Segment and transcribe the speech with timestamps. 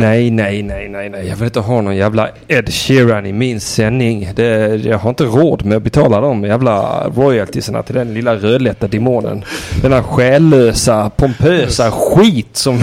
[0.00, 1.28] Nej, nej, nej, nej, nej.
[1.28, 4.28] Jag vill inte ha någon jävla Ed Sheeran i min sändning.
[4.34, 8.88] Det, jag har inte råd med att betala de jävla royaltiesarna till den lilla rödlätta
[8.88, 9.44] demonen.
[9.82, 12.80] Den här själlösa, pompösa skit som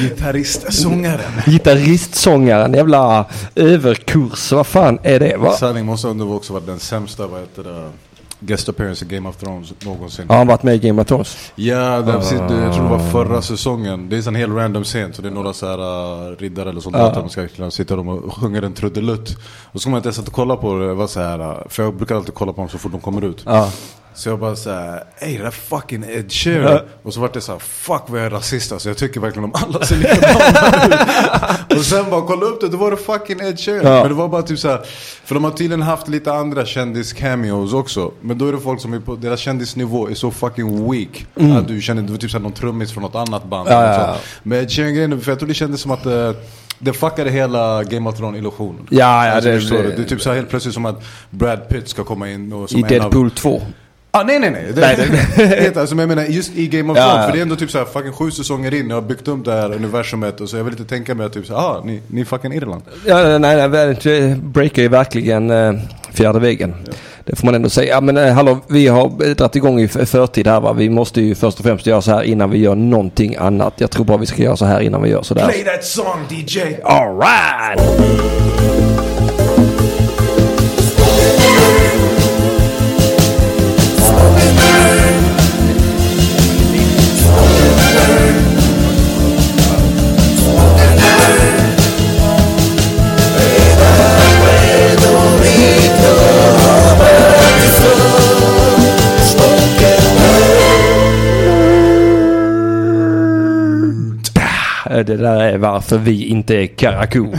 [0.00, 1.20] Gitarristsångaren.
[1.46, 3.24] gitarristsångaren, jävla
[3.54, 4.52] överkurs.
[4.52, 5.36] Vad fan är det?
[5.36, 5.52] Va?
[5.52, 7.90] Sanning måste ändå också vara den sämsta, vad heter det?
[8.40, 10.28] Guest appearance i Game of Thrones någonsin.
[10.28, 11.52] Har han varit med i Game of Thrones?
[11.54, 14.08] Ja, det, precis, det, jag tror det var förra säsongen.
[14.08, 15.78] Det är en hel random scen, så det är några så här
[16.30, 17.20] uh, riddare eller soldater Ja.
[17.20, 19.36] de ska kunna sitta de och sjunga en trudelutt.
[19.72, 21.56] Och så kommer jag inte ens att kolla på det, det var så här, uh,
[21.68, 23.42] för jag brukar alltid kolla på dem så fort de kommer ut.
[23.46, 23.72] Ja.
[24.14, 26.72] Så jag bara såhär, ey det där fucking Ed Sheeran.
[26.72, 26.80] Ja.
[27.02, 28.88] Och så vart det såhär, fuck vad jag är rasist alltså.
[28.88, 30.86] Jag tycker verkligen de alla ser likadana
[31.70, 31.78] ut.
[31.78, 33.86] Och sen bara kolla upp det, då var det fucking Ed Sheeran.
[33.92, 34.00] Ja.
[34.00, 34.80] Men det var bara typ såhär,
[35.24, 38.12] för de har tydligen haft lite andra kändis-cameos också.
[38.20, 41.26] Men då är det folk som är på, deras kändisnivå är så fucking weak.
[41.58, 43.68] Att du känner, det var typ såhär någon trummis från något annat band.
[43.68, 43.80] Mm.
[43.82, 44.16] Ja, ja.
[44.42, 46.30] Men Ed Sheeran-grejen, för jag tror det kändes som att eh,
[46.78, 48.86] det fuckade hela Game of Thrones-illusionen.
[48.90, 49.82] Ja, ja, Alltså, det- du?
[49.82, 52.70] det- det är typ så helt plötsligt som att Brad Pitt ska komma in och
[52.70, 53.62] som I Deadpool 2.
[54.12, 54.64] Ah, nej nej nej.
[54.74, 54.96] Det, Nej,
[55.36, 57.16] det, det, alltså, men jag menar just i Game of Ja, Thrones.
[57.20, 57.26] ja.
[57.26, 58.88] För det är ändå typ såhär fucking sju säsonger in.
[58.88, 60.40] Jag har byggt upp det här universumet.
[60.40, 62.52] Och så jag vill inte tänka mig att typ såhär, ah ni, ni är fucking
[62.52, 62.82] Irland.
[63.06, 65.72] Ja, nej, nej, det breakar ju verkligen eh,
[66.12, 66.74] fjärde väggen.
[67.24, 67.94] Det får man ändå säga.
[67.94, 70.72] Ja, men eh, hallå, vi har dragit igång i förtid här va.
[70.72, 73.74] Vi måste ju först och främst göra så här innan vi gör någonting annat.
[73.76, 75.48] Jag tror bara vi ska göra så här innan vi gör så där.
[75.48, 76.60] Play that song DJ!
[76.84, 77.16] All
[104.90, 107.26] Det där är varför vi inte är Karakou.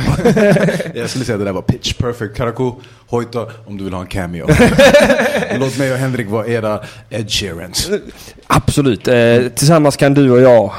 [0.94, 2.38] Jag skulle säga att det där var pitch perfect.
[2.38, 2.72] Karakou,
[3.08, 4.48] hojta om du vill ha en cameo.
[5.60, 7.90] Låt mig och Henrik vara era Ed Sheerans.
[8.48, 9.08] Absolut.
[9.08, 10.74] Eh, tillsammans kan du och jag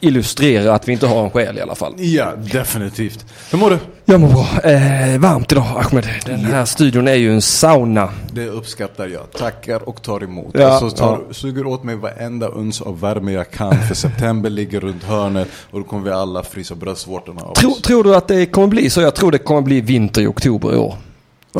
[0.00, 1.94] illustrera att vi inte har en själ i alla fall.
[1.96, 3.24] Ja, definitivt.
[3.50, 3.78] Hur mår du?
[4.04, 4.70] Jag mår bra.
[4.70, 6.08] Eh, varmt idag Ahmed.
[6.26, 8.08] Den här studion är ju en sauna.
[8.32, 9.32] Det uppskattar jag.
[9.32, 10.54] Tackar och tar emot.
[10.58, 13.78] Ja, alltså, tar, Suger åt mig varenda uns av värme jag kan.
[13.88, 17.82] För september ligger runt hörnet och då kommer vi alla frysa bröstvårtorna av Tror, oss.
[17.82, 19.00] tror du att det kommer bli så?
[19.00, 20.94] Jag tror det kommer bli vinter i oktober i år.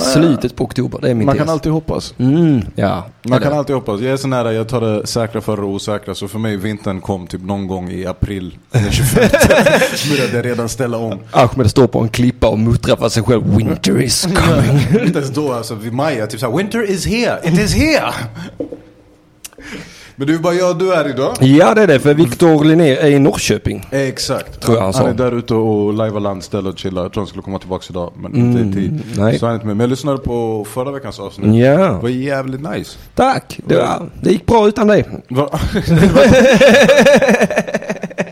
[0.01, 1.45] Slutet på oktober, det är min Man tes.
[1.45, 2.15] kan alltid hoppas.
[2.19, 3.07] Mm, ja.
[3.23, 4.01] Man kan alltid hoppas.
[4.01, 6.15] Jag är så nära, jag tar det säkra före det osäkra.
[6.15, 9.29] Så för mig vintern kom typ någon gång i april den 25.
[10.11, 11.19] Började jag redan ställa om.
[11.31, 13.57] Ahmed står på en klippa och muttrar för sig själv.
[13.57, 15.07] Winter is coming.
[15.07, 18.13] Inte ens då, alltså vid maj, typ såhär Winter is here, it is here!
[20.19, 21.34] Men det är bara jag du är idag.
[21.41, 22.00] ja, det är det.
[22.00, 23.87] För Victor Linnér är i Norrköping.
[23.91, 24.60] Exakt.
[24.60, 25.09] Tror jag han sa.
[25.09, 27.03] är där ute och lajvar landställ och chillar.
[27.03, 28.91] Jag tror han skulle komma tillbaka idag, men inte i tid.
[28.91, 29.38] Mm, nej.
[29.38, 29.77] Så han är inte med.
[29.77, 31.65] Men jag lyssnade på förra veckans avsnitt.
[31.65, 31.77] Ja.
[31.77, 32.99] Det var jävligt nice.
[33.15, 33.60] Tack.
[33.66, 35.04] Det, var, det gick bra utan dig.
[35.28, 35.50] Va?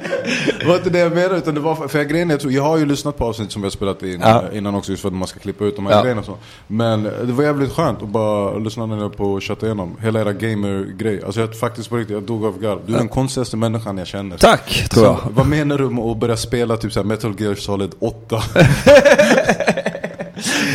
[0.60, 2.62] Det var inte det jag menade, utan det var för, jag, grejen, jag, tror, jag
[2.62, 4.42] har ju lyssnat på avsnitt som vi har spelat in Ja.
[4.52, 6.02] eh, innan också, just för att man ska klippa ut de här Ja.
[6.02, 6.36] grejerna och så.
[6.66, 10.20] Men eh, det var jävligt skönt att bara lyssna ner på och chatta igenom hela
[10.20, 11.20] era gamer-grej.
[11.24, 12.78] Alltså jag faktiskt på riktigt, jag dog av garv.
[12.86, 14.36] Du är den konstigaste människan jag känner.
[14.38, 15.16] Tack, tror jag.
[15.18, 18.42] Så, vad menar du med att börja spela typ såhär Metal Gear Solid 8?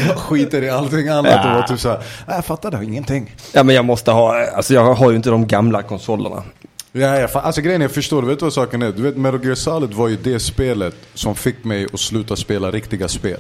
[0.08, 1.50] jag skiter i allting annat Ja.
[1.50, 1.98] och var typ såhär,
[2.28, 3.36] "Nej, jag fattar det, ingenting.
[3.54, 4.46] Ja, men jag måste ha...
[4.56, 6.44] Alltså jag har ju inte de gamla konsolerna.
[6.92, 8.92] Ja, ja, alltså grejen är, jag förstår, du vet vad saken är?
[8.92, 12.72] Du vet Metal Gear Solid var ju det spelet som fick mig att sluta spela
[12.72, 13.40] riktiga spel.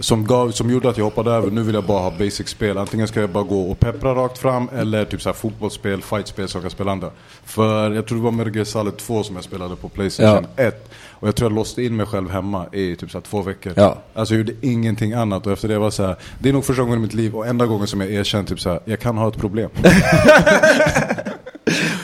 [0.00, 2.78] Som, gav, som gjorde att jag hoppade över, nu vill jag bara ha basic spel.
[2.78, 6.48] Antingen ska jag bara gå och peppra rakt fram eller typ så här fotbollsspel, fightspel
[6.48, 7.10] kan spela andra.
[7.44, 10.90] För jag tror det var Metal Gear Solid 2 som jag spelade på Playstation 1.
[11.10, 13.72] Och jag tror jag låste in mig själv hemma i typ så här två veckor.
[13.76, 13.98] Ja.
[14.14, 16.82] Alltså jag gjorde ingenting annat och efter det var så här, det är nog första
[16.82, 19.18] gången i mitt liv och enda gången som jag erkänt typ så här, jag kan
[19.18, 19.70] ha ett problem.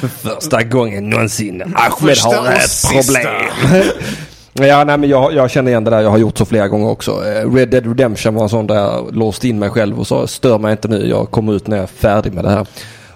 [0.09, 1.63] Första gången någonsin.
[1.63, 3.21] Ahmed Första har ett sista.
[3.21, 3.83] problem.
[4.57, 6.01] Ja, nej, men jag, jag känner igen det där.
[6.01, 7.11] Jag har gjort så flera gånger också.
[7.27, 10.27] Eh, Red Dead Redemption var en sån där jag låste in mig själv och sa
[10.27, 11.09] stör mig inte nu.
[11.09, 12.67] Jag kommer ut när jag är färdig med det här.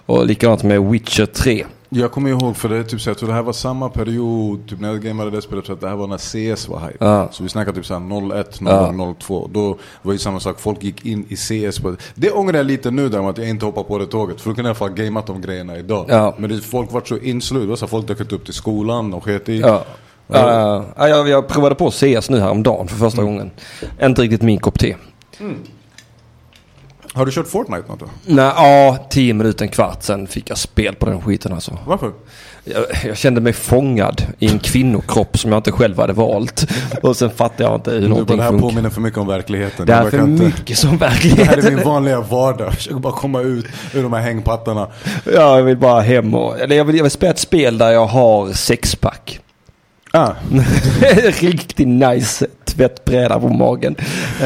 [0.07, 1.65] Och likadant med Witcher 3.
[1.91, 4.81] Jag kommer ihåg för det typ så jag tror det här var samma period typ
[4.81, 6.19] när jag gamade det spelet, så att det här var när
[6.55, 7.05] CS var hype.
[7.05, 7.29] Ja.
[7.33, 9.15] Så vi snackar typ såhär 01, 02, Ja.
[9.21, 9.51] 02.
[9.53, 12.31] Då var ju samma sak, folk gick in i CS på det.
[12.31, 14.41] ångrar jag lite nu däremot att jag inte hoppar på det tåget.
[14.41, 16.07] För då kunde jag få gameat de grejerna idag.
[16.09, 16.35] Ja.
[16.39, 19.49] Men det, folk var så inslut, det så folk dök upp till skolan och sket
[19.49, 19.61] i.
[19.61, 19.85] Ja.
[20.27, 23.11] Ja, ja, jag, jag provade på CS nu häromdagen för Mm.
[23.11, 23.51] första gången.
[24.03, 24.95] Inte riktigt min kopp te.
[27.19, 28.07] Har du kört Fortnite något då?
[28.27, 31.79] Nej, ja, tio minuter, en kvart sen fick jag spel på den skiten alltså.
[31.87, 32.13] Varför?
[32.65, 36.67] Jag, jag kände mig fångad i en kvinnokropp som jag inte själv hade valt.
[37.03, 38.69] Och sen fattade jag inte hur Du, någonting det här funkar.
[38.69, 39.87] påminner för mycket om verkligheten.
[39.87, 42.67] Det Jag är för inte- mycket som Det här är min vanliga vardag.
[42.67, 44.87] Jag försöker bara komma ut ur de här hängpattarna.
[45.25, 46.61] Ja, jag vill bara hem och...
[46.61, 49.41] Eller jag vill, jag vill spela ett spel där jag har sexpack.
[50.13, 50.33] Ah,
[51.41, 53.97] Riktigt nice tvättbräda på magen.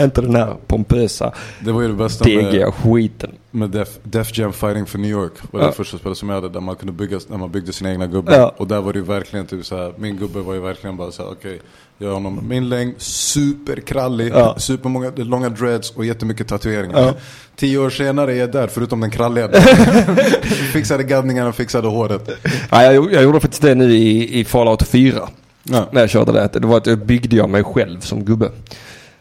[0.02, 3.30] Inte den här pompösa, det var ju det bästa med, skiten.
[3.50, 5.32] med Def, Def Jam Fighting for New York.
[5.50, 5.72] var det Ja.
[5.72, 8.32] första spelet som jag hade där man kunde bygga, där man byggde sina egna gubbar.
[8.32, 8.54] Ja.
[8.56, 11.10] Och där var det ju verkligen typ så här, min gubbe var ju verkligen bara
[11.12, 11.60] så här: okej,
[11.98, 14.54] jag har honom min längd, superkrallig, Ja.
[14.58, 17.14] supermånga långa dreads och jättemycket tatueringar.
[17.56, 19.48] Tio år senare är jag där, förutom den kralliga.
[20.72, 22.30] fixade gaddningarna, fixade håret.
[22.70, 25.28] Ja, jag, jag gjorde faktiskt det nu i, i Fallout 4.
[25.64, 25.88] Ja.
[25.92, 26.60] När jag körde det.
[26.60, 28.50] Det var att jag byggde jag mig själv som gubbe.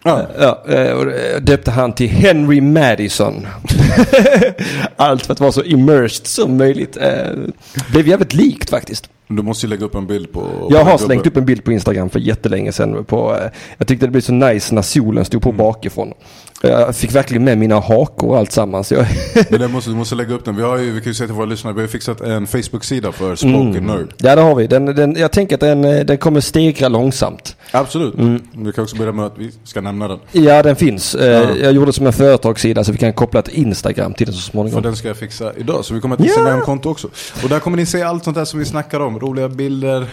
[0.03, 0.21] Ja.
[0.39, 3.47] Ja, eh, och jag döpte han till Henry Madison.
[4.95, 6.97] Allt för att vara så immersed som möjligt.
[6.97, 7.31] Eh,
[7.91, 9.09] Blev jävligt likt faktiskt.
[9.27, 10.67] Du måste ju lägga upp en bild på...
[10.69, 13.05] Jag har slängt upp en bild på Instagram för jättelänge sedan.
[13.05, 15.57] På, eh, jag tyckte det blev så nice när solen stod på Mm.
[15.57, 16.13] bakifrån.
[16.63, 18.91] Jag fick verkligen med mina hakor och allt sammans.
[18.91, 19.05] Jag,
[19.49, 20.55] Men den måste, du måste lägga upp den.
[20.55, 23.11] Vi, har ju, vi kan ju säga till våra lyssnare, vi har fixat en Facebook-sida
[23.11, 24.13] för Spoken Nerd.
[24.17, 24.67] ja det har vi.
[24.67, 27.55] Den, den, jag tänker att den, eh, den kommer stegra långsamt.
[27.71, 28.13] Absolut.
[28.15, 28.41] Mm.
[28.55, 30.19] Vi kan också börja med att vi ska nämna den.
[30.31, 31.15] Ja den finns.
[31.15, 31.49] Eh, Ja.
[31.61, 34.51] Jag gjorde som en företagssida så vi kan koppla ett Instagram till den så För
[34.51, 34.81] småningom.
[34.83, 35.85] den ska jag fixa idag.
[35.85, 36.39] Så vi kommer ha ett Ja!
[36.39, 37.07] Instagram-konto också.
[37.43, 39.19] Och där kommer ni se allt sånt där som vi snackar om.
[39.19, 40.05] Roliga bilder,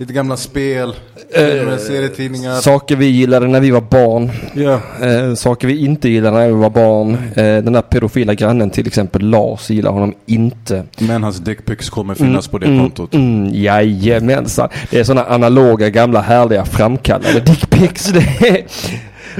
[0.00, 0.94] lite gamla spel,
[1.34, 2.54] filmer, serietidningar.
[2.54, 4.30] Saker vi gillade när vi var barn.
[4.54, 4.80] Ja.
[5.06, 7.12] Eh, saker vi inte gillade när vi var barn.
[7.14, 7.34] Eh,
[7.64, 10.84] den där pedofila grannen till exempel Lars gillar honom inte.
[10.98, 13.14] Men hans dickpics kommer finnas på det mm, kontot.
[13.14, 14.68] Mm, jajamensan.
[14.90, 18.04] Det är sådana analoga gamla härliga framkallade dickpics.
[18.06, 18.18] Det
[18.48, 18.64] är,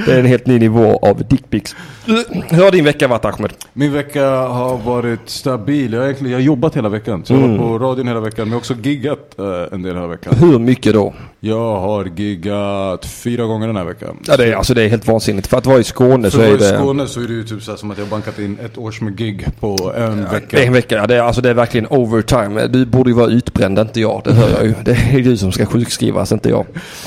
[0.05, 1.75] det är en helt ny nivå av dickpics.
[2.05, 3.53] Hur har din vecka varit Ahmed?
[3.73, 5.93] Min vecka har varit stabil.
[5.93, 7.25] Jag har, egentligen, jag har jobbat hela veckan.
[7.25, 7.57] Så jag har Mm.
[7.57, 8.49] varit på radion hela veckan.
[8.49, 10.33] Men också giggat eh, en del hela veckan.
[10.37, 11.13] Hur mycket då?
[11.39, 14.17] Jag har giggat fyra gånger den här veckan.
[14.27, 15.47] Ja, det, är, alltså, det är helt vansinnigt.
[15.47, 16.77] För att vara i Skåne För så att är vara i det...
[16.77, 18.77] Skåne så är det ju typ så här som att jag har bankat in ett
[18.77, 20.47] års med gig på en vecka.
[20.57, 22.67] Det är en vecka, ja, det är, alltså det är verkligen overtime.
[22.67, 24.21] Du borde ju vara utbränd, inte jag.
[24.25, 24.73] Det hör jag ju.
[24.85, 26.65] Det är du som ska sjukskrivas, inte jag.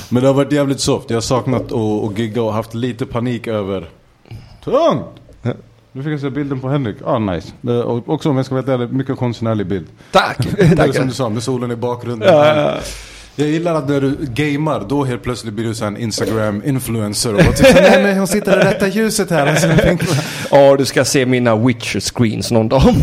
[0.09, 1.11] Men det har varit jävligt soft.
[1.11, 3.89] Jag har saknat att, att gigga och haft lite panik över...
[4.65, 5.07] Tungt!
[5.97, 6.97] Nu fick jag se bilden på Henrik.
[7.05, 7.49] Ah nice.
[7.61, 9.87] Det, och också om jag ska vara ärlig, mycket konstnärlig bild.
[10.13, 10.39] Tack!
[10.57, 12.29] Det är som du sa, med solen i bakgrunden.
[12.29, 12.79] Ja, ja, ja.
[13.37, 17.35] Jag gillar att när du gamer, då helt plötsligt blir du en Instagram-influencer.
[17.35, 19.47] Och typ nej men hon sitter i rätta ljuset här.
[19.47, 19.69] Alltså,
[20.51, 22.83] Ja, du ska se mina Witcher-screens någon dag.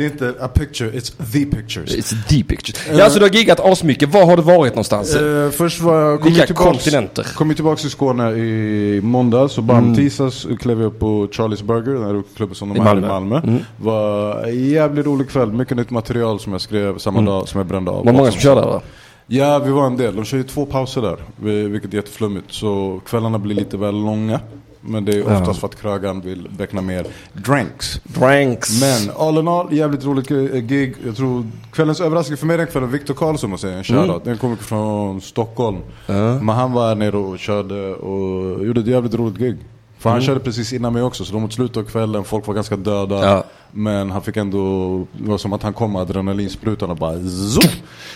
[0.00, 1.90] det är inte a picture, it's the pictures.
[1.96, 2.76] It's deep pictures.
[2.92, 4.08] Ja, alltså du har giggat asmycket.
[4.14, 5.16] Var har du varit någonstans?
[5.16, 7.26] Eh, först var jag, kom Vilka tillbaks, kontinenter?
[7.34, 11.62] kom jag tillbaks till Skåne i måndags och bam, tisdags klev jag upp på Charlies
[11.62, 13.40] Burger, den här klubben som de I har i Malmö.
[13.44, 13.58] Mm.
[13.80, 17.66] Var en jävligt rolig kväll, mycket nytt material som jag skrev samma dag som jag
[17.66, 18.04] brände av.
[18.04, 18.80] Var många som körde där?
[19.26, 20.16] Ja, vi var en del.
[20.16, 22.46] De kör ju två pauser där, vi- vilket är jätteflummigt.
[22.52, 24.40] Så kvällarna blir lite väl långa.
[24.80, 25.38] Men det är Ja.
[25.40, 28.00] oftast för att krögaren vill beckna mer drinks.
[28.04, 28.80] Dranks.
[28.80, 30.94] Men all in all, jävligt roligt eh, gig.
[31.06, 34.24] Jag tror kvällens överraskning för mig den kvällen, Viktor Karlsson måste jag säga, en shoutout.
[34.24, 35.78] Den kommer från Stockholm.
[36.06, 36.22] Mm.
[36.22, 36.34] Ja.
[36.40, 39.56] Men han var här nere och körde och gjorde ett jävligt roligt gig.
[39.98, 42.54] För han körde precis innan mig också, så de mot slutet av kvällen, folk var
[42.54, 43.24] ganska döda.
[43.24, 43.44] Ja.
[43.72, 47.70] Men han fick ändå, det var som att han kom med adrenalinsprutan och bara zoom,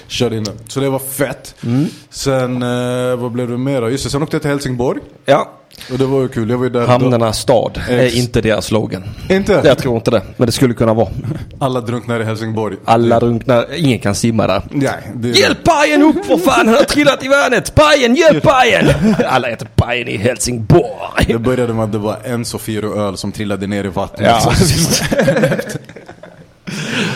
[0.07, 0.55] körde in den.
[0.69, 1.55] Så det var fett.
[1.65, 1.85] Mm.
[2.11, 3.91] Sen, eh, vad blev det mer då?
[3.91, 5.01] Just det, sen åkte jag till Helsingborg.
[5.25, 5.51] Ja,
[5.93, 6.87] Och det var ju kul, jag var ju där.
[6.87, 9.05] Hamnarnas stad är inte deras slogan.
[9.31, 9.63] Inte?
[9.65, 11.09] Jag tror inte det, men det skulle kunna vara.
[11.59, 12.77] Alla drunknar i Helsingborg.
[12.85, 14.63] Alla drunknar, ingen kan simma där.
[14.71, 17.75] Nej, det är Hjälp pajen upp för fan, han har trillat i vattnet!
[17.75, 19.15] Pajen, hjälp pajen!
[19.27, 21.25] Alla äter pajen i Helsingborg.
[21.27, 24.31] Det började med att det var en Sofiero öl som trillade ner i vattnet.
[24.45, 24.53] Ja.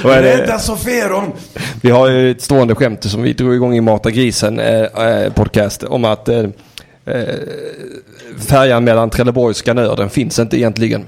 [0.05, 0.19] Vad?
[0.19, 1.33] Rädda Sofieron!
[1.83, 5.33] Vi har ju ett stående skämt som vi drog igång i Mata Grisen eh, eh,
[5.33, 6.43] podcast om att eh,
[7.11, 7.35] eh,
[8.38, 11.05] färjan mellan Trelleborg och Skanör den finns inte egentligen.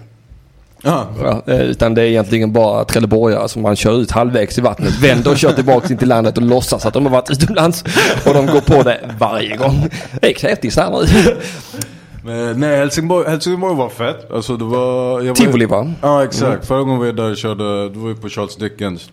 [0.83, 1.09] Ja.
[1.47, 5.31] Eh, utan det är egentligen bara trelleborgare som man kör ut halvvägs i vattnet, vänder
[5.31, 7.85] och kör tillbaka in till landet och låtsas att de har varit utomlands.
[8.27, 9.89] Och de går på det varje gång.
[10.21, 11.37] Det är knäppis här nu.
[12.25, 14.31] Men, nej, Helsingborg, Helsingborg var fett.
[14.31, 15.21] Alltså det var...
[15.21, 15.93] Jag Tivoli va?
[16.03, 16.67] Ja, exakt.
[16.67, 19.11] Förra gången vi var där och körde, då var vi på Charles Dickens.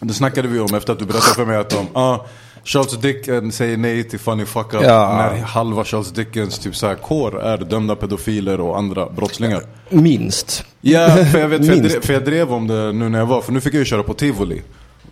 [0.00, 2.26] Det snackade vi om efter att du berättade för mig att de, ja,
[2.64, 5.16] Charles Dickens säger nej till Funny Fuck Up Ja.
[5.32, 9.62] när halva Charles Dickens typ såhär kår är dömda pedofiler och andra brottslingar.
[9.88, 10.64] Minst.
[10.80, 13.26] Ja, för jag vet, för jag, drev, för jag drev om det nu när jag
[13.26, 14.62] var, för nu fick jag ju köra på Tivoli.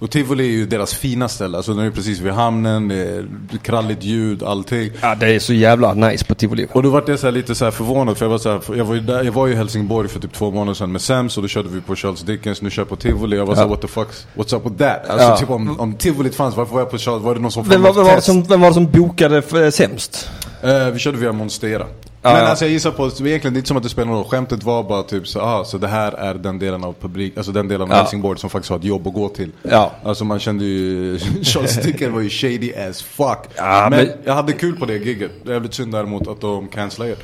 [0.02, 1.56] Och Tivoli är ju deras fina ställe.
[1.56, 3.26] Alltså den är precis vid hamnen, det är
[3.62, 4.90] kralligt ljud, allting.
[5.00, 6.66] Ja, det är så jävla nice på Tivoli.
[6.73, 8.61] Och då var jag så här lite så här förvånad för jag var, så här,
[8.76, 11.37] jag, var ju där, jag var i Helsingborg för typ två månader sedan med Sams
[11.37, 13.37] och då körde vi på Charles Dickens, nu kör jag på Tivoli.
[13.37, 13.56] Jag var Ja.
[13.56, 15.11] såhär what the fuck, what's up with that?
[15.11, 15.37] Alltså Ja.
[15.37, 17.23] typ om, om Tivolit fanns, varför var jag på Charles?
[17.23, 19.71] Var det någon som Vem var, vem, var som, vem var det som bokade för,
[19.71, 20.30] sämst?
[20.62, 21.87] Eh, vi körde via Monstera.
[22.22, 24.24] Men alltså jag gissar på, egentligen det är inte som att det spelar någon roll.
[24.28, 27.52] Skämtet var bara typ så, ah, så det här är den delen av publik, alltså
[27.52, 27.96] den delen av Ja.
[27.96, 29.50] Helsingborg som faktiskt har ett jobb att gå till.
[29.62, 29.92] Ja.
[30.04, 33.38] Alltså man kände ju, Charles Dickens var ju shady as fuck.
[33.56, 37.10] Ja, men, men- jag hade kul på det är jävligt synd däremot att de cancellade
[37.10, 37.20] det.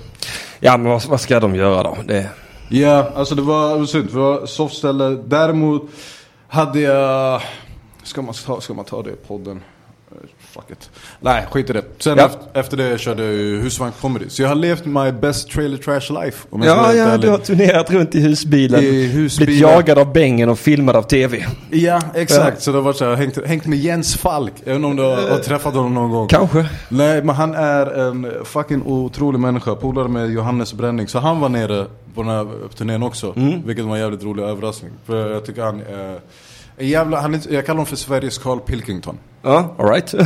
[0.60, 1.96] Ja, men vad, vad ska de göra då?
[2.06, 2.28] Det,
[2.70, 4.08] Ja, alltså det var, det var synd.
[4.12, 5.08] Det var softställe.
[5.26, 5.82] Däremot
[6.48, 7.42] hade jag...
[8.02, 9.62] Ska man ta, ska man ta det i podden?
[10.58, 10.90] Eh, Fuck it.
[11.20, 11.82] Nej, skit i det.
[11.98, 12.26] Sen Ja.
[12.26, 14.24] efter, efter det körde jag ju husvagn comedy.
[14.28, 16.46] Så jag har levt my best trailer trash life.
[16.50, 17.20] Om jag ja, ja, ärlig.
[17.20, 18.80] du har turnerat runt i husbilen.
[18.84, 19.46] I husbilen.
[19.46, 21.46] Blivit jagad av bängen och filmad av tv.
[21.70, 22.62] Ja, exakt.
[22.62, 24.52] Så det har varit så här, hängt, hängt med Jens Falk.
[24.58, 26.28] Inte om du har, har träffat honom någon gång.
[26.28, 26.66] Kanske.
[26.88, 29.74] Nej, men han är en fucking otrolig människa.
[29.74, 31.08] Polare med Johannes Bränning.
[31.08, 32.46] Så han var nere på den här
[32.76, 33.32] turnén också.
[33.36, 33.66] Mm.
[33.66, 34.90] Vilket var en jävligt rolig överraskning.
[35.06, 36.18] För jag tycker han är...
[36.80, 39.18] Jävla, han är, jag kallar honom för Sveriges Carl Pilkington.
[39.42, 40.14] Ja, alright.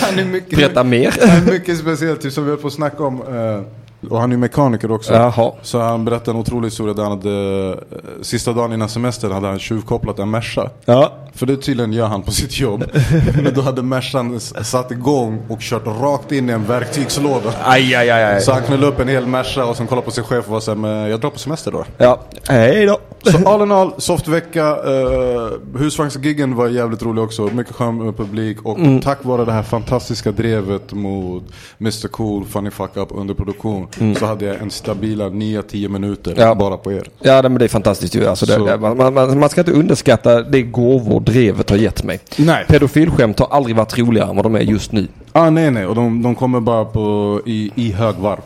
[0.00, 1.14] Han är mycket, Berätta mer.
[1.28, 3.22] han är mycket speciell, typ som vi höll på att snacka om.
[3.22, 5.12] eh, och han är mekaniker också.
[5.14, 5.52] Jaha.
[5.62, 7.76] Så han berättade en otrolig historia där han hade, eh,
[8.22, 10.70] sista dagen innan semestern hade han tjuvkopplat en Merca.
[10.84, 11.12] Ja.
[11.34, 12.84] För det tydligen gör han på sitt jobb.
[13.42, 17.52] Men då hade Mercan satt igång och kört rakt in i en verktygslåda.
[17.64, 18.40] Aj, aj, aj, aj.
[18.40, 20.60] Så han knullade upp en hel Merca och sen kollade på sin chef och var
[20.60, 21.84] såhär, jag drar på semester då.
[21.98, 22.20] Ja.
[22.48, 22.98] Hej då.
[23.22, 24.76] Så all in all, soft vecka.
[24.76, 27.42] Uh, husvagnsgiggen var jävligt rolig också.
[27.42, 28.62] Mycket skön med publik.
[28.62, 29.00] Och Mm.
[29.00, 31.42] tack vare det här fantastiska drevet mot
[31.80, 33.86] Mr Cool, Funny Fuck Up under produktion.
[34.18, 36.42] Så hade jag en stabila 9-10 minuter Mm.
[36.48, 36.54] Ja.
[36.54, 37.08] bara på er.
[37.20, 38.26] Ja, men det är fantastiskt ju.
[38.26, 42.04] Alltså, det, Så- det, man, man, man ska inte underskatta det gåvor drevet har gett
[42.04, 42.20] mig.
[42.36, 42.64] Nej.
[42.68, 45.06] Pedofilskämt har aldrig varit roligare än vad de är just nu.
[45.32, 48.40] Ah, nej nej, och de, de kommer bara på, i, i högvarv.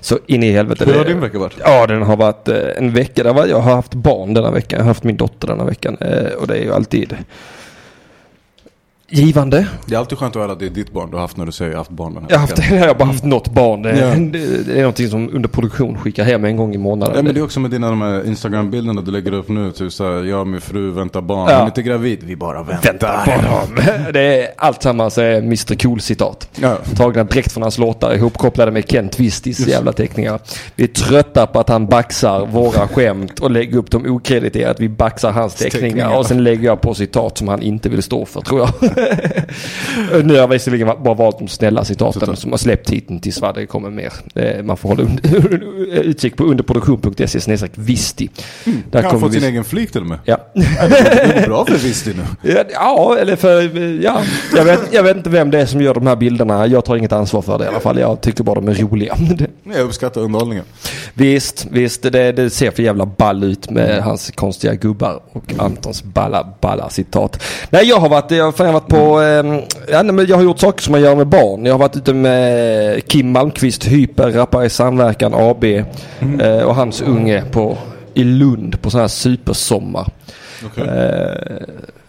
[0.00, 0.84] Så in i helvete.
[0.84, 1.56] Hur har din vecka varit?
[1.64, 3.22] Ja, den har varit eh, en vecka.
[3.22, 4.76] Där var, jag har haft barn denna veckan.
[4.76, 5.96] Jag har haft min dotter denna veckan.
[6.00, 7.16] Eh, och det är ju alltid
[9.10, 9.66] givande.
[9.86, 11.46] Det är alltid skönt att höra att det är ditt barn du har haft när
[11.46, 13.82] du säger haft barn den här Jag har, haft, jag har bara haft något barn.
[13.82, 14.06] Det, Ja.
[14.06, 17.16] det, det är någonting som under produktion skickar hem en gång i månaden.
[17.16, 19.72] Ja, men det är också med dina de här Instagram-bilderna du lägger upp nu.
[19.72, 21.48] Typ såhär, jag och min fru väntar barn.
[21.50, 21.54] Ja.
[21.54, 22.18] Hon är inte gravid.
[22.22, 22.90] Vi bara väntar.
[22.92, 23.84] Vänta på dem.
[24.12, 26.48] Det är allt sammans är Mr Cool-citat.
[26.60, 26.76] Ja.
[26.96, 30.40] Tagna direkt från hans låtar ihopkopplade med Kent Wistis jävla teckningar.
[30.76, 34.80] Vi är trötta på att han baxar våra skämt och lägger upp dem okrediterat.
[34.80, 36.18] Vi baxar hans teckningar Teckningar.
[36.18, 38.70] och sen lägger jag på citat som han inte vill stå för tror jag.
[40.24, 42.38] nu har jag visserligen bara valt de snälla citaten Citat.
[42.38, 44.12] som har släppt hittills det kommer mer.
[44.34, 45.02] Det- Man får hålla
[46.02, 48.30] utkik på underproduktion.se snedstreck Visti.
[48.64, 50.18] Där Han har kommer fått sin egen flik till och med.
[50.24, 50.38] Ja.
[50.54, 52.52] Det går bra för Visti nu.
[52.72, 54.20] Ja, eller för, ja.
[54.56, 56.66] Jag vet, jag vet inte vem det är som gör de här bilderna.
[56.66, 57.98] Jag tar inget ansvar för det i alla fall.
[57.98, 59.16] Jag tycker bara de är roliga.
[59.64, 60.64] Jag uppskattar underhållningen.
[61.14, 62.02] Visst, visst.
[62.02, 66.90] Det, det ser för jävla ball ut med hans konstiga gubbar och Antons balla, balla
[66.90, 67.42] citat.
[67.70, 69.60] Nej, jag har varit, jag har varit på, eh,
[69.92, 71.66] ja, men jag har gjort saker som man gör med barn.
[71.66, 77.02] Jag har varit ute med Kim Malmqvist, Hyper, Rappare i Samverkan AB eh, och hans
[77.02, 77.78] unge på,
[78.14, 80.08] i Lund på sån här supersommar.
[80.66, 80.84] Okej.
[80.84, 81.56] Eh,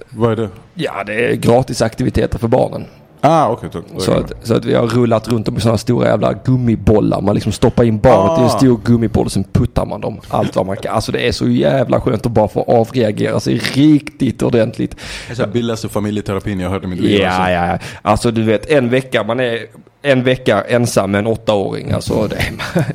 [0.09, 0.49] Vad är det?
[0.73, 2.85] ja, det är gratis aktiviteter för barnen.
[3.21, 3.49] Ah.
[3.51, 7.21] Okay, Så att, så att vi har rullat runt dem i sådana stora jävla gummibollar.
[7.21, 8.49] Man liksom stoppar in barnet i en Ah.
[8.57, 10.19] stor gummiboll och sen puttar man dem.
[10.29, 10.95] Allt vad man kan.
[10.95, 14.95] Alltså det är så jävla skönt att bara få avreagera sig riktigt ordentligt.
[15.37, 17.19] Det billigaste familjeterapin jag har hört i mitt liv.
[17.21, 17.51] Ja, alltså.
[17.51, 17.77] ja, ja.
[18.01, 19.59] Alltså du vet en vecka, man är
[20.01, 21.91] en vecka ensam med en åttaåring.
[21.91, 22.43] Alltså det,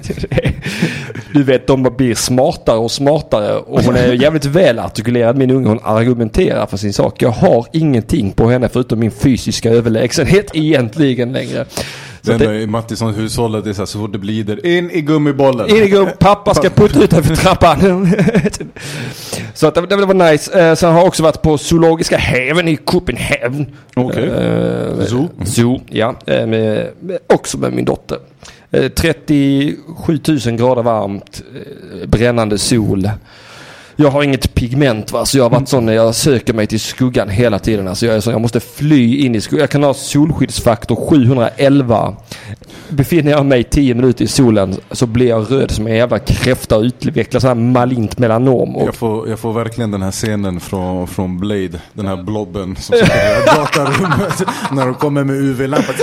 [0.02, 0.52] det,
[1.32, 5.68] du vet de blir smartare och smartare och hon är jävligt välartikulerad min unge.
[5.68, 7.22] Hon argumenterar för sin sak.
[7.22, 11.64] Jag har ingenting på henne förutom min fysiska överlägsenhet egentligen längre.
[12.26, 14.90] Så Det enda i Mattisons hushållet det är så, här, så fort det blider, in
[14.90, 15.70] i gummibollen.
[15.70, 18.08] in i gum, pappa ska putta ut för trappan.
[19.54, 20.60] Så att det, det var nice.
[20.60, 23.66] Eh, sen har jag också varit på Zoologiska häven i Copenhagen.
[23.94, 24.24] Okej.
[24.24, 25.28] Eh, Zoo?
[25.44, 26.14] Zoo, ja.
[26.26, 28.18] Eh, med, med, också med min dotter.
[28.70, 31.42] Eh, 37 000 grader varmt,
[32.06, 33.10] brännande sol.
[33.98, 36.80] Jag har inget pigment va, så jag har varit sån när jag söker mig till
[36.80, 37.88] skuggan hela tiden.
[37.88, 39.60] Alltså jag är sån, jag måste fly in i skuggan.
[39.60, 42.16] Jag kan ha solskyddsfaktor 711.
[42.88, 46.76] Befinner jag mig 10 minuter i solen så blir jag röd som en jävla kräfta
[46.76, 48.76] och utvecklar så här malint melanom.
[48.76, 51.80] Och Jag får, jag får verkligen den här scenen från, från Blade.
[51.92, 54.42] Den här blobben som sitter i datarummet.
[54.72, 55.94] när de kommer med UV-lampan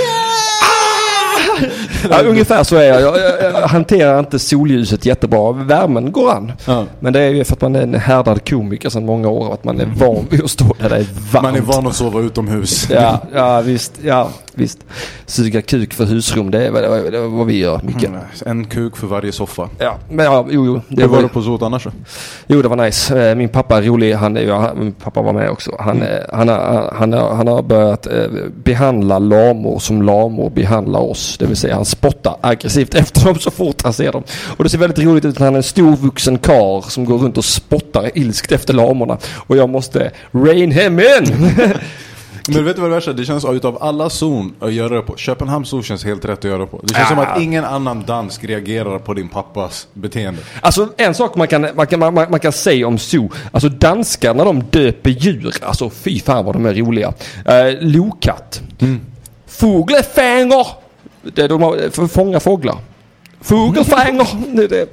[2.09, 3.01] ja, ungefär så är jag.
[3.01, 3.53] Jag, jag.
[3.53, 5.51] jag hanterar inte solljuset jättebra.
[5.51, 6.51] Värmen går an.
[6.65, 6.85] Ja.
[6.99, 9.53] Men det är ju för att man är en härdad komiker sedan många år.
[9.53, 11.43] Att man är van vid att stå där det är varmt.
[11.43, 12.87] Man är van att sova utomhus.
[12.89, 13.93] Ja, ja visst.
[14.01, 14.79] Ja, visst.
[15.25, 18.03] Suga kuk för husrum, det är, vad- det är, det vad vi gör mycket.
[18.09, 19.69] Mm, En kuk för varje soffa.
[19.79, 20.81] Ja, men ja, jo, jo.
[20.89, 21.87] Det Det var var, du på Zoot annars
[22.47, 23.29] jo, det var nice.
[23.29, 24.13] Eh, Min pappa är rolig.
[24.13, 25.75] Han han, min pappa var med också.
[25.79, 26.07] Han, Mm.
[26.07, 28.23] eh, han, han, har, han har börjat eh,
[28.63, 31.37] behandla lamor som lamor behandlar oss.
[31.37, 34.23] Det vill säga han spottar aggressivt efter dem så fort han ser dem.
[34.57, 37.17] Och det ser väldigt roligt ut när han är en stor vuxen kar som går
[37.17, 39.17] runt och spottar ilskt efter lamorna.
[39.47, 41.49] Och jag måste rain him in!
[42.47, 43.15] Men vet du vad det värsta är?
[43.15, 45.15] Det känns utav alla zon att göra det på.
[45.17, 46.79] Köpenhamns zon känns helt rätt att göra det på.
[46.83, 50.41] Det känns som att ingen annan dansk reagerar på din pappas beteende.
[50.61, 53.29] Alltså en sak man kan, man kan, man, man kan säga om zoo.
[53.51, 55.53] Alltså danskar när de döper djur.
[55.61, 57.13] Alltså fy fan vad de är roliga.
[57.45, 58.61] Eh, lokatt.
[59.47, 60.67] Fågelfänger.
[61.21, 62.77] Det är de har, för att fånga fåglar.
[63.43, 64.27] Fågelfänger.
[64.69, 64.87] Det-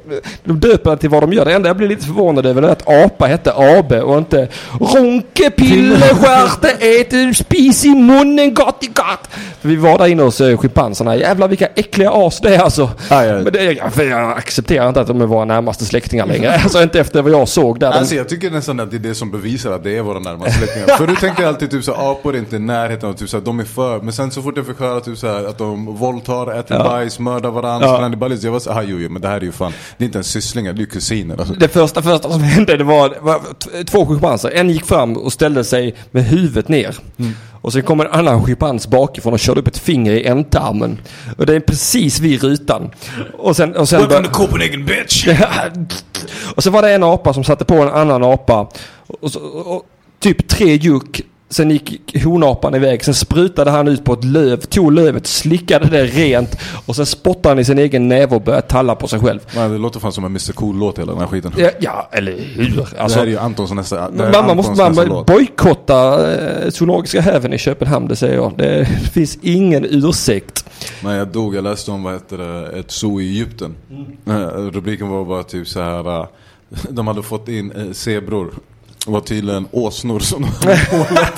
[0.44, 1.44] De döper det till vad de gör.
[1.44, 4.48] Det enda jag blir lite förvånad över är att apa hette Abe och inte
[4.80, 6.68] Ronke Pillestjärte
[7.00, 9.28] äter spis i munnen gott i gott.
[9.60, 11.16] För vi var där inne hos eh, schimpanserna.
[11.16, 12.90] Jävlar vilka äckliga as det är alltså.
[13.08, 13.42] Aj, aj.
[13.42, 13.62] Men det,
[13.96, 16.60] jag, jag accepterar inte att de är våra närmaste släktingar längre.
[16.62, 17.90] Alltså inte efter vad jag såg där.
[17.90, 20.52] Alltså jag tycker nästan att det är det som bevisar att det är våra närmaste
[20.52, 20.86] släktingar.
[20.96, 23.44] För du tänker alltid typ så apor är inte i närheten av typ så här,
[23.44, 23.98] de är för.
[24.00, 26.84] Men sen så fort jag fick höra typ så här, att de våldtar, äter Ja.
[26.84, 28.00] bajs, mördar varandra, Ja.
[28.42, 28.42] Ja.
[28.42, 28.44] kannibalis.
[28.44, 30.16] Jag var så "Ah, jo, jo men det här är ju fan, det är inte
[30.18, 31.38] ens sysslingar, det är ju kusiner.
[31.38, 31.54] Alltså.
[31.54, 33.40] det första, första som hände det var, var
[33.84, 34.50] två schimpanser.
[34.50, 36.96] En gick fram och ställde sig med huvudet ner.
[37.62, 40.98] Och sen kom en annan schimpans bakifrån och körde upp ett finger i ändtarmen.
[41.38, 42.90] Och det är precis vid rutan.
[43.38, 43.76] Och sen...
[43.76, 45.28] Och sen bör- Copenhagen bitch!
[46.56, 48.68] och så var det en apa som satte på en annan apa.
[49.20, 49.82] Och, så, och,
[50.20, 51.20] typ tre juck.
[51.52, 53.04] Sen gick honapan iväg.
[53.04, 54.56] Sen sprutade han ut på ett löv.
[54.60, 56.56] Tog lövet, slickade det rent.
[56.86, 59.40] Och sen spottade han i sin egen näve och började talla på sig själv.
[59.56, 61.52] Man, det låter fan som en Mr Cool-låt hela den här skiten.
[61.56, 62.86] Ja, ja eller hur?
[62.92, 66.70] det Alltså, här är ju Antons nästa, det man Antons måste nästa man bojkotta eh,
[66.70, 68.52] Zoologiska häven i Köpenhamn, det säger jag.
[68.58, 70.64] Det finns ingen ursäkt.
[71.04, 73.74] Nej jag dog, jag läste om vad heter det, ett zoo i Egypten.
[73.90, 74.42] Mm.
[74.42, 76.20] Eh, Rubriken var bara typ så här.
[76.20, 76.26] eh,
[76.90, 78.50] De hade fått in zebror.
[79.06, 81.32] Var tydligen åsnor som de hade målat.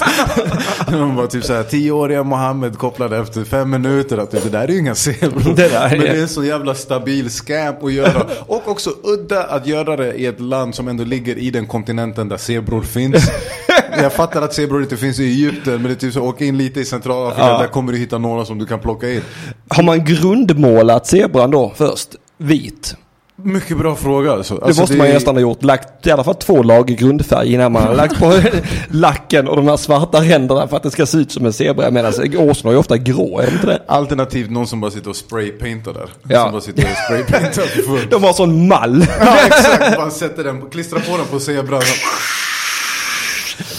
[0.90, 4.78] De var typ såhär, tioåriga Mohammed kopplade efter fem minuter att det där är ju
[4.78, 5.54] inga zebror.
[5.56, 8.26] Det där är- Men det är en så jävla stabil scam att göra.
[8.46, 12.28] Och också udda att göra det i ett land som ändå ligger i den kontinenten
[12.28, 13.30] där zebror finns.
[14.02, 16.58] Jag fattar att zebror inte finns i Egypten, men det är typ så, åk in
[16.58, 17.58] lite i Centralafrika, Ja.
[17.58, 19.20] där kommer du hitta några som du kan plocka in.
[19.68, 22.08] Har man grundmålat zebran då först?
[22.38, 22.96] Vit?
[23.44, 24.54] Mycket bra fråga alltså.
[24.54, 25.62] Det måste man ju nästan ha gjort.
[25.62, 28.40] Lagt i alla fall två lager grundfärg innan man har lagt på
[28.90, 31.90] lacken och de här svarta ränderna för att det ska se ut som en zebra.
[31.90, 33.82] Medan åsnor är ju ofta grå, är det inte det?
[33.86, 36.08] Alternativt någon som bara sitter och spraypaintar där.
[36.28, 36.42] Ja.
[36.42, 38.06] Som bara sitter och spraypaintar för.
[38.10, 39.06] De har sån mall.
[39.20, 41.82] Ja exakt, man sätter den, klistrar på den på zebran.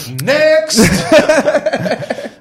[0.10, 1.04] Next!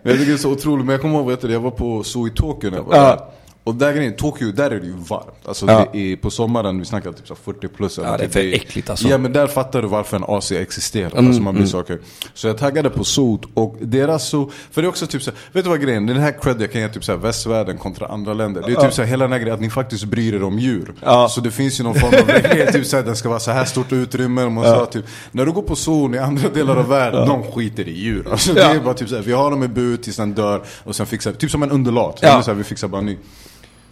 [0.02, 2.26] jag tycker det är så otroligt, men jag kommer ihåg, du, jag var på Zoo
[2.26, 3.18] i Tokyo när jag var där.
[3.64, 5.26] Och där grejen, Tokyo, där är det ju varmt.
[5.44, 5.86] Alltså Ja.
[5.92, 7.98] det är, på sommaren, vi snackar typ så här 40 plus.
[7.98, 9.08] eller Ja, det är för äckligt alltså.
[9.08, 11.10] Ja men där fattar du varför en AC existerar.
[11.12, 11.98] Mm, alltså man blir så okej.
[12.34, 15.64] Så jag taggade på Zoo och deras Zoo, för det är också typ så vet
[15.64, 16.14] du vad grejen är?
[16.14, 18.62] Den här cred jag kan ge typ så västvärlden kontra andra länder.
[18.66, 20.58] Det är typ så här, hela den här grejen att ni faktiskt bryr er om
[20.58, 20.94] djur.
[21.00, 21.28] Ja.
[21.28, 23.50] Så det finns ju någon form av reglering, typ så här, den ska vara så
[23.50, 24.42] här stort utrymme.
[24.44, 27.42] Och man sa, typ, när du går på zoo i andra delar av världen, de
[27.42, 28.26] skiter i djur.
[28.30, 28.74] Alltså, det Ja.
[28.74, 31.30] är bara typ så vi har dem i bur tills den dör och sen fixar
[31.30, 32.18] vi, typ som en undulat.
[32.22, 32.28] Ja.
[32.28, 32.42] Ja.
[32.42, 33.16] Så vi fixar bara en ny.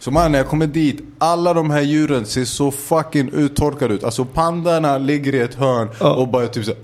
[0.01, 4.03] Så man, när jag kommer dit, alla de här djuren ser så fucking uttorkade ut.
[4.03, 6.79] Alltså pandarna ligger i ett hörn och bara typ så här,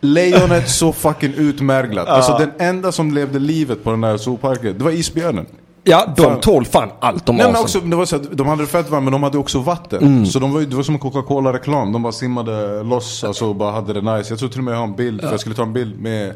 [0.00, 2.08] Lejonet så fucking utmärglat.
[2.08, 5.46] Alltså den enda som levde livet på den här zooparken, det var isbjörnen.
[5.84, 6.40] Ja, de Fan.
[6.40, 7.62] tål fan allt de Nej men asen.
[7.64, 10.26] också, det var så att de hade fett varmt men de hade också vatten.
[10.26, 11.92] Så de var, det var som en Coca-Cola-reklam.
[11.92, 14.32] De bara simmade loss alltså, och bara hade det nice.
[14.32, 16.00] Jag tror till och med jag har en bild, för jag skulle ta en bild
[16.00, 16.34] med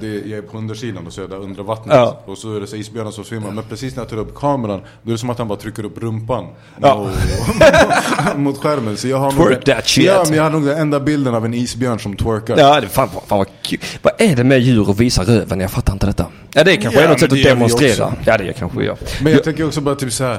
[0.00, 1.96] det, jag är på undersidan och så är jag där under vattnet.
[1.96, 2.20] Ja.
[2.26, 3.50] Och så är det så isbjörnar som svimmar.
[3.50, 5.84] Men precis när jag tar upp kameran, då är det som att han bara trycker
[5.84, 6.46] upp rumpan
[6.82, 6.96] Ja.
[6.98, 8.96] mot, mot skärmen.
[8.96, 10.04] Så jag har nog, Twerk that shit.
[10.04, 12.58] Ja, men jag har nog den enda bilden av en isbjörn som twerkar.
[12.58, 13.78] Ja, det fan, fan vad kul.
[14.02, 15.60] Vad är det med djur att visa röven?
[15.60, 16.26] Jag fattar inte detta.
[16.52, 18.14] Ja, det kanske Ja, är något sätt att demonstrera.
[18.26, 18.96] Ja, det kanske vi gör.
[19.22, 20.38] Men jag tänker också bara typ så här.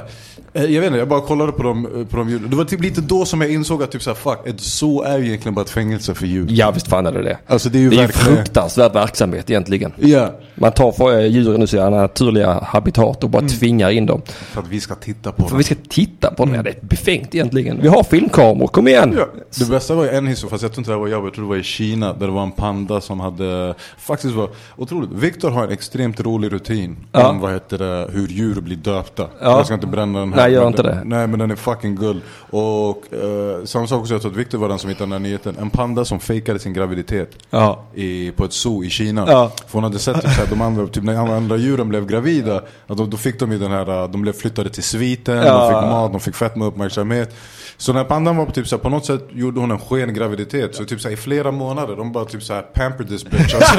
[0.56, 2.50] Eh, Jag vet inte, jag bara kollade på dem, eh, på de ljuden.
[2.50, 5.18] Det var typ lite då som jag insåg att typ såhär, fuck, ett zoo är
[5.18, 6.46] ju egentligen bara ett fängelse för djur.
[6.50, 7.38] Ja visst fan är det det.
[7.46, 8.36] Alltså det är ju Det är verkligen...
[8.36, 9.92] fruktansvärd verksamhet egentligen.
[9.96, 10.30] Ja.
[10.54, 13.48] Man tar för eh, djuren ur sina naturliga habitat och bara Mm.
[13.50, 14.22] tvingar in dem.
[14.26, 15.58] För att vi ska titta på För dem.
[15.58, 16.62] vi ska titta på det.
[16.62, 17.78] Det är befängt egentligen.
[17.82, 19.14] Vi har filmkameror, kom igen!
[19.18, 19.26] Ja.
[19.58, 21.34] Det bästa var ju en historia, fast jag tror inte det här var jag, jag
[21.34, 25.10] tror det var i Kina, där det var en panda som hade, faktiskt var otroligt.
[25.12, 27.28] Viktor har en extremt rolig rutin Ja.
[27.28, 29.22] om vad heter det, hur djur blir döpta.
[29.40, 29.50] Ja.
[29.56, 30.40] Jag ska inte bränna den här.
[30.42, 31.02] Nej, gör men inte det.
[31.04, 32.20] Nej men den är fucking gull.
[32.50, 35.18] Och eh, samma sak också, jag tror att Viktor var den som hittade den här
[35.18, 35.56] nyheten.
[35.60, 37.82] En panda som fejkade sin graviditet Ja.
[37.94, 39.24] i, på ett zoo i Kina.
[39.28, 39.52] Ja.
[39.66, 42.56] För hon hade sett typ, så här, de andra, typ när andra djuren blev gravida,
[42.86, 45.58] att då, då fick de ju den här, uh, de blev flyttade till sviten, Ja.
[45.58, 47.34] de fick mat, de fick fett med uppmärksamhet.
[47.78, 50.14] Så när pandan var på typ så här, på något sätt gjorde hon en sken
[50.14, 50.74] graviditet.
[50.74, 53.54] Så typ så här, i flera månader, de bara typ så här pamper this bitch.
[53.54, 53.74] Alltså,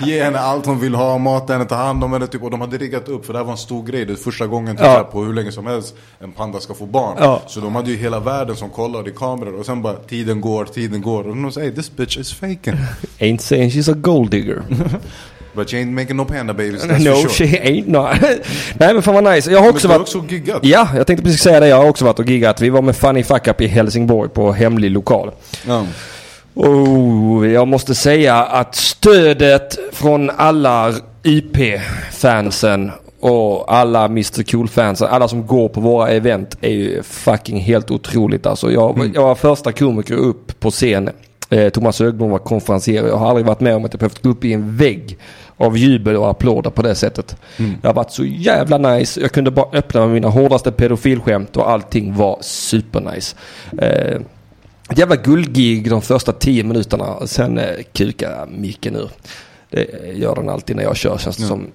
[0.06, 2.26] ge henne allt hon vill ha, mata henne, ta hand om henne.
[2.26, 4.04] Typ, och de hade riggat upp, för det här var en stor grej.
[4.04, 4.90] Det är första gången typ, Ja.
[4.90, 7.16] här, på hur länge som helst en panda ska få barn.
[7.20, 7.42] Ja.
[7.46, 9.58] Så de hade ju hela världen som kollade i kameror.
[9.58, 11.28] Och sen bara tiden går, tiden går.
[11.28, 12.74] Och de säger this bitch is faking.
[13.18, 14.62] Ain't saying she's a gold digger.
[15.58, 17.48] But you ain't making no panda babies, that's no, for sure.
[17.48, 18.20] she ain't not.
[18.78, 19.50] Nej men fan vad nice.
[19.50, 20.00] Jag har också varit...
[20.00, 20.58] också giggat.
[20.62, 21.68] Ja, jag tänkte precis säga det.
[21.68, 22.60] Jag har också varit och giggat.
[22.60, 25.30] Vi var med Funny Fuck Up i Helsingborg på hemlig lokal.
[25.66, 25.86] Ja.
[26.54, 32.90] Oh, jag måste säga att stödet från alla IP-fansen
[33.20, 38.46] och alla Mr Cool-fansen, alla som går på våra event är ju fucking helt otroligt
[38.46, 38.72] alltså.
[38.72, 41.10] Jag, jag var första komiker upp på scen.
[41.50, 43.06] Eh, Thomas Högblom var konferencier.
[43.06, 45.18] Jag har aldrig varit med om att jag behövt gå upp i en vägg
[45.58, 47.36] av jubel och applåder på det sättet.
[47.82, 49.20] Det har varit så jävla nice.
[49.20, 53.36] Jag kunde bara öppna med mina hårdaste pedofilskämt och allting var supernice.
[53.78, 54.20] Eh,
[54.90, 57.26] ett jävla guldgig de första tio minuterna.
[57.26, 59.10] Sen eh, kukar micken ur.
[59.70, 61.66] Det gör den alltid när jag kör känns det som.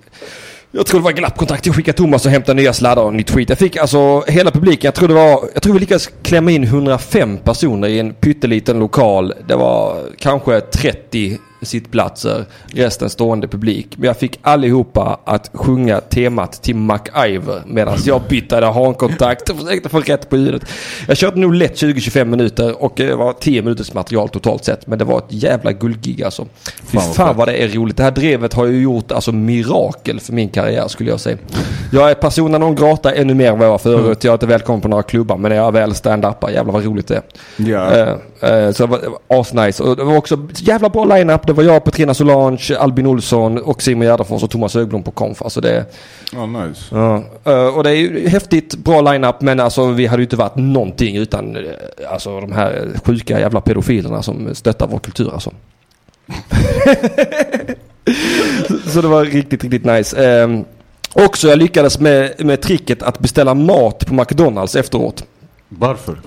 [0.71, 1.65] Jag tror det var glappkontakt.
[1.65, 3.49] Jag skickade Thomas och hämtade nya sladdar och en ny tweet.
[3.49, 4.87] Jag fick alltså hela publiken.
[4.87, 5.49] Jag tror det var.
[5.53, 9.33] Jag tror vi lyckades klämma in 105 personer i en pytteliten lokal.
[9.47, 12.45] Det var kanske 30 sittplatser.
[12.67, 13.88] Resten stående publik.
[13.97, 19.89] Men jag fick allihopa att sjunga temat till MacIver medan jag byttade hankontakt och försökte
[19.89, 20.65] få rätt på ljudet.
[21.08, 24.88] Jag körde nog lätt 20-25 minuter och det var 10 minuters material totalt sett.
[24.88, 26.47] Men det var ett jävla guldgig alltså.
[26.86, 27.97] Fy Fan fan vad det är roligt.
[27.97, 31.38] Det här drevet har ju gjort alltså mirakel för min karriär skulle jag säga.
[31.91, 34.23] Jag är persona non grata ännu mer än vad jag var förut.
[34.23, 37.08] Jag är inte välkommen på några klubbar men när jag väl stand-upar, jävlar vad roligt
[37.08, 37.23] det är.
[37.56, 37.91] Ja.
[37.91, 39.84] Eh, eh, så det var asnice.
[39.84, 41.45] Och det var också jävla bra line-up.
[41.53, 45.41] Det var jag, Petrina Solange, Albin Olsson och Simon Gärdenfors och Thomas Högblom på konf.
[45.41, 45.85] Alltså det,
[46.31, 46.83] Ja, nice.
[46.91, 47.23] ja.
[47.43, 50.55] Eh, och det är ju häftigt, bra line-up men alltså vi hade ju inte varit
[50.55, 51.63] någonting utan eh,
[52.09, 55.51] alltså de här sjuka jävla pedofilerna som stöttar vår kultur alltså.
[58.93, 60.41] Så det var riktigt, riktigt nice.
[60.43, 60.65] Um,
[61.13, 65.23] också jag lyckades med, med tricket att beställa mat på McDonalds efteråt.
[65.69, 66.17] Varför?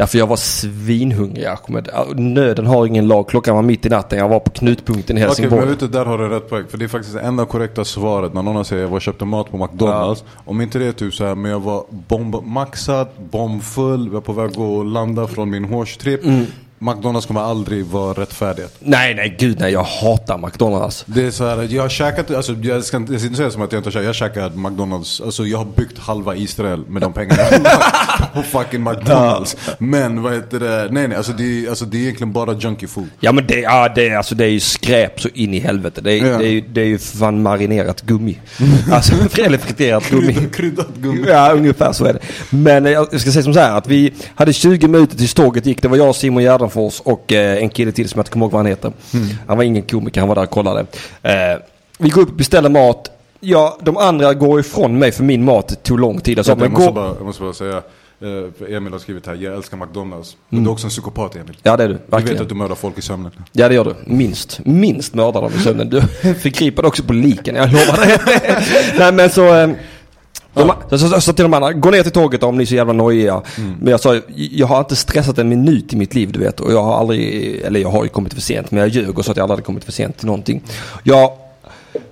[0.00, 1.44] Därför jag var svinhungrig.
[1.44, 3.28] Jag kommer, nöden har ingen lag.
[3.28, 4.18] Klockan var mitt i natten.
[4.18, 5.60] Jag var på knutpunkten i Okej, Helsingborg.
[5.60, 6.64] men vet du, där har du rätt poäng.
[6.68, 9.24] För det är faktiskt det enda korrekta svaret när någon säger jag var och köpte
[9.24, 10.24] mat på McDonalds.
[10.44, 14.32] Om inte det är typ så här, men jag var bombmaxad, bombfull, jag var på
[14.32, 16.24] väg att landa från min hårstrip.
[16.24, 16.46] Mm.
[16.82, 18.76] McDonalds kommer aldrig vara rättfärdigt.
[18.80, 19.72] Nej, nej, gud nej.
[19.72, 21.04] Jag hatar McDonalds.
[21.06, 23.50] Det är så här, jag har käkat, alltså jag ska inte jag ska inte säga
[23.50, 26.36] som att jag inte har käkat, jag har käkat McDonalds, alltså jag har byggt halva
[26.36, 27.42] Israel med de pengarna
[28.34, 29.56] på fucking McDonalds.
[29.78, 32.88] Men vad heter det, nej nej, alltså det, är, alltså det är egentligen bara junkie
[32.88, 33.08] food.
[33.20, 36.00] Ja men det, ja, det, är, alltså, det är ju skräp så in i helvete.
[36.00, 36.38] Det är, Ja.
[36.38, 38.38] det är, det är ju fan marinerat gummi.
[38.92, 40.36] Alltså, eller friterat gummi.
[40.52, 41.24] Kryddat, gummi.
[41.28, 42.18] Ja, ungefär så är det.
[42.50, 45.66] Men eh, jag ska säga som så här att vi hade 20 minuter tills tåget
[45.66, 45.82] gick.
[45.82, 46.69] Det var jag, Simon Gärdenfors
[47.04, 48.92] och eh, en kille till som jag inte kommer ihåg vad han heter.
[49.46, 50.86] Han var ingen komiker, han var där och kollade.
[51.22, 51.32] Eh,
[51.98, 53.10] vi går upp och beställer mat.
[53.40, 56.38] Ja, de andra går ifrån mig för min mat tog lång tid.
[56.38, 57.76] Jag sa, Jag, men måste bara, jag måste bara säga,
[58.66, 60.36] eh, Emil har skrivit här, jag älskar McDonalds.
[60.48, 61.56] Men du är också en psykopat Emil.
[61.62, 61.94] Ja, det är du.
[61.94, 62.42] Du vet Verkligen.
[62.42, 63.32] att du mördar folk i sömnen.
[63.52, 63.94] Ja det gör du.
[64.04, 64.60] Minst.
[64.64, 65.90] Minst mördar dem i sömnen.
[65.90, 66.00] Du
[66.34, 68.18] förgriper dig också på liken, jag lovar dig.
[68.98, 69.74] Nej men så...
[70.54, 72.74] De, så, så, så till de andra, gå ner till tåget om ni är så
[72.74, 73.42] jävla nojiga.
[73.80, 76.60] Men jag sa, jag har inte stressat en minut i mitt liv du vet.
[76.60, 78.70] Och jag har aldrig, eller jag har ju kommit för sent.
[78.70, 80.62] Men jag ljög och sa att jag aldrig hade kommit för sent till någonting.
[81.02, 81.30] Jag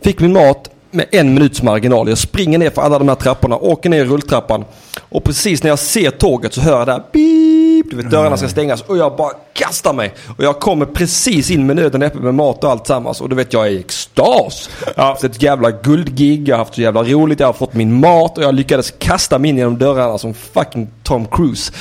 [0.02, 2.08] fick min mat med en minuts marginal.
[2.08, 4.64] Jag springer ner för alla de här trapporna, åker ner i rulltrappan.
[5.00, 7.47] Och precis när jag ser tåget så hör jag där beep,
[7.90, 8.82] du vet dörrarna ska stängas.
[8.82, 10.14] Och jag bara kastar mig.
[10.36, 13.20] Och jag kommer precis in med nöden näppe med mat och allt sammans.
[13.20, 14.70] Och du vet jag är i extas.
[14.96, 17.74] Jag har haft ett jävla guldgig, jag har haft så jävla roligt, jag har fått
[17.74, 21.72] min mat och jag lyckades kasta mig in genom dörrarna som fucking Tom Cruise.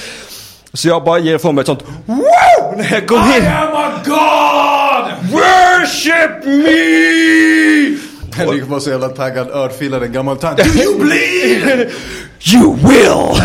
[0.74, 2.78] Så jag bara ger ifrån mig ett sånt wow!
[2.78, 3.48] När jag går in.
[3.48, 5.32] am a god!
[5.32, 8.07] Worship me!
[8.38, 10.58] Henrik var så jävla taggad, örfilar en gammal tant.
[10.58, 11.90] Do you bleed?
[12.54, 13.42] You will!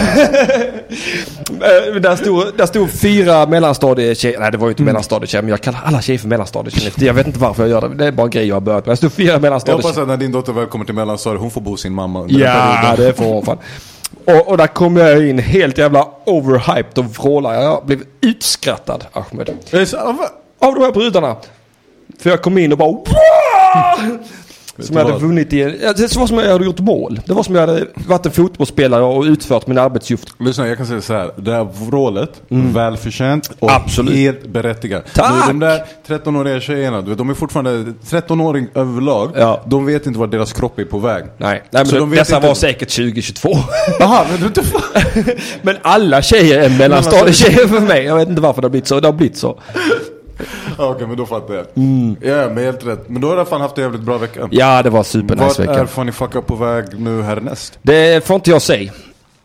[1.48, 5.60] Eh, där, stod, där stod fyra mellanstadietjejer, nej det var ju inte mellanstadietjejer men jag
[5.60, 6.92] kallar alla tjejer för mellanstadietjejer.
[6.96, 8.86] Jag vet inte varför jag gör det, det är bara en grej jag har börjat
[8.86, 8.92] med.
[8.92, 10.02] Det stod fyra Jag hoppas mellanstadietjejer.
[10.02, 12.78] att när din dotter väl kommer till mellanstadiet, hon får bo sin mamma under Ja,
[12.82, 13.06] perioden.
[13.06, 13.58] det får hon fan.
[14.24, 17.62] Och, och där kom jag in helt jävla overhyped och vrålade.
[17.62, 19.50] Jag blev utskrattad, Ahmed.
[19.94, 20.66] Ah?
[20.66, 21.36] Av de här brudarna.
[22.18, 22.96] För jag kom in och bara!
[24.78, 25.22] Som jag hade vad?
[25.22, 27.20] vunnit i en, Det var som jag hade gjort mål.
[27.26, 30.34] Det var som jag hade varit en fotbollsspelare och utfört min arbetsuppgift.
[30.40, 31.30] Lyssna, jag kan säga så här.
[31.36, 33.82] Det här vrålet, välförtjänt och Mm.
[33.84, 34.14] Absolut.
[34.14, 35.04] helt berättigat.
[35.14, 35.32] Tack!
[35.34, 39.30] Nu, De där 13-åriga tjejerna, du vet, de är fortfarande 13-åring överlag.
[39.36, 39.62] Ja.
[39.66, 41.24] De vet inte vart deras kropp är på väg.
[41.38, 43.48] Nej, Nej men de dessa inte- var säkert 2022.
[43.98, 44.62] Jaha, men du inte
[45.62, 48.04] men alla tjejer är mellanstadietjejer för mig.
[48.04, 49.00] Jag vet inte varför det har blivit så.
[49.00, 49.60] Det har blivit så.
[50.78, 51.64] Okej, men då fattar jag.
[52.20, 53.08] Ja, men helt rätt.
[53.08, 54.40] Men då har du fan haft en jävligt bra vecka.
[54.40, 54.50] Mm.
[54.52, 55.86] Ja, det var Vart supernice är vecka.
[55.86, 57.78] Funny Fuck Up på väg nu härnäst?
[57.82, 58.92] Det får inte jag säga.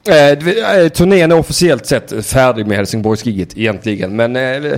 [0.08, 4.16] Eh, det- eh, turnén är officiellt sett färdig med Helsingborgsgiget egentligen.
[4.16, 4.74] Men eh,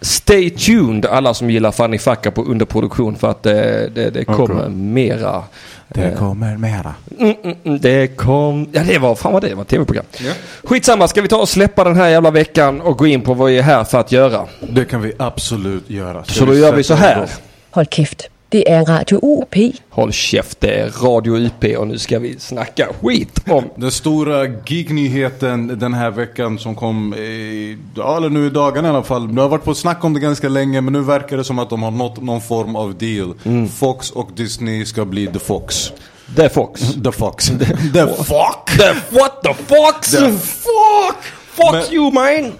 [0.00, 4.68] stay tuned alla som gillar Fanny Facka på underproduktion för att eh, det, det kommer
[4.68, 5.42] mera.
[5.94, 6.94] Eh, kommer mera.
[7.18, 8.68] Mm, mm, mm, det kom...
[8.72, 9.14] Ja det var...
[9.14, 9.64] Fan vad det var.
[9.64, 10.04] Tv-program.
[10.64, 11.08] Skitsamma.
[11.08, 13.58] Ska vi ta och släppa den här jävla veckan och gå in på vad vi
[13.58, 14.46] är här för att göra?
[14.60, 16.24] Det kan vi absolut göra.
[16.24, 17.28] Ska Så då gör vi så här.
[17.70, 18.28] Hold kæft.
[18.54, 19.56] Det er Radio UP.
[19.90, 23.64] Håll käft, det är Radio UP och nu ska vi snacka skit om...
[23.76, 28.90] Den stora geeknyheten den här veckan som kom i, ja, eller nu i dagarna i
[28.90, 29.34] alla fall.
[29.34, 31.70] Det har varit på snack om det ganska länge men nu verkar det som att
[31.70, 33.34] de har nått någon form av deal.
[33.44, 33.68] Mm.
[33.68, 35.92] Fox och Disney ska bli The Fox.
[36.36, 36.80] The Fox.
[37.04, 37.46] The Fox.
[37.46, 38.78] The Fuck!
[38.78, 39.16] The...
[39.18, 40.10] What the Fox?
[40.10, 41.43] The fuck!
[41.56, 42.52] Fuck Men- you man!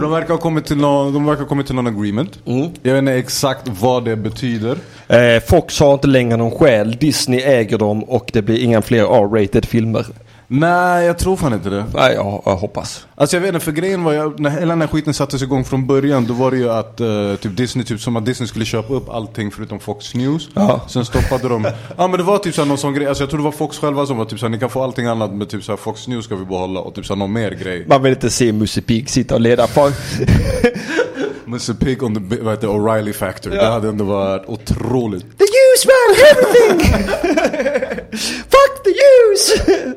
[0.00, 2.38] De verkar ha kommit till någon, de verkar ha kommit till någon agreement.
[2.46, 2.70] Mm.
[2.82, 4.76] Jag vet inte exakt vad det betyder.
[5.08, 6.96] Eh, Fox har inte längre någon själ.
[7.00, 10.06] Disney äger dem och det blir inga fler R-rated filmer.
[10.50, 11.84] Nej, jag tror fan inte det.
[11.94, 13.06] Nej, jag, jag hoppas.
[13.14, 15.64] Alltså jag vet inte, för grejen var ju, när hela den här skiten sattes igång
[15.64, 18.64] från början Då var det ju att eh, typ Disney, typ som att Disney skulle
[18.64, 20.80] köpa upp allting förutom Fox News Ja.
[20.88, 21.64] Sen stoppade de,
[21.96, 23.78] ja men det var typ såhär någon sån grej, alltså jag tror det var Fox
[23.78, 26.24] själva som var typ såhär Ni kan få allting annat men typ såhär Fox News
[26.24, 29.10] ska vi behålla och typ såhär någon mer grej Man vill inte se Musse Pigg
[29.10, 29.66] sitta och leda.
[29.66, 29.92] Fan.
[31.46, 35.88] Mr Pig on the, vad heter O'Reilly Factor Det hade ändå varit otroligt The use
[35.88, 36.80] man, everything!
[38.48, 39.94] Fuck the use!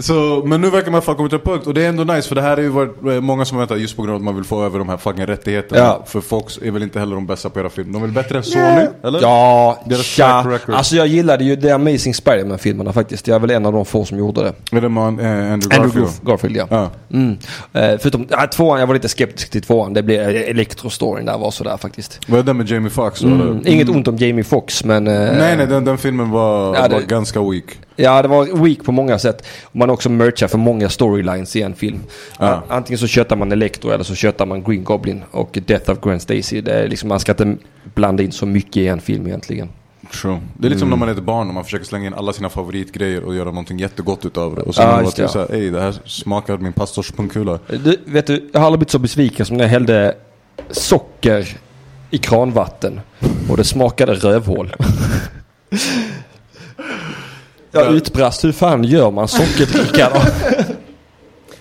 [0.00, 2.28] Så, men nu verkar man fan kommit till en punkt och det är ändå nice
[2.28, 4.24] för det här är ju varit eh, många som väntar just på grund av att
[4.24, 6.02] man vill få över de här fucking rättigheterna Ja.
[6.06, 8.14] För Fox är väl inte heller de bästa på att göra film, de är väl
[8.14, 8.86] bättre än Sony?
[9.04, 9.20] Eller?
[9.22, 10.74] Ja, Deras record.
[10.74, 13.26] Alltså jag gillade ju The Amazing Spider-Man-filmerna faktiskt.
[13.28, 14.76] Jag är väl en av de få som gjorde det.
[14.76, 15.96] Är det man, eh, Andrew Garfield?
[16.06, 16.66] Andrew Garfield, ja.
[16.70, 16.90] Ja.
[17.12, 17.36] Mm.
[17.72, 19.94] Eh, förutom ja, tvåan, jag var lite skeptisk till tvåan.
[19.94, 22.20] Det blev Electro-storyn där var sådär faktiskt.
[22.28, 23.20] Var det den med Jamie Foxx?
[23.20, 23.40] då, Mm.
[23.40, 23.68] eller?
[23.68, 25.04] Inget ont om Jamie Foxx men...
[25.04, 27.64] Nej nej, den, den filmen var, Ja, det- var ganska weak.
[28.00, 29.46] Ja, det var weak på många sätt.
[29.72, 32.00] Man också merchar för många storylines i en film.
[32.38, 32.62] Ja.
[32.68, 36.20] Antingen så köttar man Electro eller så köttar man Green Goblin och Death of Gwen
[36.20, 36.60] Stacy.
[36.60, 37.56] Det är liksom, man ska inte
[37.94, 39.68] blanda in så mycket i en film egentligen.
[40.22, 40.40] True.
[40.58, 40.78] Det är lite Mm.
[40.78, 43.34] som när man är ett barn och man försöker slänga in alla sina favoritgrejer och
[43.34, 44.62] göra någonting jättegott utav det.
[44.62, 47.58] Och sen det det, typ såhär, ey det här smakar min pastors pungkula.
[47.84, 50.14] Du, vet du, jag har aldrig blivit så besviken som när jag hällde
[50.70, 51.48] socker
[52.10, 53.00] i kranvatten
[53.50, 54.74] och det smakade rövhål.
[57.70, 60.20] Jag utbrast, hur fan gör man sockerdricka då?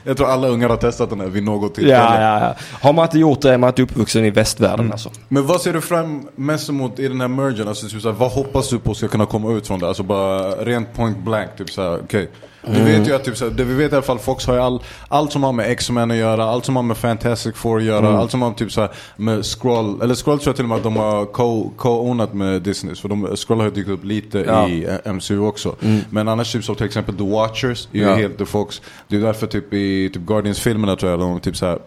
[0.08, 1.96] Jag tror alla ungar har testat den här vid något tillfälle.
[1.96, 2.56] Ja, ja, ja.
[2.82, 5.12] Har man inte gjort det är man inte uppvuxen i västvärlden alltså.
[5.28, 7.68] Men vad ser du fram mest emot i den här mergen?
[7.68, 9.88] Alltså, typ såhär, vad hoppas du på ska kunna komma ut från det?
[9.88, 12.30] Alltså bara rent point blank, typ såhär, okej.
[12.70, 14.60] Vi vet ju att typ såhär, det vi vet i alla fall, Fox har ju
[14.62, 17.84] all, allt som har med X-Men att göra, allt som har med Fantastic Four att
[17.84, 20.78] göra, allt som har typ såhär med Scroll, eller Scroll tror jag till och med
[20.78, 22.96] att de har co- co-ownat med Disney.
[22.96, 24.68] För de, Scroll har ju dykt upp lite Ja.
[24.68, 25.76] i eh, MCU också.
[26.10, 28.16] Men annars typ som till exempel The Watchers är ju Ja.
[28.16, 28.82] helt The Fox.
[29.08, 31.80] Det är därför typ i typ Guardians-filmerna tror jag de typ såhär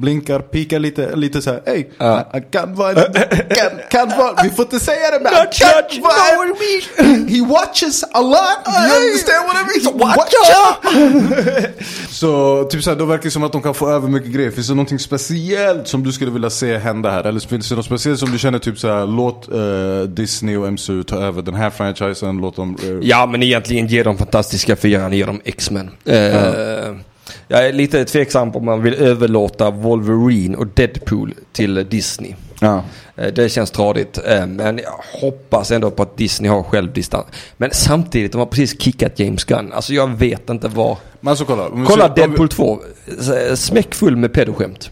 [0.00, 2.28] blinkar, pikar lite, lite såhär, ey, Ja.
[2.32, 6.54] han kan vara, kan, kan vara, vi får inte säga det men han kan vara,
[7.28, 9.98] he watches a lot, you understand what I mean?
[9.98, 11.70] Watcha!
[12.10, 14.50] Så typ såhär, då verkar det som att de kan få över mycket grejer.
[14.50, 17.24] Finns det någonting speciellt som du skulle vilja se hända här?
[17.24, 21.02] Eller finns det något speciellt som du känner typ såhär, låt eh, Disney och MCU
[21.02, 22.76] ta över den här franchisen, låt dem...
[22.82, 25.90] eh, Ja, men egentligen ge dem fantastiska fyran, ge dem X-Men.
[26.04, 26.94] Eh,
[27.48, 32.34] Jag är lite tveksam på om man vill överlåta Wolverine och Deadpool till Disney.
[32.60, 32.84] ja.
[33.16, 34.18] Eh, Det känns tradigt.
[34.26, 37.26] eh, Men jag hoppas ändå på att Disney har självdistans.
[37.56, 39.72] Men samtidigt, de har precis kickat James Gunn.
[39.72, 40.96] Alltså jag vet inte vad.
[41.20, 41.68] Men alltså kolla.
[41.68, 42.78] Kolla ser- om vi- Deadpool 2.
[43.20, 44.90] S- Smäckfull med pedoskämt.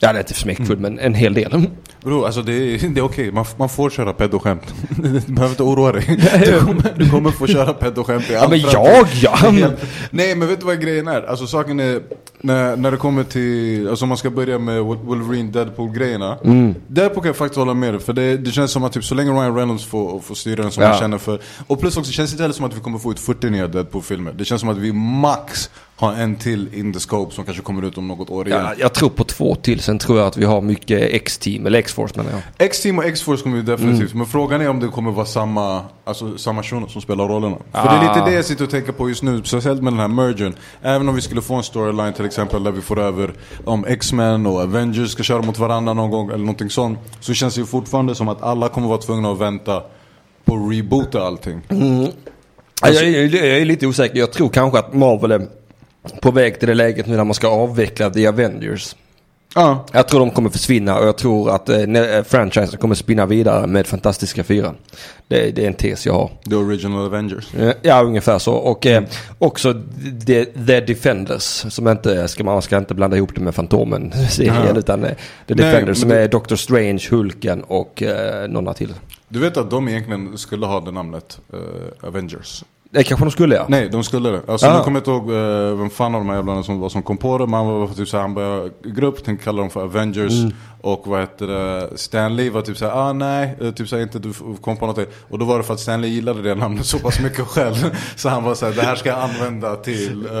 [0.00, 1.66] Ja, det är inte smäckfull, men en hel del.
[2.08, 4.74] Bro, alltså det är, det är okej, man, man får köra pedoskämt.
[5.02, 6.04] Du behöver inte oroa dig.
[6.44, 9.70] Du kommer, du kommer få köra pedoskämt i all Ja men jag ja!
[10.10, 11.22] Nej men vet du vad grejen är?
[11.22, 12.00] Alltså saken är,
[12.40, 16.38] när, när det kommer till, alltså man ska börja med Wol- Wolverine Deadpool grejerna.
[16.44, 16.74] Mm.
[16.86, 19.14] Deadpool kan jag faktiskt hålla med dig, för det, det känns som att typ så
[19.14, 20.88] länge Ryan Reynolds får, får styra den som Ja.
[20.88, 21.40] han känner för.
[21.66, 23.66] Och plus också, det känns inte heller som att vi kommer få ut 40 nya
[23.68, 24.32] Deadpool-filmer.
[24.38, 27.82] Det känns som att vi max har en till in the scope som kanske kommer
[27.84, 28.60] ut om något år igen.
[28.64, 28.74] ja!
[28.78, 32.16] Jag tror på två till, sen tror jag att vi har mycket X-team, eller X-force
[32.16, 32.40] menar jag.
[32.66, 34.18] X-Team och X-Force kommer ju definitivt, Mm.
[34.18, 37.56] men frågan är om det kommer vara samma, alltså samma shuno som spelar rollerna.
[37.72, 38.26] För det är lite Ah.
[38.26, 40.54] det jag sitter och tänker på just nu, speciellt med den här mergen.
[40.82, 43.32] Även om vi skulle få en storyline till exempel där vi får över
[43.64, 46.98] om X-Men och Avengers ska köra mot varandra någon gång eller någonting sånt.
[47.20, 49.82] Så känns det ju fortfarande som att alla kommer vara tvungna att vänta
[50.44, 51.60] på att reboota allting.
[52.82, 54.18] Ja, jag, är, jag är lite osäker.
[54.18, 55.48] Jag tror kanske att Marvel är
[56.20, 58.96] på väg till det läget nu när man ska avveckla The Avengers.
[59.54, 63.26] Ja, Jag tror de kommer försvinna och jag tror att eh, eh, franchisen kommer spinna
[63.26, 64.74] vidare med Fantastiska Fyran.
[65.28, 66.30] Det, det är en tes jag har.
[66.50, 67.54] the original Avengers.
[67.54, 68.52] Eh, Ja, ungefär så.
[68.54, 69.02] Och eh,
[69.38, 69.74] också
[70.26, 71.42] The, The Defenders.
[71.72, 74.76] Som inte, ska, man ska inte blanda ihop det med Fantomen-serien.
[74.76, 75.10] Utan eh,
[75.46, 78.94] The Nej, Defenders som det- är Doctor Strange, Hulken och eh, några till.
[79.28, 82.64] Du vet att de egentligen skulle ha det namnet, eh, Avengers.
[82.90, 83.66] Det kanske de skulle ja.
[83.68, 84.42] Nej, de skulle det.
[84.48, 86.88] Alltså nu kommer jag inte ihåg uh, vem fan av de här jävlarna som, var
[86.88, 87.46] som kom på det.
[87.46, 90.32] Men han var typ såhär, han började grupp, tänkte kalla dem för Avengers.
[90.32, 90.52] Mm.
[90.80, 94.18] Och vad heter det, Stan Lee var typ såhär, ah nej, eh, typ såhär inte
[94.18, 94.98] du kom på något.
[95.28, 97.74] Och då var det för att Stan Lee gillade det namnet så pass mycket själv.
[98.16, 100.32] så han var såhär, det här ska jag använda till, eh,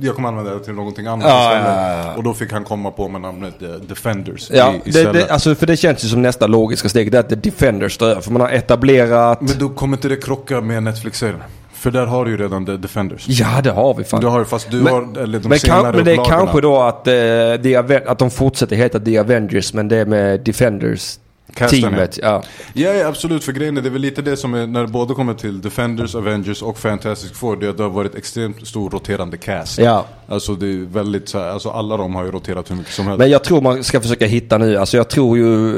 [0.00, 2.14] jag kommer använda det till någonting annat Ja, ja, ja.
[2.16, 5.54] Och då fick han komma på med namnet eh, Defenders Ja, i, det, det, alltså
[5.54, 7.12] för det känns ju som nästa logiska steg.
[7.12, 8.20] Det är att The Defenders står.
[8.20, 9.40] För man har etablerat...
[9.40, 11.40] Men då kommer inte det krocka med Netflix-serien?
[11.80, 13.24] För där har du ju redan The Defenders.
[13.28, 14.20] Ja, det har vi fan.
[14.20, 16.80] Du har fast du Men- har, eller de men, kan, men det är kanske då
[16.80, 21.18] att, eh, att de fortsätter heta The Avengers men det är med Defenders
[21.54, 22.18] teamet.
[22.22, 22.42] Ja.
[22.72, 24.88] Ja, ja absolut, för grejen är det är väl lite det som är när det
[24.88, 27.56] både kommer till Defenders, Avengers och Fantastic Four.
[27.56, 29.78] Det det har varit extremt stor roterande cast.
[29.78, 30.06] Ja.
[30.28, 33.06] Alltså det är väldigt så här, alltså alla de har ju roterat hur mycket som
[33.06, 33.18] helst.
[33.18, 34.76] Men jag tror man ska försöka hitta nu.
[34.76, 35.74] Alltså jag tror ju...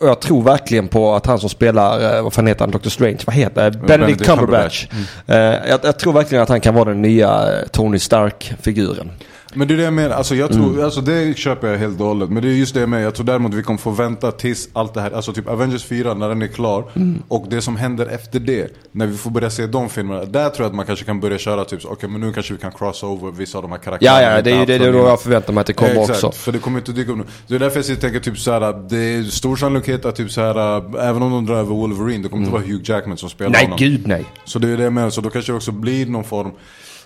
[0.00, 3.18] Jag tror verkligen på att han som spelar, eh, vad fan heter han, Doctor Strange?
[3.26, 3.72] Vad heter han?
[3.72, 4.86] Benedict Benedict Cumberbatch.
[4.86, 5.64] Cumberbatch.
[5.64, 9.10] Eh, jag, jag tror verkligen att han kan vara den nya eh, Tony Stark-figuren.
[9.56, 10.84] Men det är det jag menar, alltså, jag tror, Mm.
[10.84, 12.30] alltså det köper jag helt och hållet.
[12.30, 14.68] Men det är just det jag menar, jag tror däremot vi kommer få vänta tills
[14.72, 16.84] allt det här, alltså typ Avengers 4 när den är klar.
[16.96, 17.22] Mm.
[17.28, 20.24] Och det som händer efter det, när vi får börja se de filmerna.
[20.24, 22.58] Där tror jag att man kanske kan börja köra typ, okej men nu kanske vi
[22.60, 24.22] kan cross over vissa av de här karaktärerna.
[24.22, 26.30] Ja, ja, det är det, det då jag förväntar mig att det kommer Exakt, också.
[26.32, 27.24] för det kommer inte dyka upp nu.
[27.48, 30.30] Det är därför jag sitter och tänker typ såhär, det är stor sannolikhet att typ
[30.30, 30.56] såhär,
[31.00, 33.62] även om de drar över Wolverine, det kommer inte vara Hugh Jackman som spelar Nej,
[33.64, 33.78] honom.
[33.78, 34.24] gud nej.
[34.44, 36.50] Så det är det jag menar, så då kanske det också blir någon form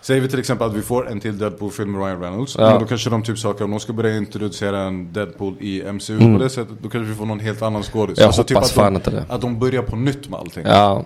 [0.03, 2.57] Säger vi till exempel att vi får en till Deadpool-film med Ryan Reynolds.
[2.59, 2.79] Ja.
[2.79, 6.43] Då kanske de typ saker, om de ska börja introducera en Deadpool i MCU på
[6.43, 8.19] det sättet, då kanske vi får någon helt annan skådis.
[8.19, 8.33] Mm.
[8.37, 9.25] Jag typ hoppas att fan de, inte det.
[9.29, 10.65] Att de börjar på nytt med allting.
[10.67, 11.05] Ja.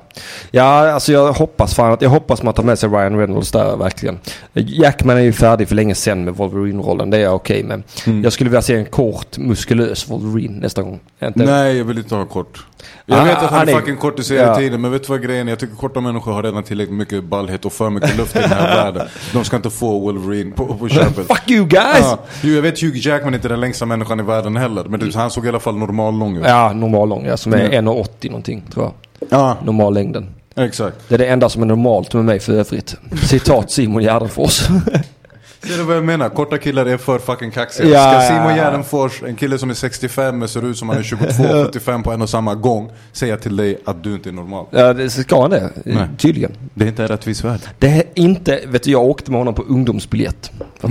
[0.50, 3.76] ja, alltså jag hoppas fan att jag hoppas man tar med sig Ryan Reynolds där
[3.76, 4.18] verkligen.
[4.52, 7.82] Jackman är ju färdig för länge sedan med Wolverine-rollen, det är jag okej med.
[8.24, 11.00] Jag skulle vilja se en kort, muskulös Wolverine nästa gång.
[11.22, 11.44] Inte?
[11.44, 12.66] Nej, jag vill inte ha kort.
[13.06, 14.24] Jag Ah, vet att han är fucking kort i Ja.
[14.24, 15.52] serietiden, men vet du vad grejen är?
[15.52, 18.48] Jag tycker korta människor har redan tillräckligt mycket ballhet och för mycket luft i den
[18.50, 18.83] här världen.
[19.32, 21.26] De ska inte få Wolverine på, på köpet.
[21.26, 21.98] Fuck you guys!
[22.00, 25.00] Ja, jo, jag vet Hugh Jackman är inte den längsta människan i världen heller, men
[25.00, 26.42] det, han såg i alla fall normal lång ut.
[26.46, 27.80] Ja, normal lång ja, som är Ja.
[27.80, 28.92] 1,80 någonting tror jag.
[29.30, 30.26] Ja, Normal längden.
[30.56, 30.96] exakt.
[31.08, 32.96] Det är det enda som är normalt med mig för övrigt.
[33.22, 34.68] Citat Simon Gärdenfors.
[35.66, 36.28] Ser du vad jag menar?
[36.28, 37.88] Korta killar är för fucking kaxiga.
[37.88, 38.54] Ja, Ska Simon.
[38.56, 41.26] Gärdenfors, en kille som är 65 men ser ut som han är 22,
[41.66, 44.66] 75 på en och samma gång, säga till dig att du inte är normal?
[44.70, 45.70] ja, det ska han det?
[45.84, 46.08] Nej.
[46.18, 46.52] Tydligen.
[46.74, 47.60] Det är inte en rättvis värld.
[47.78, 50.50] Det är inte, vet du jag åkte med honom på ungdomsbiljett.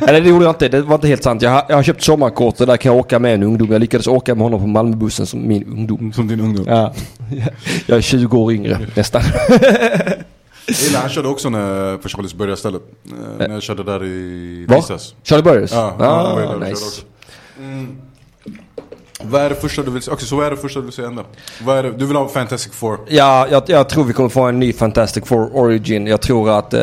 [0.00, 1.42] Eller det gjorde jag inte, det var inte helt sant.
[1.42, 3.72] Jag har, jag har köpt sommarkort och där kan jag åka med en ungdom.
[3.72, 6.12] Jag lyckades åka med honom på Malmöbussen som min ungdom.
[6.12, 6.64] Som din ungdom.
[6.68, 6.94] Ja.
[7.86, 9.22] Jag är 20 år yngre nästan.
[10.68, 12.82] Illa, han körde också när, för Charlies började stället.
[13.04, 14.66] Eh, När jag körde där i?
[14.68, 15.14] Visas.
[15.22, 15.72] Charlie Burgers?
[15.72, 17.02] Ja, ja, ah, körde nice.
[17.58, 17.96] Mm.
[19.22, 20.10] Vad är det första du vill se?
[20.10, 21.22] Okej, så vad är det första du vill se ändå?
[21.64, 21.90] Vad är det?
[21.90, 22.98] Du vill ha Fantastic Four?
[23.08, 26.06] Ja, jag, jag tror vi kommer få en ny Fantastic Four Origin.
[26.06, 26.80] Jag tror att eh,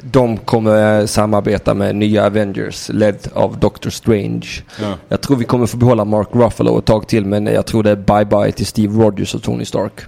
[0.00, 4.46] de kommer samarbeta med nya Avengers ledd av Doctor Strange.
[4.80, 4.94] Ja.
[5.08, 7.90] Jag tror vi kommer få behålla Mark Ruffalo ett tag till men jag tror det
[7.90, 10.00] är bye-bye till Steve Rogers och Tony Stark.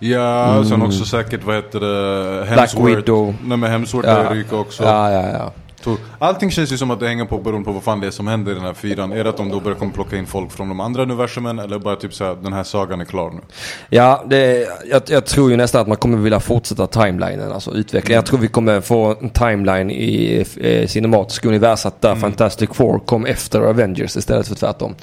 [0.00, 2.42] Ja, och sen också säkert vad heter det?
[2.42, 2.54] Mm.
[2.54, 3.34] Black Widow.
[3.44, 4.16] Nej men Hemsworth Ja.
[4.16, 4.82] är ryka också.
[4.84, 5.52] Ja, ja, ja.
[6.18, 8.26] Allting känns ju som att det hänger på beroende på vad fan det är som
[8.28, 9.12] händer i den här fyran.
[9.12, 11.78] Är det att de då börjar komma plocka in folk från de andra universumen eller
[11.78, 13.40] bara typ såhär, den här sagan är klar nu?
[13.88, 18.14] Ja, det, jag, jag tror ju nästan att man kommer vilja fortsätta timelinen, alltså utveckla.
[18.14, 23.26] Jag tror vi kommer få en timeline i eh, cinematiska universat där Fantastic Four kom
[23.26, 24.94] efter Avengers istället för tvärtom.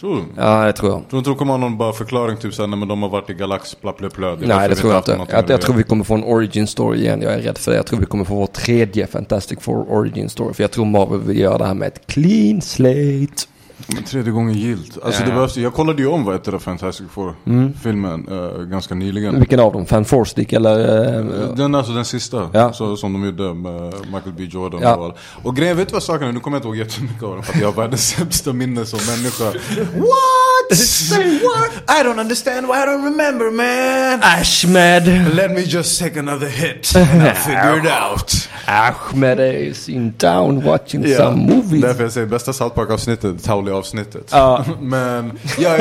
[0.00, 0.22] Tror du?
[0.36, 0.98] Ja, det tror jag.
[0.98, 3.08] Tror du inte de kommer ha någon bara förklaring typ såhär, nej men de har
[3.08, 4.28] varit i Galax, bla bla bla.
[4.28, 5.10] är Nej, det tror jag inte.
[5.10, 7.22] Jag, jag det tror vi kommer få en origin story igen.
[7.22, 7.76] Jag är rädd för det.
[7.76, 10.54] Jag tror vi kommer få vår tredje Fantastic Four origin story.
[10.54, 13.49] För jag tror Marvel vill göra det här med ett clean slate.
[13.88, 14.98] Men tredje gången gilt.
[15.04, 19.38] Alltså det behövs, jag kollade ju om vad heter det Fantastic Four-filmen uh, ganska nyligen.
[19.38, 19.86] Vilken av dem?
[19.86, 20.78] Fan Four Stick eller?
[21.18, 22.72] eh, Den, alltså den sista, Ja.
[22.72, 24.94] så, som de gjorde med Michael B Jordan Ja.
[24.96, 25.16] och.
[25.42, 26.32] Och grejen, vet du vad saken är?
[26.32, 28.86] Nu kommer jag inte ihåg jättemycket av den för att jag har världens sämsta minne
[28.86, 29.44] som människa.
[29.98, 30.78] What?
[30.78, 32.00] Say what?
[32.00, 34.20] I don't understand why I don't remember man.
[34.22, 35.34] Ahmed!
[35.34, 38.48] Let me just take another hit and I'll figure it out.
[38.66, 39.40] Ahmed
[39.70, 41.82] is in town watching Ja, some movies.
[41.82, 44.28] Därför jag säger bästa South Park-avsnittet, Tauli-avsnittet.
[44.32, 44.64] Ja.
[44.80, 45.76] Men, ja,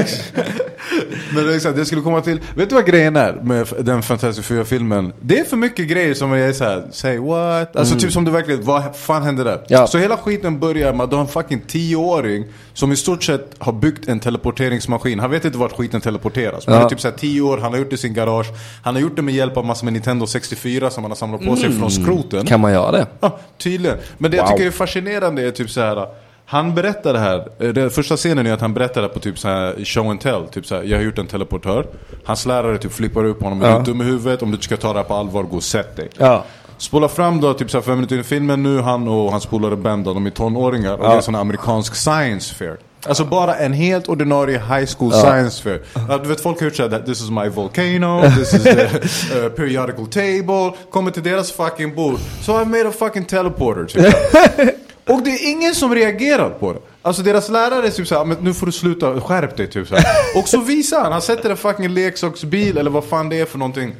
[1.33, 2.39] men det exakt, det skulle komma till.
[2.55, 5.13] Vet du vad grejen är med den Fantastic Four-filmen?
[5.21, 7.75] Det är för mycket grejer som jag är såhär, say what?
[7.75, 9.53] Alltså typ som du verkligen, vad fan hände där?
[9.53, 9.63] Mm.
[9.67, 9.87] Ja.
[9.87, 13.55] Så hela skiten börjar med att du har en fucking tioåring som i stort sett
[13.57, 15.19] har byggt en teleporteringsmaskin.
[15.19, 16.67] Han vet inte vart skiten teleporteras.
[16.67, 16.79] Men Ja.
[16.81, 18.47] det är typ såhär 10 år, han har gjort det i sin garage.
[18.83, 21.45] Han har gjort det med hjälp av massor med Nintendo 64 som han har samlat
[21.45, 22.45] på sig från skroten.
[22.45, 23.07] Kan man göra det?
[23.19, 23.97] Ja, tydligen.
[24.17, 24.51] Men det jag Wow.
[24.51, 26.07] tycker är fascinerande är typ så här.
[26.51, 29.39] Han berättar det här, eh, den första scenen är att han berättar det på typ
[29.39, 30.47] så här show and tell.
[30.47, 31.85] Typ så här, jag har gjort en teleportör.
[32.23, 33.77] Hans lärare typ flippar upp honom, Ja.
[33.79, 34.41] du dum i huvudet?
[34.41, 36.09] Om du ska ta det här på allvar, gå och sätt dig.
[36.17, 36.43] Ja.
[36.77, 39.45] Spola fram då, typ så här fem minuter in i filmen nu, han och hans
[39.45, 40.93] polare Ben då, de är tonåringar.
[40.97, 41.09] Och Ja.
[41.11, 42.77] det är sån här amerikansk science fair.
[43.07, 45.81] Alltså bara en helt ordinarie high school science fair.
[46.09, 49.49] Ja, du vet folk har gjort såhär, this is my volcano, this is the uh,
[49.55, 50.77] periodical table.
[50.91, 52.19] Kommer till deras fucking bord.
[52.41, 54.15] So I made a fucking teleporter typ.
[55.09, 56.79] Och det är ingen som reagerar på det.
[57.01, 60.05] Alltså deras lärare är typ såhär, men nu får du sluta, skärp dig typ såhär.
[60.35, 63.57] Och så visar han, han sätter en fucking leksaksbil eller vad fan det är för
[63.57, 63.95] någonting.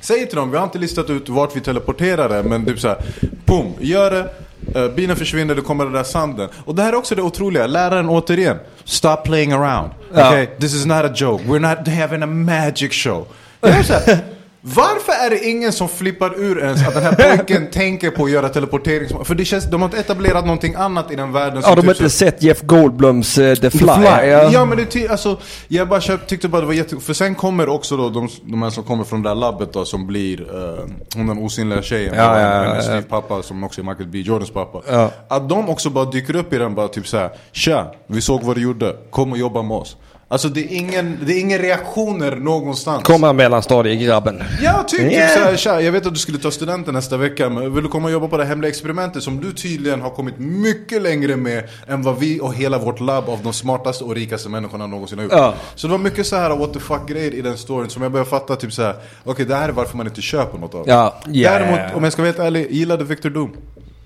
[0.00, 2.96] Säger till dem, vi har inte listat ut vart vi teleporterar det, men typ såhär,
[3.44, 4.30] boom, gör det.
[4.76, 6.48] Uh, bilen försvinner, det kommer den där sanden.
[6.64, 8.56] Och det här är också det otroliga, läraren återigen.
[8.84, 9.90] Stop playing around.
[10.14, 10.28] Ja.
[10.28, 10.46] Okay?
[10.46, 13.26] This is not a joke, we're not having a magic show.
[13.60, 14.18] Jag är så här,
[14.60, 18.30] varför är det ingen som flippar ur ens att den här pojken tänker på att
[18.30, 19.24] göra teleportering?
[19.24, 21.62] För det känns, de har inte etablerat någonting annat i den världen.
[21.66, 23.78] Ja, de har typ inte så- sett Jeff Goldblums eh, The Fly.
[23.78, 24.04] The Fly.
[24.04, 24.50] Ja.
[24.52, 26.96] Ja men det alltså, jag bara köpt, tyckte bara det var jätte...
[26.96, 29.84] För sen kommer också då de, de här som kommer från det här labbet då
[29.84, 30.78] som blir uh,
[31.14, 32.14] hon den osynliga tjejen.
[32.16, 32.82] Ja, ja, ja, ja.
[32.82, 34.82] styvpappa som också är Michael B Jordans pappa.
[34.90, 35.10] Ja.
[35.28, 38.56] Att de också bara dyker upp i den bara typ såhär Tja, vi såg vad
[38.56, 39.96] du gjorde, kom och jobba med oss.
[40.30, 43.02] Alltså det är ingen, det är ingen reaktioner någonstans.
[43.02, 44.42] Komma mellanstadiegrabben.
[44.62, 45.00] Ja, typ.
[45.00, 45.34] Yeah.
[45.34, 47.90] typ såhär, tja, jag vet att du skulle ta studenten nästa vecka, men vill du
[47.90, 51.36] komma och jobba på det här hemliga experimentet som du tydligen har kommit mycket längre
[51.36, 55.18] med än vad vi och hela vårt labb av de smartaste och rikaste människorna någonsin
[55.18, 55.32] har gjort.
[55.32, 55.54] Ja.
[55.74, 58.12] Så det var mycket så här what the fuck grejer i den storyn som jag
[58.12, 58.94] började fatta typ så här.
[59.24, 60.92] okej det här är varför man inte köper något av det.
[60.92, 63.56] Ja, ja, Däremot, om jag ska vara helt ärlig, gillade Victor Doom.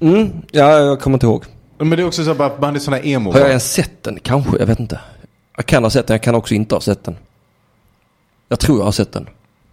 [0.00, 1.44] Mm, ja, jag kommer inte ihåg.
[1.78, 3.32] Men det är också så här, bara, man är sån här emo.
[3.32, 4.18] Har jag ens sett den?
[4.22, 4.98] Kanske, jag vet inte.
[5.56, 7.16] Jag kan ha sett den, jag kan också inte ha sett den.
[8.48, 9.28] Jag tror jag har sett den.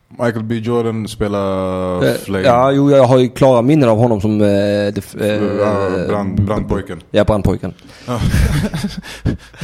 [0.10, 2.44] Michael B Jordan spelar Eh, Flame.
[2.44, 4.42] Ja, jo, jag har ju klara minnen av honom som...
[4.42, 7.02] Eh, det, eh, Ja, brand, brandpojken.
[7.12, 7.74] Ja, brandpojken.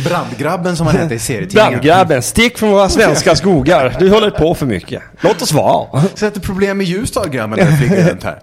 [0.09, 1.71] Brandgrabben som han hette i serietidningen.
[1.71, 3.95] Brandgrabben, stick från våra svenska skogar.
[3.99, 5.03] Du håller på för mycket.
[5.21, 6.01] Låt oss vara.
[6.15, 8.39] Så att det är problem med Ljusdal grabben när jag fick runt här.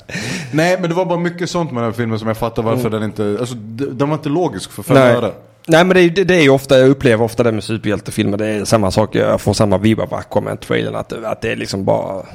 [0.51, 2.91] Nej men det var bara mycket sånt med den här filmen som jag fattar varför
[2.91, 5.13] den inte, alltså den var inte logisk för fem Nej.
[5.15, 5.33] öre.
[5.67, 8.37] Nej men det är, det, det är ju ofta, jag upplever ofta det med superhjältefilmer.
[8.37, 10.95] Det är samma sak, jag får samma vibbar av Aquaman-trailern.
[10.95, 12.27] Att, att det är liksom bara...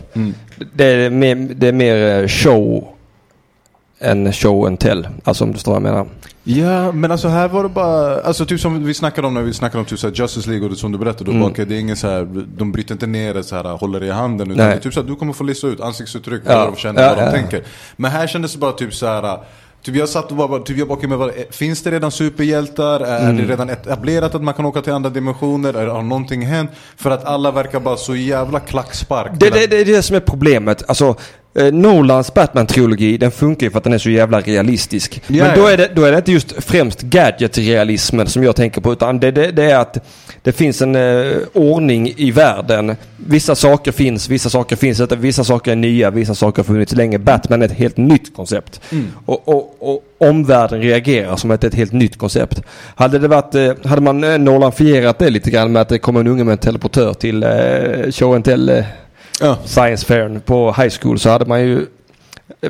[0.74, 2.88] Det, är mer, det är mer eh, show
[4.00, 5.08] än show and tell.
[5.24, 6.08] Alltså om du förstår vad jag menar.
[6.44, 9.54] Ja men alltså här var det bara, alltså typ som vi snackade om när vi
[9.54, 11.32] snackade om typ så Justice League och det som du berättade.
[11.32, 11.42] Mm.
[11.44, 14.06] Bara, det är ingen så här, de bryter inte ner det så här, håller det
[14.06, 14.52] i handen.
[14.52, 14.68] Utan Nej.
[14.68, 16.58] det är typ så här, du kommer få lista ut ansiktsuttryck, Ja.
[16.58, 17.32] vad de känner, Ja, vad de ja.
[17.32, 17.64] tänker.
[17.96, 19.40] Men här kändes det bara typ så här.
[19.84, 23.00] Typ jag satt och bara, typ jag bara, okay, men vad, finns det redan superhjältar?
[23.00, 23.38] Är Mm.
[23.38, 25.74] det redan etablerat att man kan åka till andra dimensioner?
[25.74, 26.72] Är, har någonting hänt?
[26.98, 29.32] För att alla verkar bara så jävla klackspark.
[29.34, 30.84] Det, till det, det är det som är problemet.
[30.90, 31.16] Alltså,
[31.58, 35.22] eh, Nolans Batman-trilogi, den funkar ju för att den är så jävla realistisk.
[35.28, 38.82] Ja, Men då är, det, då är det inte just främst gadget-realismen som jag tänker
[38.82, 38.94] på.
[38.94, 39.98] Utan det, det, det är att
[40.44, 42.96] det finns en eh, ordning i världen.
[43.18, 45.16] Vissa saker finns, vissa saker finns inte.
[45.16, 47.20] Vissa saker är nya, vissa saker har funnits länge.
[47.20, 48.82] Batman är ett helt nytt koncept.
[49.26, 52.62] Och, och, och omvärlden reagerar som att det är ett helt nytt koncept.
[52.96, 56.20] Hade det varit, eh, hade man eh, Nolan-fierat det lite grann med att det kommer
[56.20, 58.86] en unge med en teleportör till eh, show and tell eh,
[59.42, 59.56] Ja.
[59.66, 61.86] science fairen på high school så hade man ju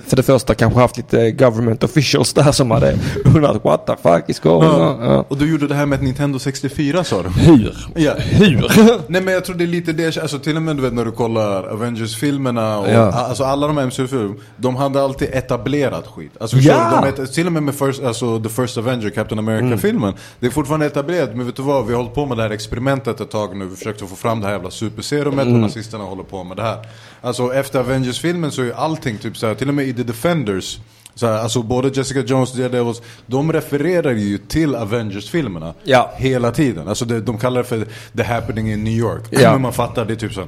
[0.08, 4.24] för det första kanske haft lite government officials där som hade undrat what the fuck
[4.30, 5.02] is going on.
[5.02, 5.26] Ja.
[5.28, 7.30] Och du gjorde det här med ett Nintendo 64 sa du?
[7.30, 7.88] Hur?
[7.96, 8.14] Ja.
[8.18, 8.72] Hur?
[9.08, 11.06] Nej men jag tror det är lite det, alltså till och med du vet när
[11.06, 13.12] du kollar Avengers-filmerna och Ja.
[13.12, 16.32] alltså alla de här MCU-filmerna, de hade alltid etablerat skit.
[16.40, 17.02] Alltså Ja!
[17.16, 20.52] De är, till och med med first, alltså, The First Avenger, Captain America-filmen, det är
[20.52, 21.86] fortfarande etablerat, men vet du vad?
[21.86, 24.40] Vi har hållit på med det här experimentet ett tag nu, vi försökte få fram
[24.40, 26.78] det här jävla superserumet och nazisterna håller på med det här.
[27.22, 30.80] Alltså efter Avengers-filmen så är allting typ såhär, till och med i The Defenders,
[31.16, 36.12] så här, alltså både Jessica Jones och Daredevils, de refererar ju till Avengers-filmerna Ja.
[36.18, 36.88] hela tiden.
[36.88, 37.88] Alltså det, de kallar det för
[38.18, 39.24] The Happening in New York.
[39.30, 39.52] Ja.
[39.52, 40.48] Men man fattar, det är typ så.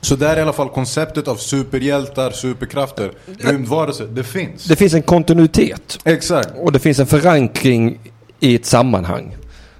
[0.00, 4.64] Så där är i alla fall konceptet av superhjältar, superkrafter, rymdvarelser, det finns.
[4.64, 5.98] Det finns en kontinuitet.
[6.04, 6.48] Exakt.
[6.56, 7.98] Och det finns en förankring
[8.40, 9.36] i ett sammanhang.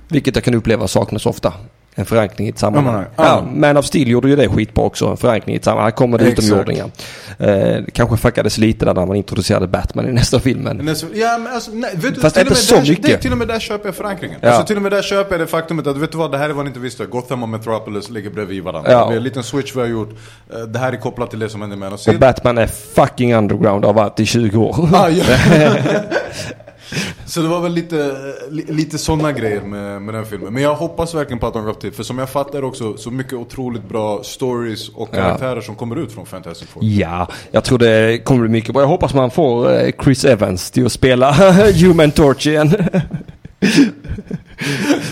[0.09, 1.53] Vilket jag kan uppleva saknas ofta.
[1.99, 3.05] En förankring i ett sammanhang.
[3.17, 5.07] Ja, Ja, men- Man of Steel gjorde ju det skitbra också.
[5.07, 5.85] En förankring i ett sammanhang.
[5.87, 6.91] Här kommer det utomjordingar.
[7.39, 10.77] Eh, kanske fuckades lite där när man introducerade Batman i nästa filmen.
[10.77, 13.05] Men så- Ja, men alltså, nej, vet du, Fast inte så där, mycket.
[13.05, 14.39] Det, till och med där köper jag förankringen.
[14.41, 14.49] Ja.
[14.49, 16.49] Alltså, till och med där köper jag det faktumet att, vet du vad, det här
[16.51, 17.05] är vad ni inte visste.
[17.07, 18.93] Gotham och Metropolis ligger bredvid varandra.
[18.93, 19.07] Ja.
[19.07, 20.11] Det är en liten switch vi har gjort.
[20.53, 22.01] Eh, Det här är kopplat till det som händer med Och.
[22.21, 24.89] Batman är fucking underground har varit i 20 år.
[24.95, 25.25] Ah, ja.
[27.37, 28.17] Så det var väl lite,
[28.51, 30.53] li- lite sådana grejer med, med den filmen.
[30.55, 31.93] Men jag hoppas verkligen på att de gav till.
[31.93, 35.17] För som jag fattar också, så mycket otroligt bra stories och Ja.
[35.17, 36.85] karaktärer som kommer ut från Fantastic Four.
[36.85, 38.83] Ja, jag tror det kommer bli mycket bra.
[38.83, 41.33] Jag hoppas man får eh, Chris Evans till att spela
[41.73, 42.73] Human Torch igen.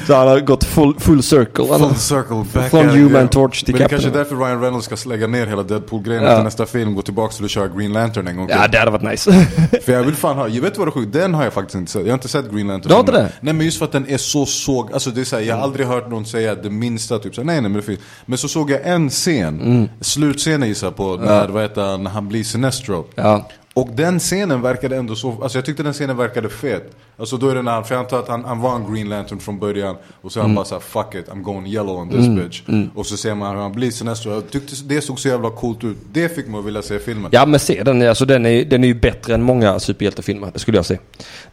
[0.07, 1.64] Så han har gått full, full circle.
[1.78, 3.28] Full circle back Från Human again.
[3.28, 6.42] Torch till Men det kanske är därför Ryan Reynolds ska lägga ner hela Deadpool-grejen Ja.
[6.42, 6.95] nästa film.
[6.95, 8.57] Gå tillbaka till att köra Green Lantern en gång till.
[8.61, 9.32] Ja, det hade varit nice.
[9.84, 11.74] För jag vill fan ha, jag vet vad det är sjukt, den har jag faktiskt
[11.74, 12.03] inte sett.
[12.03, 12.88] Jag har inte sett Green Lantern.
[12.88, 13.28] Du har inte det?
[13.40, 15.57] Nej men just för att den är så såg, alltså det är så här, jag
[15.57, 18.01] har aldrig hört någon säga det minsta typ så här, nej nej men det finns.
[18.26, 19.88] Men så såg jag en scen, Mm.
[20.01, 23.07] slutscenen gissar på, när, vad heter han, han blir Sinestro.
[23.14, 23.49] Ja.
[23.75, 26.97] Och den scenen verkade ändå så, alltså jag tyckte den scenen verkade fet.
[27.16, 29.09] Alltså då är det när han, för jag antar att han, han var en Green
[29.09, 29.97] Lantern från början.
[30.20, 32.62] Och så är han bara såhär, fuck it, I'm going yellow on this bitch.
[32.95, 34.33] Och så ser man hur han blir Sinestro.
[34.33, 35.97] Jag tyckte det såg så jävla coolt ut.
[36.12, 37.31] Det fick mig att vilja se filmen.
[37.33, 40.59] Ja men se den, alltså den är, den är ju bättre än många superhjältefilmer, det
[40.59, 41.01] skulle jag säga.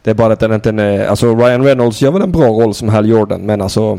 [0.02, 2.74] Det är bara att den inte är, alltså Ryan Reynolds gör väl en bra roll
[2.74, 3.98] som Hal Jordan men alltså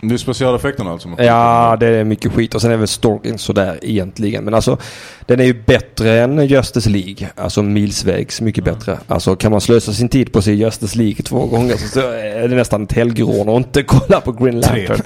[0.00, 1.08] Det är specialeffekterna alltså.
[1.18, 4.44] Ja, det är mycket skit och sen är väl storyn sådär egentligen.
[4.44, 4.78] Men alltså
[5.26, 7.28] den är ju bättre än Justice League.
[7.36, 8.98] Alltså milsvägs mycket bättre.
[9.08, 12.48] Alltså kan man slösa sin tid på att se Justice League två gånger så- är
[12.48, 15.00] det nästan ett helgerån och inte kolla på Green Lantern.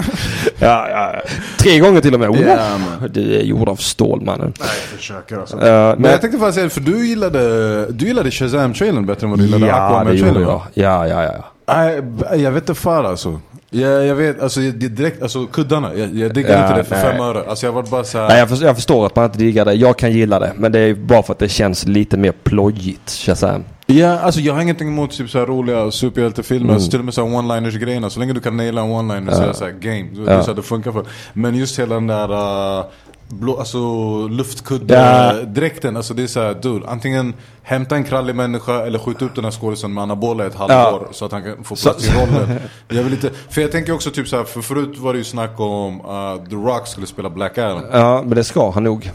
[0.59, 1.21] Ja, ja, ja.
[1.59, 2.29] Tre gånger till och med.
[2.29, 3.11] Ja, Wow.
[3.11, 4.53] Du är gjord av stål mannen.
[4.61, 5.57] Nej, jag försöker alltså.
[5.57, 5.63] Uh,
[5.99, 9.45] Men jag tänkte bara säga, för du gillade, du gillade Shazam-trailern bättre än vad du
[9.45, 10.47] gillade Ja, det gjorde Aquaman-trailern jag.
[10.49, 10.63] va?
[10.75, 11.45] Ja, ja, ja.
[11.75, 12.03] Nej,
[12.43, 13.41] jag vet inte fan alltså.
[13.73, 17.05] Jag, jag vet, alltså direkt, alltså kuddarna, jag, jag diggar Ja, inte det för nej.
[17.05, 17.45] fem öre.
[17.49, 18.29] Alltså jag var bara såhär...
[18.29, 19.75] Nej, jag, förstår, jag förstår att man inte diggar det.
[19.75, 20.53] Jag kan gilla det.
[20.57, 23.65] Men det är bara för att det känns lite mer plojigt, Shazam.
[23.87, 26.75] Ja, alltså jag har ingenting emot typ såhär roliga superhjältefilmer, Mm.
[26.75, 28.11] alltså, till och med såhär one-liners grejerna.
[28.11, 30.09] Så länge du kan naila en one-liner så är det såhär game.
[30.27, 30.43] Det Ja.
[30.43, 31.05] så här det funkar för.
[31.33, 32.33] Men just hela den där
[32.79, 32.85] uh,
[33.33, 34.29] blå, alltså Ja.
[34.29, 35.97] luftkudde-dräkten.
[35.97, 39.51] Alltså det är såhär, dude, antingen hämta en krallig människa eller skjut upp den här
[39.51, 41.09] skådisen med anabola i ett halvår.
[41.13, 42.59] Så att han kan få plats Så- i rollen.
[42.89, 45.61] Jag vill inte, för jag tänker också typ såhär, för förut var det ju snack
[45.61, 47.83] om uh, The Rock skulle spela Black Adam.
[47.93, 49.11] Ja, men det ska han nog.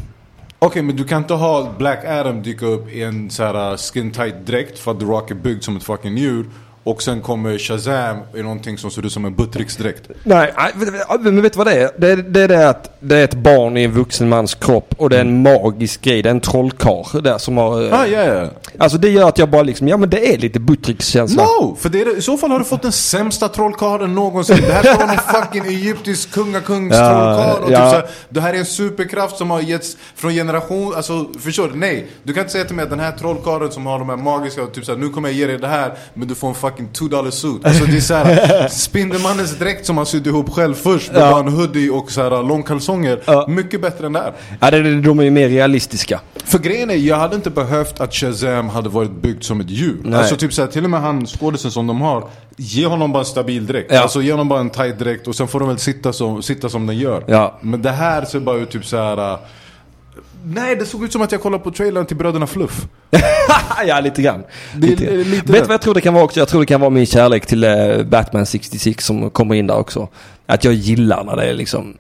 [0.60, 3.78] Okej men du kan inte ha Black Adam dyka upp i en så här uh,
[3.78, 6.46] skin tight dräkt för att The Rock är byggd som ett fucking djur.
[6.88, 10.10] Och sen kommer Shazam i någonting som ser ut som en buttricksdräkt.
[10.24, 10.54] Nej,
[11.20, 11.92] men vet du vad det är?
[11.98, 15.10] Det, är- det det att det är ett barn i en vuxen mans kropp och
[15.10, 16.22] det är en magisk grej.
[16.22, 17.84] Det är en trollkarl där som har...
[17.88, 18.48] eh, Ah, ja, ja.
[18.80, 21.44] Alltså det gör att jag bara liksom, ja men det är lite Buttricks-känsla.
[21.44, 21.76] No!
[21.80, 24.58] För det är, i så fall har du fått den sämsta trollkarlen någonsin.
[24.68, 27.68] Det här ska vara någon fucking egyptisk kungakungs Ja, ja.
[27.68, 30.94] typ här, det här är en superkraft som har getts från generation.
[30.96, 31.76] Alltså förstår du?
[31.76, 32.08] Nej.
[32.24, 34.66] Du kan inte säga till mig att den här trollkarlen som har de här magiska,
[34.66, 35.94] typ så här, nu kommer jag ge dig det här.
[36.14, 37.66] Men du får en fucking 2 dollar suit.
[37.66, 41.12] Alltså det är såhär, Spindelmannens dräkt som han sydde ihop själv först.
[41.12, 41.32] Med Ja.
[41.32, 43.20] bara en hoodie och så här långkalsonger.
[43.26, 43.46] Ja.
[43.48, 44.34] Mycket bättre än det här.
[44.60, 44.72] Ja,
[45.02, 46.20] de är ju mer realistiska.
[46.46, 49.98] För grejen är, jag hade inte behövt att Shazam hade varit byggd som ett djur.
[50.04, 50.20] Nej.
[50.20, 53.26] Alltså typ såhär, till och med han skådisen som de har, ge honom bara en
[53.26, 53.92] stabil dräkt.
[53.94, 54.02] Ja.
[54.02, 56.70] Alltså ge honom bara en tight dräkt och sen får de väl sitta som, sitta
[56.70, 57.24] som den gör.
[57.28, 57.60] Ja.
[57.62, 59.38] Men det här ser bara ut typ såhär...
[60.48, 62.88] Nej, det såg ut som att jag kollade på trailern till Bröderna Fluff.
[63.88, 64.44] ja, lite grann.
[64.76, 65.12] Det lite.
[65.12, 66.40] lite Vet du vad jag tror det kan vara också?
[66.40, 69.78] Jag tror det kan vara min kärlek till eh, Batman 66 som kommer in där
[69.78, 70.08] också.
[70.46, 71.98] Att jag gillar när det är liksom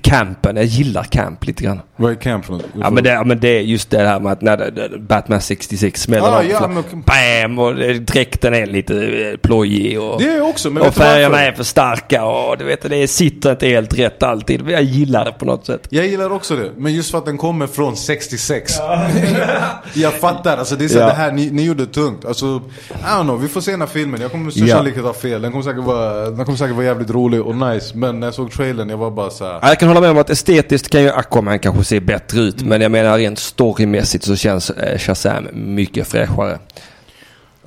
[0.00, 0.56] campen.
[0.56, 1.80] Jag gillar camp lite grann.
[1.96, 2.64] Vad är camp för något?
[2.80, 6.00] Ja men, det, ja men det är just det här med att när Batman 66
[6.02, 7.58] smäller Ah, ja, men- Bam!
[7.58, 11.64] Och dräkten är lite eh, plojig och, Det är också, men och färgerna är för
[11.64, 14.70] starka och du vet det sitter inte helt rätt alltid.
[14.70, 15.86] Jag gillar det på något sätt.
[15.90, 18.72] Jag gillar också det, men just för att den kommer från 66.
[19.94, 21.06] jag fattar, alltså det är så Ja.
[21.06, 22.24] det här, ni, ni gjorde det tungt.
[22.24, 22.46] Alltså,
[22.90, 24.20] I don't know, vi får se den här filmen.
[24.20, 24.74] Jag kommer med Ja.
[24.76, 25.42] sannolikhet ha fel.
[25.42, 27.96] Den kommer, säkert vara, den kommer säkert vara jävligt rolig och nice.
[27.96, 30.18] Men när jag såg trailern, jag var bara så Ja, Jag kan hålla med om
[30.18, 32.62] att estetiskt kan ju Aquaman kanske se bättre ut.
[32.62, 36.58] Men jag menar rent storymässigt så känns eh, Shazam mycket fräschare.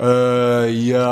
[0.03, 0.09] Uh,
[0.89, 1.07] ja,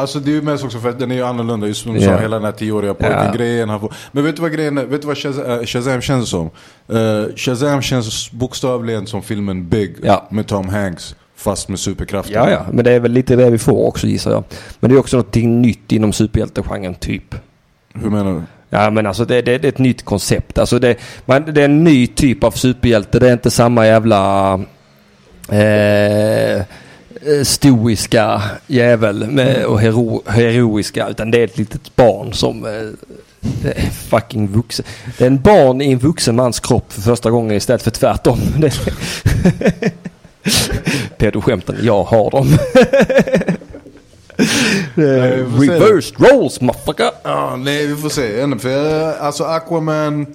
[0.00, 1.66] alltså det är ju mest också för att den är ju annorlunda.
[1.66, 2.16] Just som du Ja.
[2.16, 3.80] sa, hela den här tioåriga pojken-grejen.
[3.80, 4.84] får- Men vet du vad grejen är?
[4.84, 6.50] Vet du vad Shazam, eh, Shazam känns som?
[6.92, 10.26] Uh, Shazam känns bokstavligen som filmen Big Ja.
[10.30, 11.16] med Tom Hanks.
[11.36, 12.34] Fast med superkrafter.
[12.34, 14.44] Ja, ja, men det är väl lite det vi får också gissar jag.
[14.80, 17.34] Men det är också något nytt inom superhjältegenren typ.
[17.94, 18.42] Hur menar du?
[18.74, 20.58] Ja men alltså det, det, det är ett nytt koncept.
[20.58, 23.18] Alltså det, man, det är en ny typ av superhjälte.
[23.18, 24.54] Det är inte samma jävla
[25.48, 26.62] eh,
[27.44, 31.08] stoiska jävel med, och hero, heroiska.
[31.08, 34.84] Utan det är ett litet barn som eh, fucking vuxen.
[35.18, 38.38] Det är en barn i en vuxen mans kropp för första gången istället för tvärtom.
[41.18, 42.48] Det- skämten, jag har dem.
[42.56, 44.21] Nej, vi får se.
[44.94, 47.10] Reversed roles motherfucker.
[47.22, 48.58] Ja, nej vi får se.
[48.58, 50.26] För alltså Aquaman,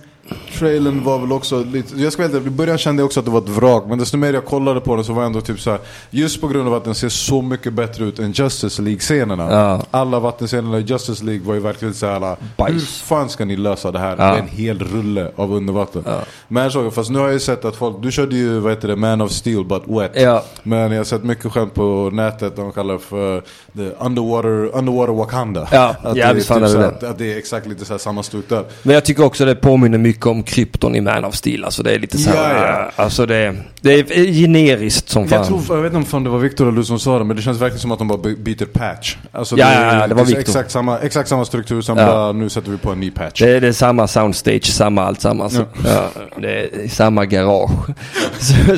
[0.59, 3.31] trailern var väl också lite, jag ska veta, i början kände jag också att det
[3.31, 3.83] var ett vrak.
[3.87, 5.79] Men desto mer jag kollade på den så var jag ändå typ så här.
[6.09, 9.51] Just på grund av att den ser så mycket bättre ut än Justice League-scenerna.
[9.51, 9.81] Ja.
[9.91, 12.35] Alla vattenscenerna i Justice League var ju verkligen så här.
[12.57, 12.73] Bajs.
[12.73, 14.15] Hur fan ska ni lösa det här?
[14.17, 14.31] Ja.
[14.31, 16.03] med en hel rulle av undervatten.
[16.47, 18.71] Men jag såg, fast nu har jag ju sett att folk, du körde ju vad
[18.71, 20.11] heter det, Man of Steel but wet.
[20.15, 20.43] Ja.
[20.63, 23.41] Men jag har sett mycket skämt på nätet, de kallar det för
[23.75, 25.67] the underwater, underwater Wakanda.
[25.71, 26.87] Ja, att det, är typ är så det.
[26.87, 28.65] att, att det är exakt lite så här samma stuk där.
[28.83, 31.63] Men jag tycker också det påminner mycket om Krypton i Man of Steel.
[31.65, 33.03] Alltså det är lite så här, Ja, ja.
[33.03, 35.37] Alltså det, det är generiskt som fan.
[35.37, 37.35] Jag, tror, jag vet inte om det var Victor eller du som sa det, men
[37.35, 39.15] det känns verkligen som att de bara by- byter patch.
[39.31, 40.41] Alltså Ja, det, ja, ja, det var är Victor.
[40.41, 42.05] exakt samma, exakt samma struktur, som Ja.
[42.05, 43.41] bara, nu sätter vi på en ny patch.
[43.41, 45.49] Det är, det är samma soundstage, samma allt samma.
[45.85, 46.09] Ja.
[46.41, 47.71] det är samma garage.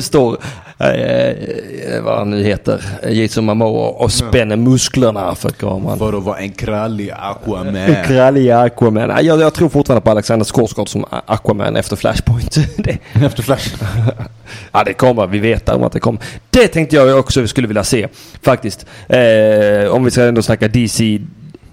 [0.00, 0.36] Står,
[0.80, 5.98] eh, vad han nu heter, Jason Momoa och spänner musklerna för kameran.
[5.98, 8.04] För att vara en krallig Aquaman.
[8.06, 9.08] Kralliga Aquaman.
[9.08, 12.56] Nej, Jag, jag tror fortfarande på Alexander Skarsgård som Aquaman efter Flashpoint.
[13.12, 13.74] Efter Flash.
[14.72, 16.20] Ja det kommer, vi vet om att det kommer.
[16.50, 18.08] Det tänkte jag också skulle vilja se
[18.42, 18.86] faktiskt.
[19.08, 21.20] Eh, om vi ska ändå snacka DC.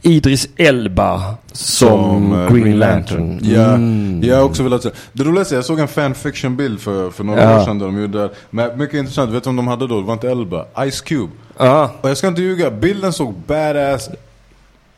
[0.08, 3.40] Idris Elba som, eh, Green Lantern.
[3.44, 4.24] Ja, Mm.
[4.24, 4.90] jag har också velat se.
[5.14, 7.60] Det roligaste, jag såg en fanfiction-bild för, för några Ja.
[7.62, 8.30] år sedan där de gjorde.
[8.50, 10.00] Men mycket intressant, vet du om de hade då?
[10.00, 11.32] Det var inte Elba, Ice Cube.
[11.58, 14.10] Ja, Och jag ska inte ljuga, bilden såg badass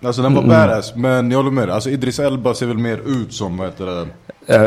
[0.04, 0.50] Alltså den var Mm.
[0.56, 1.76] badass, men jag håller med dig.
[1.76, 4.06] Alltså Idris Elba ser väl mer ut som, vad heter det?
[4.50, 4.62] Eh,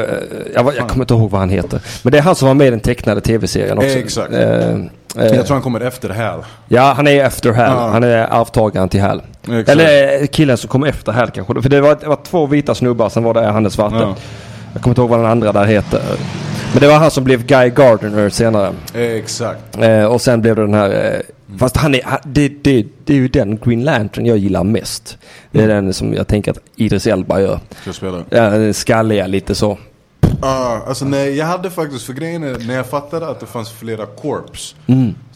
[0.55, 1.81] jag, jag kommer inte ihåg vad han heter.
[2.03, 3.89] Men det är han som var med i den tecknade tv-serien också.
[3.99, 4.33] Exakt.
[4.33, 4.77] Eh, eh,
[5.17, 6.45] Jag tror han kommer efter Hal.
[6.69, 7.67] Ja, han är efter Hal.
[7.77, 7.89] Ja.
[7.89, 9.23] Han är arvtagaren till Hal.
[9.43, 9.69] Exakt.
[9.69, 11.63] Eller eh, killen som kom efter Hal kanske.
[11.63, 13.97] För det var, det var två vita snubbar, sen var det han den svarta.
[14.01, 14.15] Ja.
[14.73, 16.01] Jag kommer inte ihåg vad den andra där heter.
[16.73, 18.75] Men det var han som blev Guy Gardner senare.
[18.95, 19.79] Exakt.
[19.79, 21.15] Eh, och sen blev det den här...
[21.15, 24.65] Eh, fast han är, han, det, det, det är ju den Green Lantern jag gillar
[24.65, 25.19] mest.
[25.51, 27.61] Det är den som jag tänker att Idris Elba gör.
[27.71, 28.25] Ska jag spela?
[28.31, 29.79] Ja, den skalliga lite så.
[30.43, 33.71] Ja, alltså nej, jag hade faktiskt, för grejen är, när jag fattade att det fanns
[33.71, 34.75] flera corps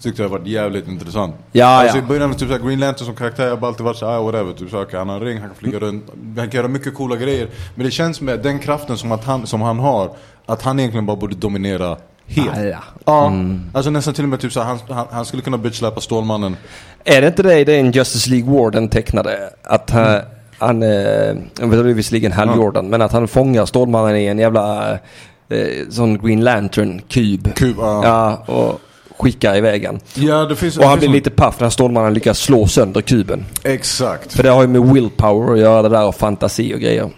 [0.02, 1.46] Tyckte jag var jävligt intressant Mm.
[1.52, 2.04] Ja, Alltså ja.
[2.04, 4.52] i början, typ såhär, Green Lantern som karaktär, jag har alltid varit såhär, ah, whatever
[4.52, 6.04] typ såhär, okay, han har en ring, han kan flyga runt
[6.36, 9.46] Han kan göra mycket coola grejer Men det känns med den kraften som, att han,
[9.46, 10.10] som han har
[10.46, 12.84] Att han egentligen bara borde dominera helt Alla.
[13.04, 13.60] Ja, Mm.
[13.74, 16.56] alltså nästan till och med typ såhär, han, han, han skulle kunna bitchsläpa Stålmannen
[17.04, 19.50] Är det inte det i den Justice League War den tecknade?
[19.62, 20.20] Att han,
[20.58, 22.56] han eh, jag vet inte visserligen Hal Ja.
[22.56, 24.98] Jordan, men att han fångar Stålmannen i en jävla eh,
[25.90, 27.54] sån Green Lantern-kub.
[27.54, 28.00] Kub, ja.
[28.04, 28.80] Ja, och
[29.18, 30.00] skickar iväg han.
[30.14, 33.00] Ja, det finns Och han det blir finns lite paff när Stålmannen lyckas slå sönder
[33.00, 33.44] kuben.
[33.62, 37.10] Exakt För det har ju med willpower att göra det där och fantasi och grejer.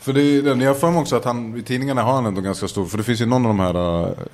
[0.00, 2.68] För det är den, jag mig också att han, i tidningarna har han ändå ganska
[2.68, 3.74] stor, för det finns ju någon av de här,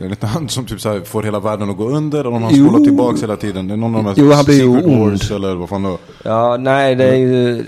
[0.05, 2.43] är det han som typ så här får hela världen att gå under och de
[2.43, 2.67] har Jo.
[2.69, 3.69] spolat tillbaks hela tiden?
[3.69, 5.21] Det är någon av de här Jo, han blir ju ond.
[5.33, 5.99] Eller vad fan var.
[6.25, 7.65] Ja, nej det är ju...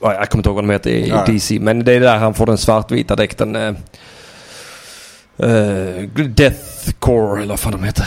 [0.00, 1.34] ja, jag kommer inte ihåg vad de heter i Nej.
[1.34, 1.58] DC.
[1.60, 3.56] Men det är där han får den svartvita dräkten.
[3.56, 3.72] Uh,
[6.28, 8.06] Death Core eller vad fan de heter.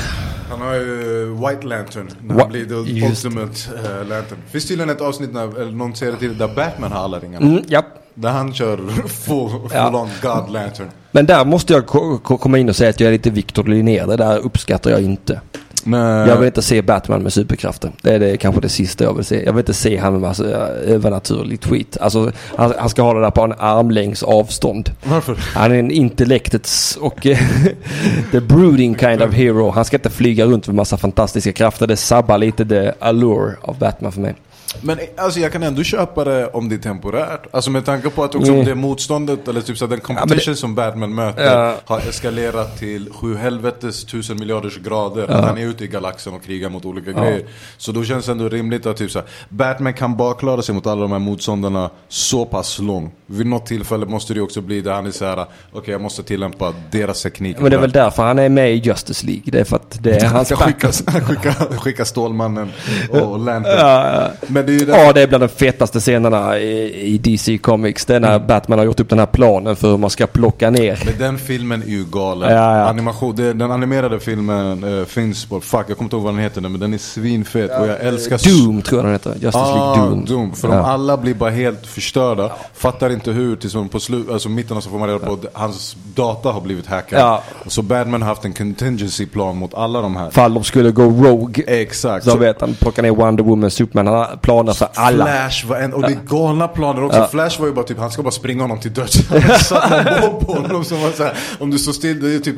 [0.49, 4.37] Han har ju White Lantern, när Wha- han blir the just- ultimate uh, lantern.
[4.51, 7.45] Finns tydligen ett avsnitt, när, eller någon serie till, där Batman har alla ringarna.
[7.45, 7.83] Mm, ja.
[8.15, 10.01] Där han kör full, full Ja.
[10.01, 10.87] on God Lantern.
[11.11, 13.63] Men där måste jag ko- ko- komma in och säga att jag är lite Victor
[13.63, 14.07] Linnér.
[14.07, 15.41] Det där uppskattar jag inte.
[15.83, 16.27] Nej.
[16.29, 17.91] Jag vill inte se Batman med superkrafter.
[18.01, 19.43] Det är det, kanske det sista jag vill se.
[19.45, 21.97] Jag vill inte se han med massa eh, övernaturligt skit.
[22.01, 24.91] Alltså, han, han ska ha det där på en armlängds avstånd.
[25.03, 25.35] Varför?
[25.55, 27.37] Han är en intellektets och eh,
[28.31, 29.69] the brooding kind of hero.
[29.69, 31.87] Han ska inte flyga runt med massa fantastiska krafter.
[31.87, 34.35] Det sabbar lite the allure av Batman för mig.
[34.81, 37.47] Men alltså jag kan ändå köpa det om det är temporärt.
[37.51, 38.65] Alltså med tanke på att också Mm.
[38.65, 41.75] det motståndet, eller typ så den competition som Batman möter Ja.
[41.85, 45.23] har eskalerat till sju helvetes tusen miljarders grader.
[45.31, 47.45] Att han är ute i galaxen och krigar mot olika grejer.
[47.77, 50.87] Så då känns det ändå rimligt att typ så Batman kan bara klara sig mot
[50.87, 53.11] alla de här motståndarna så pass lång.
[53.25, 56.23] Vid något tillfälle måste det också bli där han är så här, okej jag måste
[56.23, 57.57] tillämpa deras teknik.
[57.59, 59.43] Men det är väl därför han är med i Justice League.
[59.45, 60.91] Det är för att det är han hans ska skicka,
[61.21, 62.71] skicka, skicka Stålmannen
[63.09, 64.31] och Lantern.
[64.67, 64.77] Ja, ja.
[64.77, 68.05] Men det är ju Ja, det är bland de fetaste scenerna i, i DC Comics.
[68.05, 70.69] Det är när Batman har gjort upp den här planen för hur man ska plocka
[70.69, 70.99] ner.
[71.05, 72.51] Men den filmen är ju galen.
[72.55, 72.83] Ja, ja.
[72.89, 76.41] Animation, det, den animerade filmen eh, finns på, fuck jag kommer inte ihåg vad den
[76.43, 79.31] heter nu men den är svinfet och jag älskar Doom tror jag den heter.
[79.31, 80.25] Justice Ah, League Doom.
[80.25, 80.53] Doom.
[80.55, 80.75] För ja.
[80.75, 82.51] de alla blir bara helt förstörda.
[82.73, 85.95] Fattar inte hur, tills på slut, alltså mitten så får man reda på att hans
[86.15, 87.19] data har blivit hackad.
[87.19, 87.43] Ja.
[87.67, 90.29] Så Batman har haft en contingency plan mot alla de här.
[90.29, 91.63] Fall de skulle gå Rogue.
[91.67, 92.25] Exakt.
[92.25, 94.07] Så vet han, plocka ner Wonder Woman, Superman.
[94.07, 95.25] Han planer för alla.
[95.25, 97.19] Flash var en, och det är galna planer också.
[97.19, 97.27] Ja.
[97.27, 99.29] Flash var ju bara typ, han ska bara springa honom till döds.
[99.29, 102.55] Han satt på honom som var så här, om du står still, det är typ,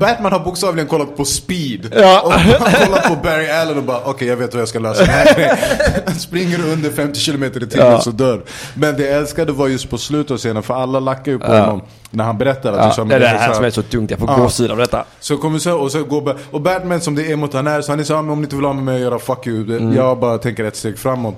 [0.00, 1.94] Batman har bokstavligen kollat på speed.
[1.96, 2.20] Ja.
[2.20, 5.04] Och han kollat på Barry Allen och bara, okej jag vet hur jag ska lösa
[5.04, 6.12] det här.
[6.18, 8.00] Springer du under 50 km i timmen Ja.
[8.00, 8.42] så dör
[8.74, 11.46] Men det jag älskade var just på slutet av scenen, för alla lackar ju på
[11.52, 11.82] honom.
[12.10, 14.10] När han berättar att Ja, liksom, det är det så här som är så tungt.
[14.10, 14.36] Jag får Ja.
[14.36, 15.04] gåshud av detta.
[15.20, 17.92] så kommer så, och så går och Batman som det är mot han är, så
[17.92, 19.46] han är så här, "Men om ni inte vill ha med mig att göra, fuck
[19.46, 19.76] you.
[19.76, 19.94] Mm.
[19.96, 21.34] Jag bara tänker ett steg framåt.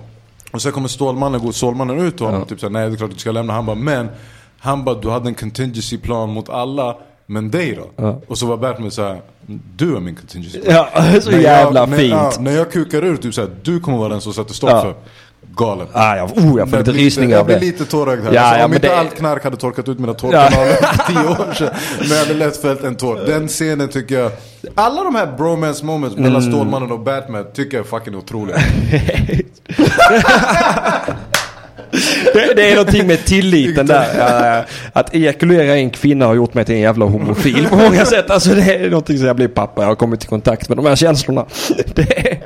[0.52, 2.46] Och så kommer Stålmannen, går Stålmannen ut till honom, Ja.
[2.46, 3.52] typ såhär, nej det är klart du ska lämna.
[3.52, 4.08] Han bara, men,
[4.58, 6.96] han bara, du hade en contingency plan mot alla,
[7.26, 8.04] men dig då?
[8.04, 8.20] Ja.
[8.28, 9.20] Och så var Batman såhär,
[9.76, 10.74] du är min contingency plan.
[10.94, 12.10] Ja, så När jävla jag, när, fint.
[12.12, 14.82] ja, när jag kukar ur, typ såhär, du kommer vara den som sätter stopp Ja.
[14.82, 14.94] för.
[15.56, 15.86] Galen.
[15.92, 17.60] Ah, jag, oh, jag får lite blir rysningar jag av blir det.
[17.64, 18.32] lite tårögd här.
[18.32, 21.28] Ja, alltså, ja, om inte det- allt knark hade torkat ut mina tårkanaler för tio
[21.28, 21.70] år sedan.
[21.98, 23.16] Men jag hade lätt fällt en tår.
[23.26, 24.32] Den scenen tycker jag...
[24.74, 26.52] Alla de här bromance moments mellan Mm.
[26.52, 28.56] Stålmannen och Batman tycker jag är fucking otroliga.
[32.34, 34.66] Det, det är någonting med tilliten där.
[34.92, 38.30] Att ejakulera en kvinna har gjort mig till en jävla homofil på många sätt.
[38.30, 39.80] Alltså det är någonting som jag blir pappa.
[39.82, 41.44] Jag har kommit i kontakt med de här känslorna.
[41.94, 42.38] Det är...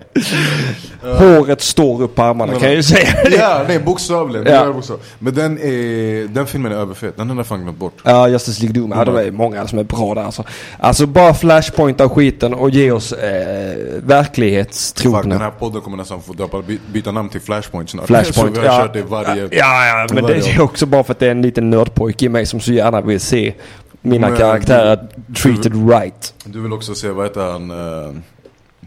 [1.19, 3.09] Håret står upp på armarna kan jag ju säga.
[3.39, 4.47] ja, nej bokstavligen.
[4.47, 4.83] Ja.
[5.19, 7.17] Men den, är, den filmen är överfet.
[7.17, 7.95] Den har jag fan glömt bort.
[8.03, 8.93] Ja, Justice League Doom.
[8.97, 10.45] Ja, det är många som är bra där alltså.
[10.79, 15.39] Alltså bara flashpoint av skiten och ge oss eh, Fuck, den verklighetstrogna.
[15.39, 18.07] här podden kommer nästan få döpa, byta namn till Flashpoint snart.
[18.07, 18.59] Flashpoint.
[18.65, 18.89] Ja.
[19.37, 22.29] Ja, ja, men det är också bara för att det är en liten nördpojke i
[22.29, 23.55] mig som så gärna vill se
[24.03, 25.07] mina Men- karaktärer
[25.37, 26.35] treated right.
[26.45, 27.71] Du vill också se, vad heter han?
[27.71, 28.15] Uh,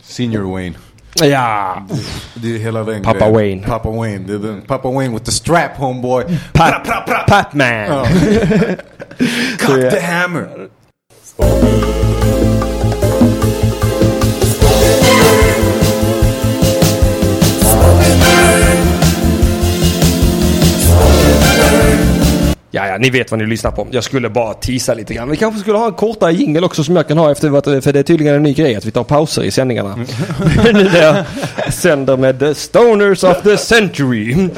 [0.03, 0.75] Senior Wayne.
[1.21, 1.85] Ja,
[2.35, 3.33] Det är hela den Papa grejen.
[3.35, 3.67] Wayne.
[3.67, 4.27] Papa Wayne.
[4.27, 4.61] Det är den.
[4.61, 6.23] Papa Wayne with the strap homeboy.
[6.53, 6.87] Pat,
[7.27, 7.67] Patman.
[7.67, 8.05] Ja.
[9.65, 9.81] Så, ja.
[9.81, 10.69] Cock the hammer.
[22.71, 23.87] Ja, ja, ni vet vad ni lyssnar på.
[23.91, 25.29] Jag skulle bara tisa lite grann.
[25.29, 27.99] Vi kanske skulle ha en kortare jingle också som jag kan ha efter, för det
[27.99, 29.95] är tydligen en ny grej att vi tar pauser i sändningarna.
[30.63, 31.25] nu när jag
[31.73, 34.49] sänder med The Stoners of the Century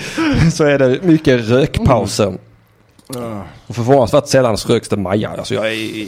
[0.53, 2.34] så är det mycket rökpauser.
[3.68, 5.30] Och förvånansvärt sällan röks det Maja.
[5.30, 6.07] Alltså jag är...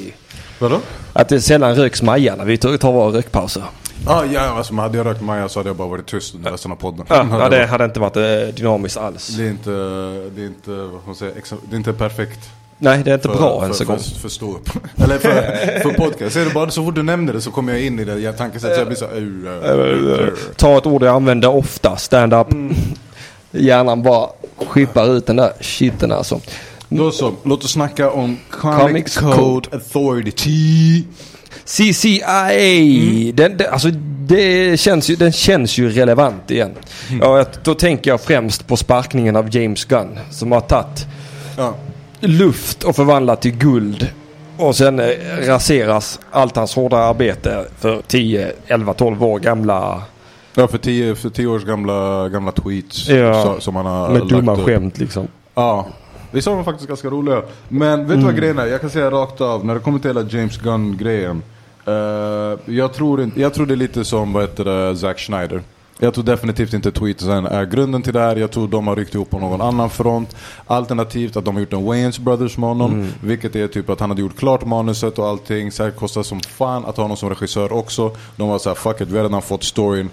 [0.59, 0.79] Vadå?
[1.13, 3.63] Att det sällan röks Maja när vi tar våra rökpauser.
[4.05, 6.51] Ah, ja, alltså, men hade jag rökt Maja så hade jag bara varit tyst under
[6.51, 7.05] resten av podden.
[7.09, 9.27] Ja, ja det hade inte varit eh, dynamiskt alls.
[9.27, 9.71] det är inte,
[10.35, 11.33] det är inte, vad man säger,
[11.69, 12.49] det är inte perfekt.
[12.77, 13.99] Nej, det är inte För, bra för, ens en gång.
[13.99, 14.69] för, för stå upp.
[15.03, 15.29] Eller för,
[15.83, 16.33] för podcast.
[16.33, 18.37] Ser du bara så fort du nämner det så kommer jag in i det jag
[18.37, 22.47] tankesätt så jag blir så uh, uh, Ta ett ord jag använder ofta, stand-up.
[23.51, 24.29] Hjärnan bara
[24.67, 26.41] skippar ut den där skiten alltså.
[26.89, 29.69] Då så, låt oss snacka om Comic, Comics Code, Code.
[29.71, 31.03] Authority.
[31.65, 33.87] CCIA, den, den, alltså
[34.27, 36.71] det känns ju, den känns ju relevant igen.
[37.21, 41.05] Ja, jag- då tänker jag främst på sparkningen av James Gunn som har tagit
[41.57, 41.73] Ja.
[42.19, 44.07] luft och förvandlat till guld.
[44.57, 45.07] Och sen eh,
[45.41, 50.01] raseras allt hans hårda arbete för 10, 11, 12 år gamla
[50.55, 53.43] Ja, för tio, för tio års gamla, gamla tweets Ja.
[53.43, 54.65] så, som han har med dumma upp.
[54.65, 55.27] skämt liksom.
[55.55, 55.87] Ja,
[56.31, 57.41] vissa av dem faktiskt ganska roliga.
[57.69, 58.25] Men vet du Mm.
[58.25, 58.65] vad grejen är?
[58.65, 61.43] Jag kan säga rakt av, när det kommer till hela James Gunn-grejen.
[61.85, 65.61] Eh, jag, tror inte, jag tror det är lite som vad heter det, Zack Schneider.
[65.99, 68.35] Jag tror definitivt inte tweetsen är grunden till det här.
[68.35, 70.35] Jag tror de har ryckt ihop på någon annan front.
[70.67, 72.93] Alternativt att de har gjort en Wayans Brothers med honom.
[72.93, 73.07] Mm.
[73.23, 75.71] Vilket är typ att han hade gjort klart manuset och allting.
[75.71, 78.11] Säkert kostar som fan att ha honom som regissör också.
[78.35, 80.09] De var såhär, fuck it, vi har redan fått storyn.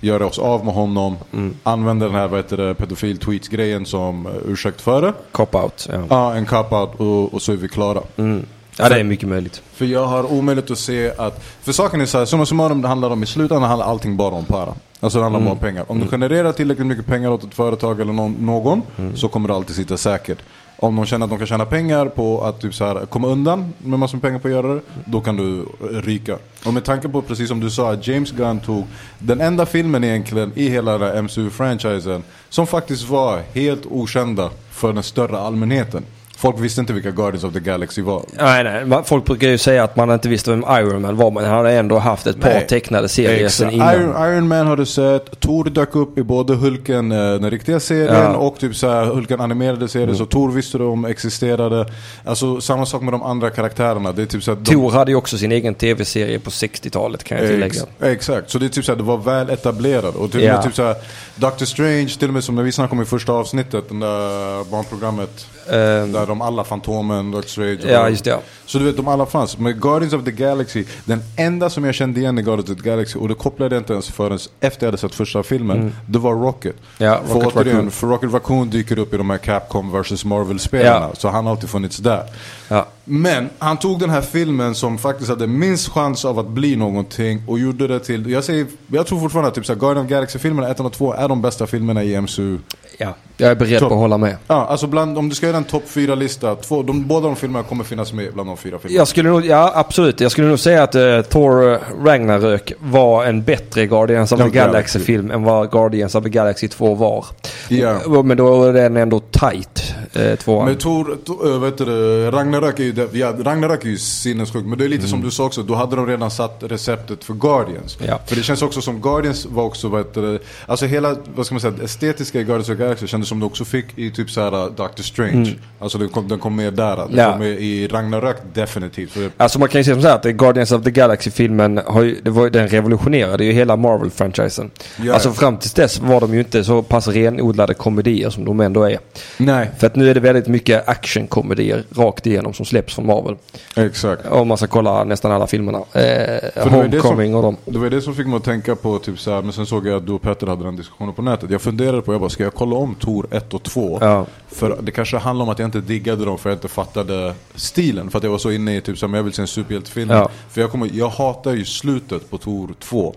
[0.00, 1.16] Gör oss av med honom.
[1.32, 1.54] Mm.
[1.62, 5.12] Använder den här vad heter det, pedofil-tweets-grejen som uh, ursäkt för det.
[5.32, 5.88] Cop-out.
[5.92, 6.04] Ja.
[6.10, 8.00] Ja, en cop-out och, och så är vi klara.
[8.16, 8.46] Mm.
[8.78, 9.62] Ja, det är mycket möjligt.
[9.72, 11.44] För jag har omöjligt att se att...
[11.62, 14.34] För saken är så här, summa summarum det handlar om i slutändan handlar allting bara
[14.34, 14.74] om para.
[15.00, 15.44] Alltså det handlar Mm.
[15.48, 15.84] bara om pengar.
[15.88, 19.16] Om du genererar tillräckligt mycket pengar åt ett företag eller någon, någon Mm.
[19.16, 20.38] så kommer du alltid sitta säkert.
[20.76, 23.72] Om de känner att de kan tjäna pengar på att typ så här, komma undan
[23.78, 26.38] med massor med pengar på att göra det, då kan du ryka.
[26.66, 28.84] Och med tanke på, precis som du sa, att James Gunn tog
[29.18, 34.92] den enda filmen egentligen i hela den här MCU-franchisen som faktiskt var helt okända för
[34.92, 36.04] den större allmänheten.
[36.36, 38.24] Folk visste inte vilka Guardians of the Galaxy var.
[38.32, 39.02] Nej, nej.
[39.04, 41.72] Folk brukar ju säga att man inte visste vem Iron Man var, men han hade
[41.72, 42.66] ändå haft ett par Nej.
[42.66, 43.54] tecknade serier Exakt.
[43.56, 43.94] sen innan.
[43.94, 47.80] Iron, Iron Man har du sett, Thor dök upp i både Hulken, eh, den riktiga
[47.80, 48.20] serien Ja.
[48.26, 48.36] Mm.
[48.36, 50.16] och typ så här, Hulken animerade serien.
[50.16, 51.86] Så Thor visste om existerade.
[52.24, 54.12] Alltså samma sak med de andra karaktärerna.
[54.12, 57.24] Det är typ så att de, Thor hade ju också sin egen tv-serie på 60-talet
[57.24, 57.66] kan jag tillägga.
[57.66, 60.14] Ex, exakt, så det är typ såhär, det var väl etablerat.
[60.14, 60.62] Och till och Ja.
[60.62, 60.94] typ såhär,
[61.36, 64.70] Doctor Strange, till och med som när vi snackade om i första avsnittet, den där
[64.70, 65.46] barnprogrammet.
[65.70, 67.72] Ehm, Där de alla, Fantomen, Doctor Strange.
[67.74, 68.30] och- ja, just det.
[68.30, 68.40] Ja.
[68.66, 69.58] Så du vet, de alla fanns.
[69.58, 72.88] Men Guardians of the Galaxy, den enda som jag kände igen i Guardians of the
[72.90, 76.18] Galaxy, och det kopplade jag inte ens förrän efter jag hade sett första filmen, det
[76.18, 76.74] var Rocket.
[76.98, 77.12] Mm.
[77.12, 77.90] Ja, för Rocket återigen, Raccoon.
[77.90, 81.06] för Rocket Raccoon dyker upp i de här Capcom vs Marvel-spelarna.
[81.12, 81.14] Ja.
[81.18, 82.22] Så han har alltid funnits där.
[82.68, 82.86] Ja.
[83.04, 87.42] Men han tog den här filmen som faktiskt hade minst chans av att bli någonting
[87.48, 90.14] och gjorde det till, jag säger, jag tror fortfarande att typ såhär, Guardian of the
[90.14, 92.58] Galaxy-filmerna 1 och 2 är de bästa filmerna i MCU.
[92.98, 93.14] Ja.
[93.36, 94.36] Jag är beredd på att hålla med.
[94.46, 97.64] Ja, alltså bland, om du ska göra en topp 4-lista, två, de, båda de filmerna
[97.64, 98.98] kommer finnas med bland de fyra filmerna.
[98.98, 100.20] Jag skulle nog, ja absolut.
[100.20, 104.48] Jag skulle nog säga att uh, Thor eh, Ragnarök var en bättre Guardians of the
[104.48, 107.26] Galaxy-film än vad Guardians of the Galaxy 2 var.
[107.68, 108.22] Ja.
[108.22, 110.66] Men då är den ändå tight, uh, tvåan.
[110.66, 111.00] Men to,
[111.44, 114.64] äh, vet du, Ragnarök är ju, ja, Ragnarök är ju sinnessjuk.
[114.64, 117.34] Men det är lite som du sa också, då hade de redan satt receptet för
[117.34, 117.98] Guardians.
[118.06, 118.20] Ja.
[118.26, 121.60] För det känns också som Guardians var också, vet du, alltså hela, vad ska man
[121.60, 124.50] säga, estetiska i Guardians of the Galaxy kändes som du också fick i typ såhär
[124.76, 125.54] Doctor Strange.
[125.78, 126.96] Alltså den kom, den kom med där.
[126.96, 127.30] Den Ja.
[127.30, 129.10] kom med i Ragnarök definitivt.
[129.10, 131.80] För det, Alltså man kan ju säga som så här att Guardians of the Galaxy-filmen
[131.86, 134.70] har ju, det var, den revolutionerade ju hela Marvel-franchisen.
[135.02, 135.14] Ja.
[135.14, 138.82] Alltså fram tills dess var de ju inte så pass renodlade komedier som de ändå
[138.82, 138.98] är.
[139.38, 143.36] nej, För att nu är det väldigt mycket actionkomedier rakt igenom som släpps från Marvel.
[143.76, 144.26] exakt.
[144.26, 145.78] Om man ska kolla nästan alla filmerna.
[145.92, 147.56] Eh, Homecoming som- och dem.
[147.64, 149.96] Det var det som fick mig att tänka på typ såhär, men sen såg jag
[149.96, 151.50] att du och Petter hade den diskussionen på nätet.
[151.50, 153.98] Jag funderade på, jag bara, ska jag kolla om Tor 1 och 2?
[154.00, 154.26] Ja.
[154.48, 158.10] För det kanske handlar om att jag inte diggade dem för jag inte fattade stilen.
[158.10, 160.10] För att jag var så inne i typ som jag vill se en superhjältefilm.
[160.10, 160.28] Ja.
[160.50, 163.14] För jag, kommer, jag hatar ju slutet på Tor 2.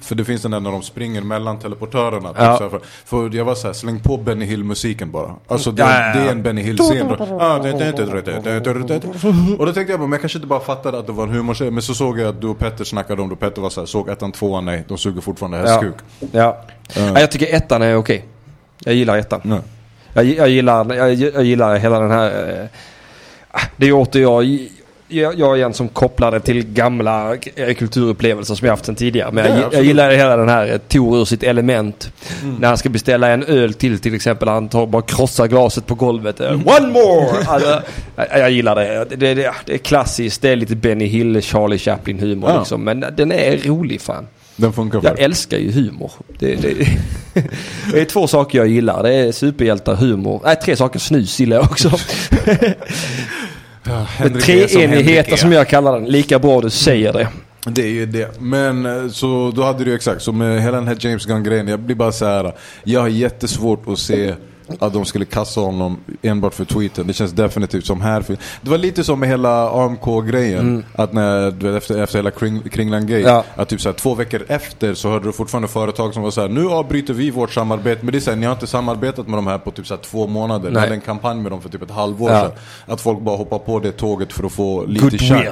[0.00, 2.28] För det finns den där när de springer mellan teleportörerna.
[2.28, 2.56] Typ Ja.
[2.58, 5.34] så här, för, för jag var såhär, släng på Benny Hill-musiken bara.
[5.48, 6.14] Alltså det, Ja, ja, ja.
[6.14, 7.06] det är en Benny Hill-scen.
[7.40, 9.56] Ah, det- det- det- det- det- det- det- det.
[9.58, 11.30] Och då tänkte jag bara, men jag kanske inte bara fattade att det var en
[11.30, 11.70] humorserie.
[11.70, 13.32] Men så såg jag att du och Petter snackade om det.
[13.32, 14.84] Och Petter var såhär, såg ettan, tvåan, nej.
[14.88, 15.94] De suger fortfarande hästkuk.
[16.32, 16.56] Ja.
[16.96, 17.20] ja.
[17.20, 18.24] Jag tycker ettan är okej.
[18.84, 19.40] Jag gillar ettan.
[19.44, 19.60] Nej.
[20.14, 22.60] Jag, jag, gillar, jag, jag gillar hela den här...
[22.60, 22.66] Eh,
[23.50, 24.58] ah, det är åter jag,
[25.08, 29.30] jag, jag igen som kopplar det till gamla eh, kulturupplevelser som jag haft sedan tidigare.
[29.32, 32.12] Men Ja, jag, gillar hela den här eh, Tor ur sitt element.
[32.60, 34.48] När han ska beställa en öl till till exempel.
[34.48, 36.40] Han tar bara krossar glaset på golvet.
[36.40, 37.26] Eh, One more!
[37.46, 37.82] Alltså,
[38.16, 39.04] jag, jag gillar det.
[39.16, 39.52] Det, det.
[39.66, 40.42] det är klassiskt.
[40.42, 42.58] Det är lite Benny Hill, Charlie Chaplin humor Ja.
[42.58, 42.84] liksom.
[42.84, 44.26] Men den är rolig fan.
[44.60, 46.12] Den funkar för Jag älskar ju humor.
[46.38, 46.74] Det, det,
[47.92, 49.02] det är två saker jag gillar.
[49.02, 50.40] Det är superhjältar, humor.
[50.44, 50.98] Nej, tre saker.
[50.98, 51.90] Snus gillar jag också.
[53.84, 55.36] Som Henrik treenigheten är.
[55.36, 56.04] som jag kallar den.
[56.04, 57.28] Lika bra du säger det.
[57.64, 58.40] Det är ju det.
[58.40, 61.68] Men eh, så då hade du ju exakt, så med hela den här James Gunn-grejen,
[61.68, 62.54] jag blir bara så här.
[62.84, 64.34] Jag har jättesvårt att se
[64.78, 67.06] att de skulle kassa honom enbart för tweeten.
[67.06, 68.24] Det känns definitivt som här.
[68.62, 70.84] Det var lite som med hela AMK-grejen.
[70.94, 73.20] Att när, efter, efter hela kring, Kringland-gate.
[73.20, 73.44] Ja.
[73.56, 76.40] Att typ så här, två veckor efter så hörde du fortfarande företag som var så
[76.40, 78.04] här: nu avbryter vi vårt samarbete.
[78.04, 79.94] Men det är så här, ni har inte samarbetat med de här på typ så
[79.94, 80.70] här, två månader.
[80.70, 80.80] Nej.
[80.82, 82.40] hade en kampanj med dem för typ ett halvår Ja.
[82.40, 82.52] sedan.
[82.86, 85.44] Att folk bara hoppar på det tåget för att få lite shine.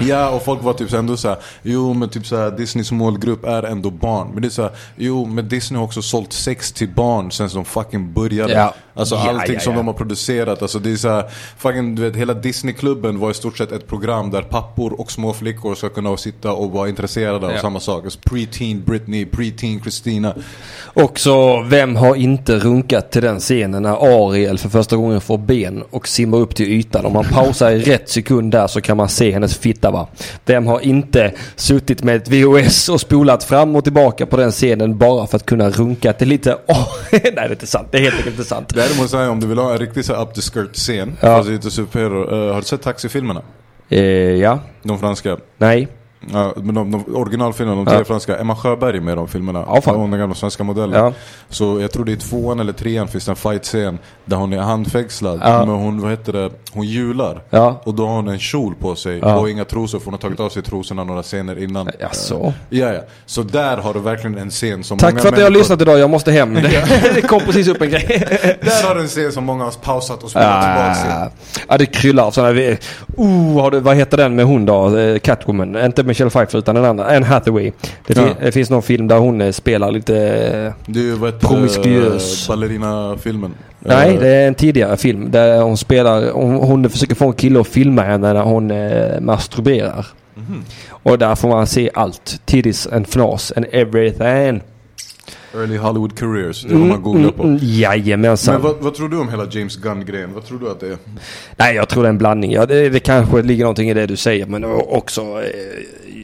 [0.00, 3.62] Ja, och folk var typ så ändå såhär, jo men typ såhär Disneys målgrupp är
[3.62, 4.30] ändå barn.
[4.32, 7.64] Men det är såhär, jo men Disney har också sålt sex till barn sen de
[7.64, 8.60] fucking började började.
[8.60, 8.74] Ja.
[8.96, 9.76] Alltså Ja, allting ja, som ja.
[9.76, 10.62] de har producerat.
[10.62, 11.24] Alltså det är så här,
[11.58, 15.32] fucking, du vet, hela Disneyklubben var i stort sett ett program där pappor och små
[15.32, 17.60] flickor ska kunna sitta och vara intresserade av Ja.
[17.60, 18.04] samma sak.
[18.04, 20.34] Alltså pre-teen Britney, pre-teen Christina.
[20.82, 25.38] Och så, vem har inte runkat till den scenen när Ariel för första gången får
[25.38, 27.06] ben och simmar upp till ytan?
[27.06, 30.08] Om man pausar i rätt sekund där så kan man se hennes fitta va.
[30.46, 34.98] Vem har inte suttit med ett VHS och spolat fram och tillbaka på den scenen
[34.98, 36.56] bara för att kunna runka till lite...
[36.66, 37.88] Åh, nej det är inte sant.
[37.90, 38.74] Det är helt enkelt inte sant.
[38.74, 41.42] Däremot säger om du vill ha en riktig så up the skirt scen, Ja.
[41.44, 42.46] fast superhero.
[42.48, 43.42] eh, har du sett taxifilmerna?
[43.88, 44.00] Eh,
[44.34, 44.58] ja.
[44.82, 45.36] De franska.
[45.58, 45.88] Nej.
[46.32, 48.04] Ja, men de, de originalfilmerna, de tre Ja.
[48.04, 48.36] franska.
[48.38, 49.64] Emma Sjöberg är med i de filmerna.
[49.68, 49.96] Ja, fan.
[49.96, 51.04] Hon den gamla svenska modellen.
[51.04, 51.12] Ja.
[51.48, 54.58] Så jag tror det är tvåan eller trean finns det en fight-scen där hon är
[54.58, 55.40] handfängslad.
[55.42, 55.66] Ja.
[55.66, 57.42] Men hon, vad heter det, hon hjular.
[57.50, 57.80] Ja.
[57.84, 59.36] Och då har hon en kjol på sig Ja.
[59.36, 61.88] och inga trosor för hon har tagit av sig trosorna några scener innan.
[62.00, 62.52] Jaså?
[62.70, 63.00] Ja, ja.
[63.26, 65.80] Så där har du verkligen en scen som Tack många för att jag har lyssnat
[65.82, 65.98] idag.
[65.98, 66.54] Jag måste hem.
[67.14, 68.06] Det, kom precis upp en grej.
[68.62, 71.12] Där har du en scen som många har pausat och spelat tillbaka till.
[71.12, 72.76] Ah, ja, det kryllar av sådana.
[73.16, 74.96] Oh, har du, vad heter den med hon då?
[74.98, 75.76] Eh, Catwoman.
[75.84, 77.06] Inte Michelle Pfeiffer utan en annan.
[77.16, 77.72] Anne Hathaway.
[78.06, 78.28] Det, Ja.
[78.40, 80.16] det finns någon film där hon eh, spelar lite...
[81.26, 82.48] eh, Promiskuös.
[82.48, 83.54] ballerina-filmen.
[83.80, 86.30] Nej, Eh, det är en tidigare film där hon spelar...
[86.32, 90.06] Hon, hon försöker få en kille att filma henne när hon eh, masturberar.
[90.34, 90.62] Mhm.
[90.90, 92.40] Och där får man se allt.
[92.44, 94.62] Titties and fnas and everything.
[95.54, 97.42] Early Hollywood careers, det har man googlat på.
[97.42, 98.54] mm, jajamensan.
[98.54, 100.34] Men vad, vad tror du om hela James Gunn-grejen?
[100.34, 100.98] Vad tror du att det är?
[101.56, 102.52] Nej, jag tror det är en blandning.
[102.52, 105.20] Ja, det, det kanske ligger någonting i det du säger, men också...
[105.22, 106.20] Eh,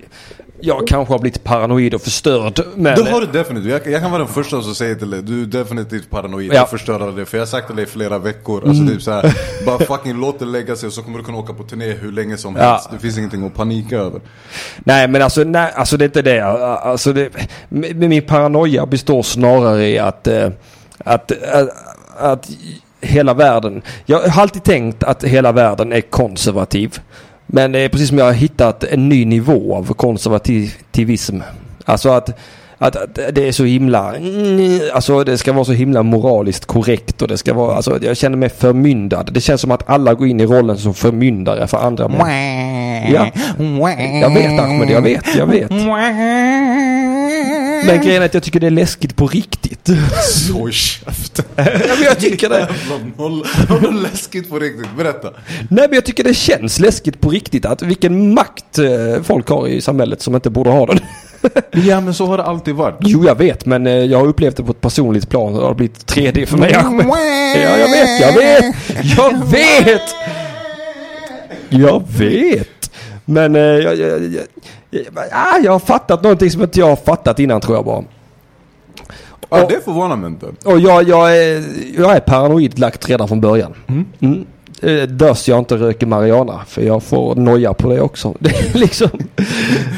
[0.62, 2.60] jag kanske har blivit paranoid och förstörd.
[2.74, 3.70] Men, Det har du definitivt.
[3.70, 6.62] Jag, jag kan vara den första som säger till dig, du är definitivt paranoid Ja.
[6.62, 7.26] och förstörare det.
[7.26, 9.34] För jag har sagt till dig i flera veckor, alltså typ såhär,
[9.66, 12.12] bara fucking låt det lägga sig och så kommer du kunna åka på turné hur
[12.12, 12.62] länge som Ja.
[12.62, 12.88] helst.
[12.92, 14.20] Det finns ingenting att panika över.
[14.78, 16.40] Nej, men alltså, nej, alltså det är inte det.
[16.46, 17.30] Alltså det
[17.94, 20.28] min paranoia består snarare i att,
[20.98, 21.68] att, att,
[22.18, 22.48] att
[23.00, 23.82] hela världen...
[24.06, 26.98] Jag har alltid tänkt att hela världen är konservativ.
[27.52, 31.40] Men det är precis som jag har hittat en ny nivå av konservativism.
[31.84, 32.38] Alltså att,
[32.78, 34.14] att, att det är så himla...
[34.92, 37.76] Alltså det ska vara så himla moraliskt korrekt och det ska vara...
[37.76, 39.30] Alltså jag känner mig förmyndad.
[39.32, 42.30] Det känns som att alla går in i rollen som förmyndare för andra människor.
[43.14, 43.26] Ja.
[44.20, 45.70] Jag vet Ahmed, jag vet, jag vet.
[47.86, 49.88] Men grejen är att jag tycker det är läskigt på riktigt.
[50.30, 51.44] Så i käften.
[51.56, 52.58] men jag tycker det.
[52.58, 53.44] Jävla noll.
[53.68, 54.86] Vad läskigt på riktigt.
[54.96, 55.28] Berätta.
[55.70, 57.64] Nej men jag tycker det känns läskigt på riktigt.
[57.64, 60.98] Att vilken makt eh, folk har i samhället som inte borde ha den.
[61.72, 62.96] Ja men så har det alltid varit.
[63.00, 65.54] Jo jag vet men eh, jag har upplevt det på ett personligt plan.
[65.54, 67.06] Det har blivit 3D för mig Ahmed.
[67.54, 68.74] Ja jag vet, jag vet.
[69.16, 70.02] Jag vet.
[71.68, 72.90] Jag vet.
[73.24, 74.42] Men eh, jag, jag, jag, jag,
[75.32, 78.04] ah, jag har fattat någonting som inte jag har fattat innan tror jag bara.
[79.50, 80.46] Ja, Och- det förvånar mig inte.
[80.64, 81.64] Och jag, jag, är,
[81.98, 83.74] jag är paranoid lagt redan från början.
[84.20, 84.46] Mm.
[84.82, 88.34] Eh, Dörs jag inte röker marijuana för jag får noja på det också.
[88.40, 89.08] Det liksom,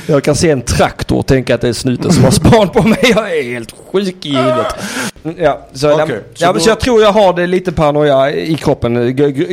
[0.06, 2.82] jag kan se en traktor och tänka att det är snuten som har span på
[2.82, 2.98] mig.
[3.02, 4.66] Jag är helt sjuk i huvudet.
[5.24, 7.72] Mm, Ja, så, Okej, ja, så ja, då- så jag tror jag har det lite
[7.72, 8.94] paranoia i kroppen.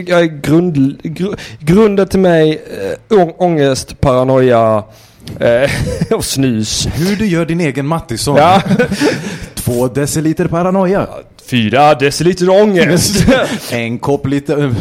[0.08, 1.28] Jag grund, gr,
[1.60, 2.62] grunden till mig,
[3.10, 4.84] å, ångest, paranoia eh,
[6.16, 6.88] och snus.
[6.94, 8.36] Hur du gör din egen Mattisson.
[8.38, 8.62] Ja.
[9.56, 11.08] Två deciliter paranoia.
[11.50, 13.26] Fyra deciliter ångest.
[13.72, 14.76] En kopp lite...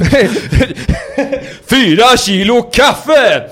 [1.66, 3.43] Fyra kilo kaffe!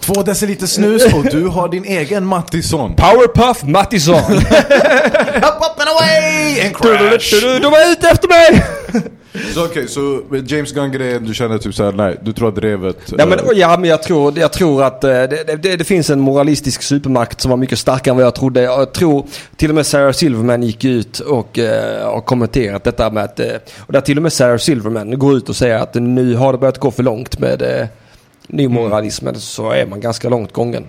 [0.00, 2.94] Två deciliter snus och du har din egen Mattisson.
[2.96, 4.36] Powerpuff Mattisson.
[4.36, 4.44] Up,
[5.44, 6.60] up and away!
[6.60, 7.60] En crash!
[7.62, 8.64] De är ute efter mig!
[9.54, 13.12] Så okej, så James Gunn-grejen, du känner typ såhär, nej, du tror att drevet...
[13.16, 16.10] Nej, men, eh, ja, men jag tror, jag tror att eh, det, det, det finns
[16.10, 18.62] en moralistisk supermakt som var mycket starkare än vad jag trodde.
[18.62, 19.26] Jag tror
[19.56, 23.40] till och med Sarah Silverman gick ut och eh, har kommenterat detta med att...
[23.40, 26.52] Eh, och där till och med Sarah Silverman går ut och säger att nu har
[26.52, 27.86] det börjat gå för långt med eh,
[28.46, 29.34] nymoralismen.
[29.34, 30.84] Så är man ganska långt gången.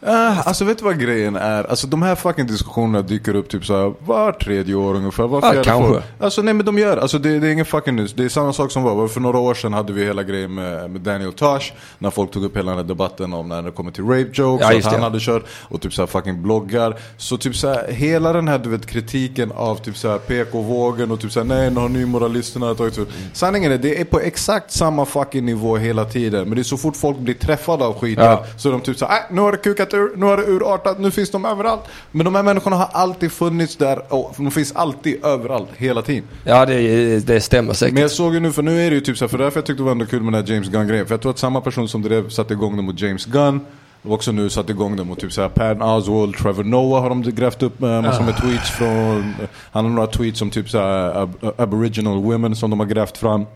[0.00, 1.64] Ah, alltså vet du vad grejen är?
[1.64, 5.26] Alltså de här fucking diskussionerna dyker upp typ såhär var tredje år ungefär.
[5.26, 5.92] Var fjärde kanske.
[5.92, 6.02] år.
[6.20, 8.12] Alltså nej men de gör Alltså det, det är ingen fucking news.
[8.12, 9.08] Det är samma sak som var.
[9.08, 11.72] För några år sedan hade vi hela grejen med, med Daniel Tosh.
[11.98, 14.66] När folk tog upp hela den här debatten om när det kommer till rape jokes.
[14.70, 15.42] Ja, att han hade kört.
[15.68, 16.96] Och typ såhär fucking bloggar.
[17.16, 21.32] Så typ såhär hela den här du vet kritiken av typ såhär PK-vågen och typ
[21.32, 23.08] såhär nej nu har nymoralisterna tagit ut.
[23.32, 26.48] Sanningen är det är på exakt samma fucking nivå hela tiden.
[26.48, 28.24] Men det är så fort folk blir träffade av skiten.
[28.24, 28.44] Ja.
[28.56, 31.10] Så de typ såhär, äh, nu har det kukat ur, nu har det urartat, nu
[31.10, 31.82] finns de överallt.
[32.10, 36.24] Men de här människorna har alltid funnits där och de finns alltid överallt, hela tiden.
[36.44, 37.94] Ja, det, det stämmer säkert.
[37.94, 39.66] Men jag såg ju nu, för nu är det ju typ såhär, för därför jag
[39.66, 41.06] tyckte det var ändå kul med den här James Gunn-grejen.
[41.06, 43.60] För jag tror att samma person som drev, satte igång det mot James Gunn
[44.02, 47.22] Och också nu satt igång det mot typ såhär Patton Oswald, Trevor Noah har de
[47.22, 49.34] grävt upp med massor med tweets från
[49.70, 53.46] Han har några tweets om typ såhär ab aboriginal women som de har grävt fram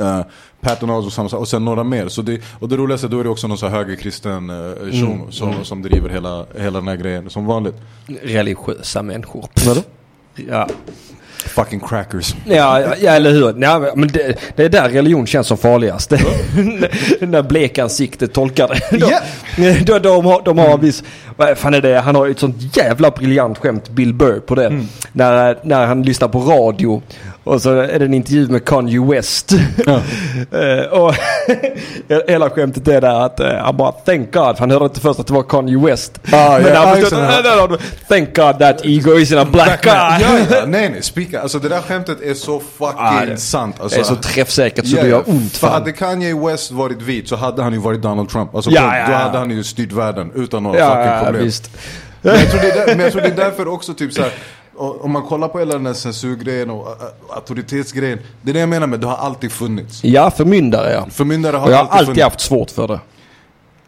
[0.00, 0.20] Uh,
[0.60, 2.08] Patton Oswalt samma sak, och sen några mer.
[2.08, 5.30] Så det, och det roligaste då är det också någon sån här högerkristen uh, shuno
[5.30, 7.74] som, som driver hela, hela den här grejen som vanligt.
[8.22, 9.48] Religiösa människor.
[9.66, 9.80] Vadå?
[10.34, 10.68] Ja.
[11.46, 12.34] Fucking crackers.
[12.44, 13.62] Ja, ja, eller hur?
[13.62, 16.10] Ja, men det, det är där religion känns som farligast.
[17.20, 18.98] När blekansiktet tolkar det.
[18.98, 19.06] De,
[19.58, 19.82] Yeah.
[19.84, 21.04] de, de, har, de har en viss...
[21.38, 22.00] Vad fan är det?
[22.00, 24.84] Han har ju ett sånt jävla briljant skämt, Bill Burr, på det.
[25.12, 27.02] När, när han lyssnar på radio.
[27.44, 29.52] Och så är det en intervju med Kanye West.
[30.52, 31.14] Eh, och
[32.28, 34.56] hela skämtet är där att uh, han bara thank God.
[34.56, 36.20] För han hörde inte först att det var Kanye West.
[36.32, 37.56] Ah, Men ja, han ah, förstod, just det.
[37.56, 37.78] "No, no, no,
[38.08, 39.92] thank God that ego is in a black guy.
[39.94, 40.18] ja,
[40.50, 41.40] ja, nej nej, speaka.
[41.42, 43.76] Alltså det där skämtet är så fucking Ah, det- sant.
[43.80, 45.16] Alltså, Det är så träffsäkert så Ja, det ja.
[45.16, 45.52] gör ont.
[45.56, 45.72] För Fan.
[45.72, 48.54] hade Kanye West varit vit så hade han ju varit Donald Trump.
[48.54, 49.18] Alltså, Ja, ja, Då ja.
[49.18, 51.70] hade han ju styrt världen utan några Ja, fucking ja, visst.
[52.22, 54.22] Men jag, tror det är där, men jag tror det är därför också typ så
[54.22, 54.32] här,
[54.76, 56.88] om man kollar på hela den här censurgrejen och
[57.30, 58.18] auktoritetsgrejen.
[58.42, 60.04] Det är det jag menar med det har alltid funnits.
[60.04, 61.06] Ja, förmyndare ja.
[61.10, 63.00] Förmyndare har Och jag har alltid alltid haft svårt för det.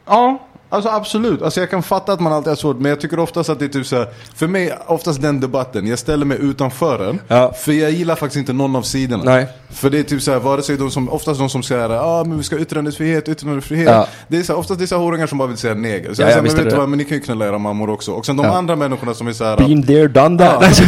[0.07, 0.39] Ja,
[0.71, 1.43] alltså absolut.
[1.43, 2.77] Alltså jag kan fatta att man alltid har svårt.
[2.79, 5.87] Men jag tycker oftast att det är typ så här, För mig, oftast den debatten.
[5.87, 7.21] Jag ställer mig utanför den.
[7.29, 7.53] Ja.
[7.53, 9.23] För jag gillar faktiskt inte någon av sidorna.
[9.25, 9.47] Nej.
[9.73, 12.01] För det är typ så här, vare sig de som, oftast de som säger ja
[12.03, 13.89] ah, men vi ska ha yttrandefrihet, yttrandefrihet.
[13.89, 14.07] Ja.
[14.29, 16.15] Det är så här, oftast det är så här horungar som bara vill säga neger.
[16.15, 17.59] Så Ja, jag ja, säger, men vet du vad, men ni kan ju knulla era
[17.59, 18.13] mammor också.
[18.13, 18.57] Och sen de Ja.
[18.57, 19.57] andra människorna som är så här.
[19.57, 20.81] Been there, done that.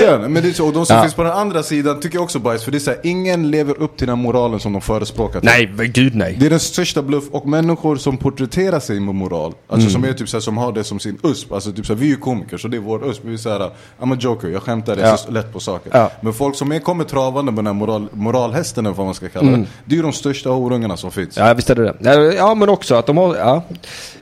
[0.00, 2.24] Ja, men det är så, och de som finns på den andra sidan tycker jag
[2.24, 2.64] också bajs.
[2.64, 5.40] För det är så här, ingen lever upp till den moralen som de förespråkar.
[5.42, 6.36] nej, gud nej.
[6.40, 9.52] Det är den största bluff och människor som porträtterar sig med moral.
[9.68, 9.92] Alltså Mm.
[10.02, 11.52] som är typ såhär, som har det som sin USP.
[11.52, 13.20] Alltså typ såhär, vi är ju komiker så det är vår USP.
[13.24, 15.18] Vi är såhär, I'm a joker, jag skämtar, jag Ja.
[15.28, 15.90] lätt på saker.
[15.94, 16.10] Ja.
[16.20, 19.28] Men folk som är, kommer travande med den här moral, moralhästen eller vad man ska
[19.28, 19.64] kalla det.
[19.84, 21.36] Det är ju de största horungarna som finns.
[21.38, 21.48] Mm.
[21.48, 22.34] Ja, visst är det det.
[22.34, 23.36] Ja, men också att de har...
[23.36, 23.62] Ja,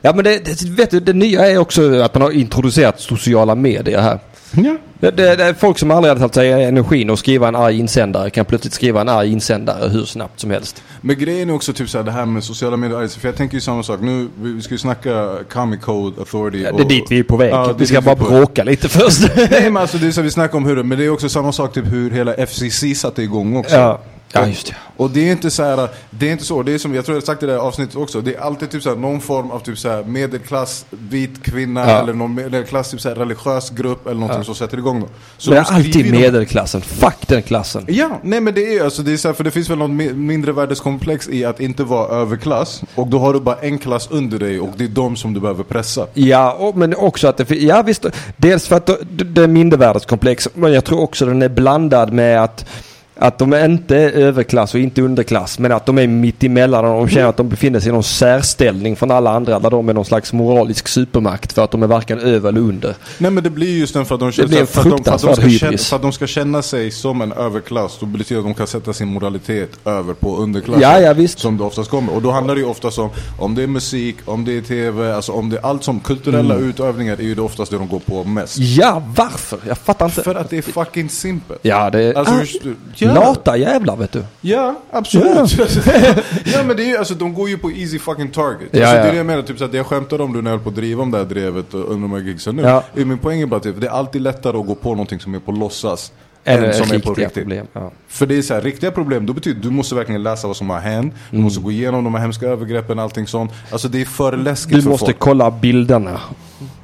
[0.01, 3.55] ja men det, det, vet du, det nya är också att man har introducerat sociala
[3.55, 4.19] medier här.
[4.51, 4.77] Ja.
[4.99, 7.79] Det, det, det är folk som aldrig hade tagit sig energin att skriva en arg
[7.79, 10.83] insändare kan plötsligt skriva en arg insändare hur snabbt som helst.
[11.01, 13.07] Men grejen är också typ såhär, det här med sociala medier.
[13.19, 13.99] För jag tänker ju samma sak.
[14.01, 16.63] Nu, vi, vi ska ju snacka Comic Code Authority.
[16.63, 17.51] Ja, det är dit vi är på väg.
[17.53, 19.21] Ja, vi ska bara på- bråka lite först.
[19.35, 21.29] Nej men alltså det är så vi snackar om hur det, men det är också
[21.29, 23.75] samma sak typ hur hela FCC satte igång också.
[23.75, 23.99] Ja.
[24.33, 24.75] Ja, just det.
[24.97, 27.15] Och det är inte så här, det är inte så, det är som, jag tror
[27.15, 29.21] jag har sagt i det här avsnittet också, det är alltid typ så här, någon
[29.21, 31.99] form av typ så här, medelklass, vit kvinna Ja.
[31.99, 35.09] eller någon medelklass, typ så här, religiös grupp eller någonting som sätter igång dem.
[35.37, 36.81] Så det de är alltid medelklassen.
[36.81, 37.85] Fuck den klassen.
[37.87, 39.89] Ja, nej men det är alltså, det är så här, för det finns väl något
[39.89, 42.81] mi- mindre värdeskomplex i att inte vara överklass.
[42.95, 45.39] Och då har du bara en klass under dig och det är de som du
[45.39, 46.07] behöver pressa.
[46.13, 48.05] Ja, och, men också att det, ja visst,
[48.37, 52.43] dels för att det, det är mindervärdeskomplex, men jag tror också den är blandad med
[52.43, 52.65] att
[53.19, 56.91] att de inte är överklass och inte underklass men att de är mitt emellan och
[56.91, 59.93] de känner att de befinner sig i någon särställning från alla andra där de är
[59.93, 62.95] någon slags moralisk supermakt för att de är varken över eller under.
[63.17, 65.21] Nej men det blir just den för att de, känner, för, att de, för, att
[65.21, 67.97] de ska känna, för att de ska känna sig som en överklass.
[67.99, 70.81] Då betyder det att de kan sätta sin moralitet över på underklassen.
[70.81, 71.39] Ja, ja, visst.
[71.39, 72.13] Som det oftast kommer.
[72.15, 73.09] Och då handlar det ju oftast om,
[73.39, 76.55] om det är musik, om det är tv, alltså om det är allt som kulturella
[76.55, 76.69] Mm.
[76.69, 78.57] utövningar är ju det oftast det de går på mest.
[78.57, 79.59] Ja, varför?
[79.67, 80.23] Jag fattar inte.
[80.23, 81.59] För att det är fucking simpelt.
[81.61, 82.13] Ja, det är...
[82.13, 82.61] Alltså, ah, just-
[83.07, 83.13] ja.
[83.13, 84.23] Lata jävlar vet du.
[84.41, 85.57] Ja, absolut.
[86.45, 86.63] Ja.
[86.67, 88.69] men det är ju, alltså de går ju på easy fucking target.
[88.71, 89.01] Ja, alltså, ja.
[89.03, 90.63] Det är det jag menar, typ så att jag skämtade om du när jag höll
[90.63, 92.61] på att driva om det här drevet under de här gigsen nu.
[92.63, 92.83] Ja.
[92.93, 95.39] Min poäng är bara att det är alltid lättare att gå på någonting som är
[95.39, 96.11] på låtsas.
[96.47, 97.33] Eller än som är på riktigt.
[97.33, 97.65] problem.
[97.73, 97.91] Ja.
[98.07, 100.69] För det är så här, riktiga problem, då betyder du måste verkligen läsa vad som
[100.69, 101.13] har hänt.
[101.31, 103.51] Du måste gå igenom de här hemska övergreppen, allting sånt.
[103.71, 105.19] Alltså det är för läskigt Du för måste folk.
[105.19, 106.19] kolla bilderna.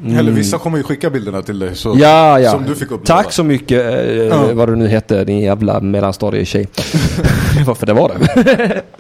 [0.08, 1.76] Eller vissa kommer ju skicka bilderna till dig.
[1.76, 2.52] Så, Ja, ja.
[2.52, 3.22] Som du fick uppleva.
[3.24, 4.54] Tack så mycket, eh, Ja.
[4.54, 6.68] vad du nu hette, din jävla mellanstadietjej.
[7.66, 8.82] Varför det var det.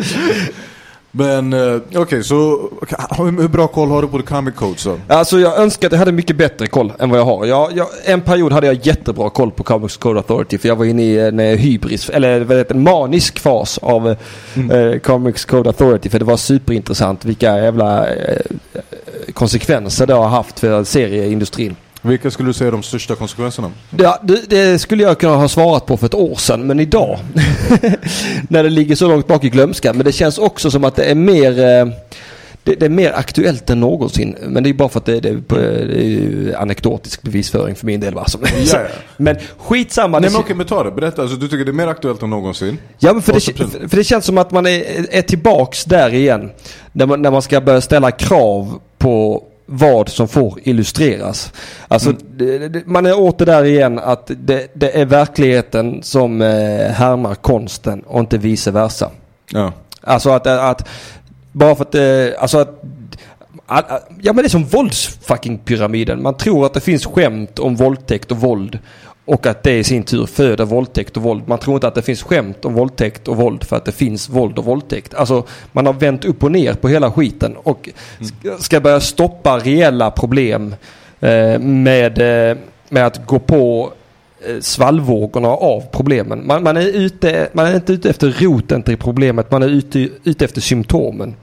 [1.15, 4.99] Men eh, okej, så okej, hur, bra koll har du på the comic code så?
[5.07, 7.45] Alltså jag önskar att jag hade mycket bättre koll än vad jag har.
[7.45, 10.85] Jag, jag, en period hade jag jättebra koll på Comics Code Authority för jag var
[10.85, 15.69] inne i en eh, hybris, eller vad heter en manisk fas av eh, Comics Code
[15.69, 18.41] Authority för det var superintressant vilka jävla eh,
[19.33, 21.75] konsekvenser det har haft för serieindustrin.
[22.05, 23.71] Vilka skulle du säga är de största konsekvenserna?
[23.97, 27.19] Ja, det, det skulle jag kunna ha svarat på för ett år sedan, men idag
[28.49, 29.97] när det ligger så långt bak i glömskan.
[29.97, 31.85] Men det känns också som att det är mer eh,
[32.63, 34.35] det, det är mer aktuellt än någonsin.
[34.41, 38.13] Men det är bara för att det, det, det är anekdotisk bevisföring för min del.
[38.13, 38.25] Va?
[38.43, 38.87] Ja, ja.
[39.17, 40.19] Men skitsamma.
[40.19, 40.91] Nej men okej, men ta det.
[40.91, 41.21] Berätta.
[41.21, 42.77] Alltså, du tycker det är mer aktuellt än någonsin?
[42.99, 46.51] Ja, men för, det, för det känns som att man är, är tillbaks där igen.
[46.91, 49.43] När man, när man ska börja ställa krav på
[49.75, 51.53] vad som får illustreras.
[51.87, 52.21] Alltså, Mm.
[52.37, 56.47] det, det, man är åter där igen att det, det är verkligheten som eh,
[56.91, 59.11] härmar konsten och inte vice versa.
[59.51, 59.73] Ja.
[60.01, 60.87] Alltså att, att
[61.51, 62.83] bara för att, eh, alltså att
[64.21, 66.21] ja men det är som våldsfucking pyramiden.
[66.23, 68.79] Man tror att det finns skämt om våldtäkt och våld.
[69.25, 71.43] Och att det i sin tur föder våldtäkt och våld.
[71.47, 74.29] Man tror inte att det finns skämt om våldtäkt och våld för att det finns
[74.29, 75.13] våld och våldtäkt.
[75.13, 77.89] Alltså man har vänt upp och ner på hela skiten och
[78.21, 80.75] ska- ska börja stoppa reella problem
[81.19, 82.57] eh, med, eh,
[82.89, 83.91] med att gå på
[84.47, 86.47] eh, svallvågorna av problemen.
[86.47, 90.09] Man, man, är ute, man är inte ute efter roten till problemet, man är ute,
[90.23, 91.35] ute efter symptomen.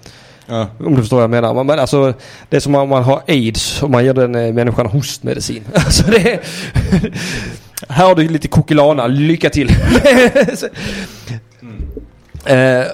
[0.47, 0.67] Ja.
[0.85, 1.55] Om du förstår vad jag menar.
[1.55, 2.13] Man, man, alltså,
[2.49, 5.63] det är som om man har aids och man ger den eh, människan hostmedicin.
[5.75, 6.41] Alltså det är,
[7.89, 9.71] Här har du lite kokilana, lycka till.
[12.45, 12.85] Eh,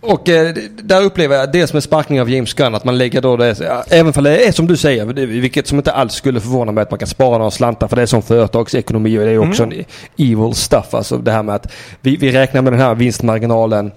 [0.00, 3.36] och eh, där upplever jag dels med sparkning av James Gunn att man lägger då
[3.36, 6.40] det, ja, även för det är som du säger, det- vilket som inte alls skulle
[6.40, 9.30] förvåna mig att man kan spara några slantar för det är som företagsekonomi och det
[9.30, 9.72] är också en
[10.18, 10.94] evil stuff.
[10.94, 13.92] Alltså det här med att vi, vi räknar med den här vinstmarginalen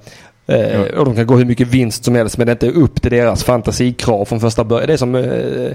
[0.50, 3.02] eh, och de kan gå hur mycket vinst som helst men det är inte upp
[3.02, 4.88] till deras fantasikrav från första början.
[4.88, 5.16] Det är som...
[5.16, 5.72] Eh,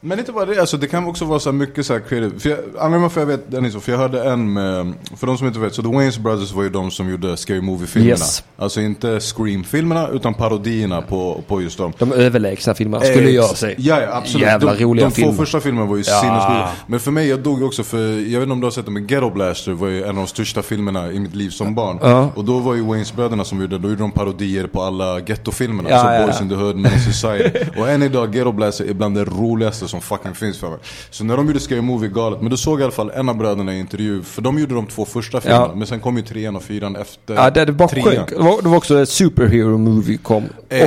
[0.00, 2.38] Men inte bara det, alltså det kan också vara så mycket så här creative.
[2.40, 5.26] För jag, anledningen varför jag vet den är så, för jag hörde en med, för
[5.26, 8.10] de som inte vet, så The Wayans Brothers var ju de som gjorde Scary Movie-filmerna.
[8.10, 8.44] Yes.
[8.56, 11.92] Alltså inte Scream-filmerna, utan parodierna på, på just dem.
[11.98, 13.74] de överlägsna filmerna skulle Ex- jag säga.
[13.78, 14.46] Ja, ja absolut.
[14.46, 15.32] Jävla de, roliga de filmer.
[15.32, 16.20] två första filmerna var ju Ja.
[16.20, 16.68] sinnessjuka.
[16.86, 18.90] Men för mig, jag dog också för, jag vet inte om du har sett det,
[18.90, 21.98] men Ghetto Blaster var ju en av de största filmerna i mitt liv som barn.
[22.02, 22.30] Ja.
[22.34, 25.90] Och då var ju Wayans bröderna som gjorde, då gjorde de parodier på alla ghetto-filmerna.
[25.90, 26.42] Ja, så ja, Boys ja.
[26.42, 27.58] in the Hood, Men in Society.
[27.76, 30.78] och än idag, Ghetto Blaster är bland det roligaste som fucking finns för mig.
[31.10, 33.28] Så när de gjorde Scary Movie galet, men då såg jag i alla fall en
[33.28, 35.74] av bröderna i intervju, för de gjorde de två första filmerna.
[35.74, 38.26] Men sen kom ju trean och fyran efter Ja, det, det bara trean.
[38.28, 40.44] Det var, det var också superhero movie kom.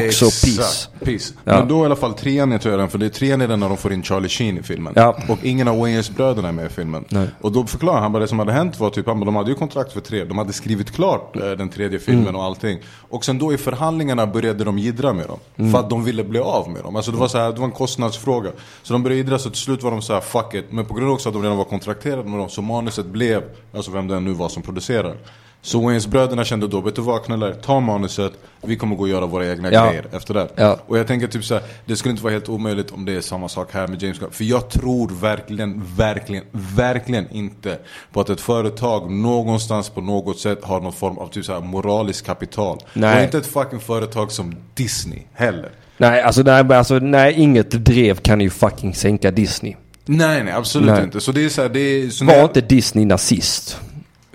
[0.08, 0.88] Också Peace.
[1.04, 1.34] Peace.
[1.44, 1.60] Ja.
[1.60, 3.68] Men då i alla fall trean jag den, för det är trean är den när
[3.70, 4.94] de får in Charlie Sheen i filmen.
[4.96, 5.18] Ja.
[5.30, 7.06] Och ingen av Wayans bröderna är med i filmen.
[7.10, 7.28] Nej.
[7.42, 9.50] Och då förklarar han bara det som hade hänt var typ, han bara, de hade
[9.50, 12.36] ju kontrakt för tre, de hade skrivit klart eh, den tredje filmen Mm.
[12.36, 12.80] och allting.
[13.10, 15.40] Och sen då i förhandlingarna började de jiddra med dem.
[15.56, 15.72] Mm.
[15.72, 16.96] För att de ville bli av med dem.
[16.96, 18.52] Alltså det var, så här, det var en kostnadsfråga.
[18.84, 20.66] Så de började jiddra så till slut var de så här, fuck it.
[20.70, 23.44] Men på grund av också att de redan var kontrakterade med dem så manuset blev,
[23.74, 25.18] alltså vem det nu var som producerar.
[25.66, 28.32] Så Wayans bröderna kände då, vet du vad knullar, ta manuset,
[28.62, 29.88] vi kommer gå och göra våra egna Ja.
[29.90, 30.48] grejer efter det.
[30.56, 30.80] Ja.
[30.88, 33.50] Och jag tänker typ såhär, det skulle inte vara helt omöjligt om det är samma
[33.50, 34.32] sak här med James Gunn.
[34.32, 36.44] För jag tror verkligen, verkligen,
[36.76, 37.78] verkligen inte
[38.14, 42.26] på att ett företag någonstans på något sätt har någon form av typ såhär moralisk
[42.26, 42.80] kapital.
[42.94, 43.18] Nej.
[43.18, 45.70] Och inte ett fucking företag som Disney heller.
[45.98, 49.76] Nej, alltså, nej, alltså, nej, inget drev kan ju fucking sänka Disney.
[50.06, 51.04] Nej nej absolut Nej.
[51.04, 51.22] inte.
[51.22, 52.10] Så det är såhär, det är...
[52.10, 53.80] Så Var när- inte Disney nazist?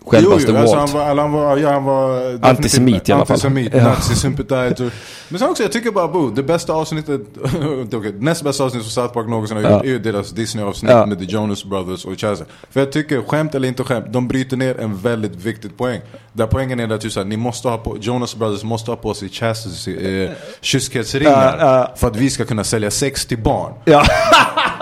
[0.07, 3.35] Självaste jo, alltså han var, han var, ja, han var Antisemit i alla fall.
[3.35, 3.83] Antisemit, Ja.
[3.85, 4.91] nazi, sympatizer.
[5.29, 7.21] Men sen också, jag tycker bara Bo, det bästa avsnittet,
[7.95, 9.71] okay, näst bästa avsnittet som South Park någonsin har Ja.
[9.73, 11.07] gjort är ju deras Disney-avsnitt Ja.
[11.07, 12.45] med The Jonas Brothers och Chazzy.
[12.71, 16.01] För jag tycker, skämt eller inte skämt, de bryter ner en väldigt viktig poäng.
[16.33, 19.29] Där poängen är att typ, ni måste ha på, Jonas Brothers måste ha på sig
[19.29, 21.57] Chastity, eh, kyskhetsringar.
[21.61, 21.93] Ja, ja.
[21.97, 23.73] För att vi ska kunna sälja sex till barn.
[23.85, 24.03] Ja.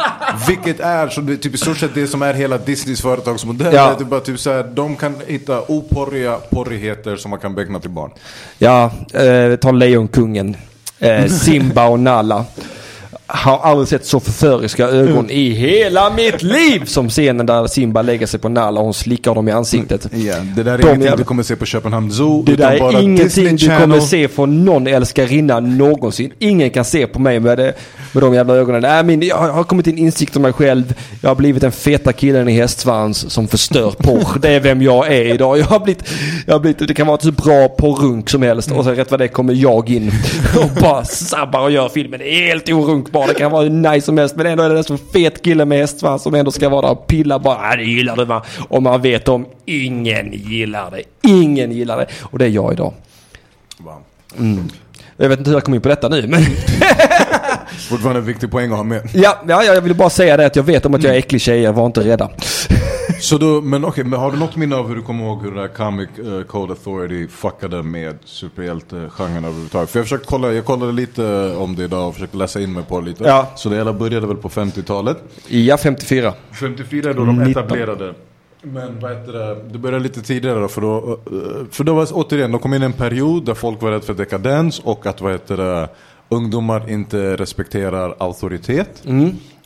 [0.49, 3.75] Vilket är så det, typ i stort sett det som är hela Disneys företagsmodell.
[3.75, 3.95] Ja.
[3.99, 7.81] Det är bara typ så här, de kan hitta oporriga porrigheter som man kan beckna
[7.81, 8.11] till barn.
[8.59, 10.57] Ja, eh, ta Lejonkungen.
[10.99, 12.45] Eh, Simba och Nalla.
[13.31, 18.27] Har aldrig sett så förföriska ögon i hela mitt liv som scenen där Simba lägger
[18.27, 20.09] sig på Nalla och hon slickar dem i ansiktet.
[20.13, 22.43] Ja, det där är De ingenting jävla- du kommer se på Köpenhamn Zoo.
[22.43, 26.33] Det där är ingenting du kommer se från någon älskarinna någonsin.
[26.39, 27.75] Ingen kan se på mig med, det,
[28.13, 28.83] med de jävla ögonen.
[28.83, 30.95] Nej, men jag har kommit till en insikt om mig själv.
[31.21, 34.39] Jag har blivit den feta killen i hästsvans som förstör porr.
[34.41, 35.59] Det är vem jag är idag.
[35.59, 36.03] Jag har blivit,
[36.47, 38.71] jag har blivit det kan vara så bra porrunk som helst.
[38.71, 40.13] Och så rätt vad det kommer jag in
[40.57, 43.18] och bara sabbar och gör filmen helt orunkbar.
[43.27, 44.37] Det kan vara hur nice som helst.
[44.37, 46.91] Men ändå är det en så fet kille med hästsvans som ändå ska vara där
[46.91, 47.59] och pilla bara.
[47.59, 48.45] Ah, det gillar du va?
[48.69, 51.03] Och man vet om ingen gillar det.
[51.31, 52.07] Ingen gillar det.
[52.21, 52.93] Och det är jag idag.
[53.79, 53.97] Va.
[55.21, 56.43] Jag vet inte hur jag kom in på detta nu men
[57.89, 59.11] Fortfarande en viktig poäng att ha med.
[59.15, 61.41] ja, ja, jag ville bara säga det att jag vet om att jag är äcklig
[61.41, 62.31] tjejer, var inte rädda.
[63.21, 65.51] Så då, men okej, men har du något minne av hur du kommer ihåg hur
[65.51, 69.91] det där Comic eh, Code Authority fuckade med superhjälte-genren överhuvudtaget?
[69.91, 72.85] För jag försökte kolla, jag kollade lite om det idag och försökte läsa in mig
[72.89, 73.25] på det lite.
[73.25, 73.53] Ja.
[73.57, 75.19] Så det hela började väl på 50-talet.
[75.49, 76.33] Ja, 54.
[76.61, 77.51] 54 är då de 19.
[77.51, 78.15] etablerade.
[78.63, 81.19] Men vad heter det, det började lite tidigare då, för då,
[81.71, 84.15] för då var det återigen, de kom in en period där folk var rädda för
[84.15, 85.89] dekadens och att vad heter det,
[86.29, 89.03] ungdomar inte respekterar auktoritet.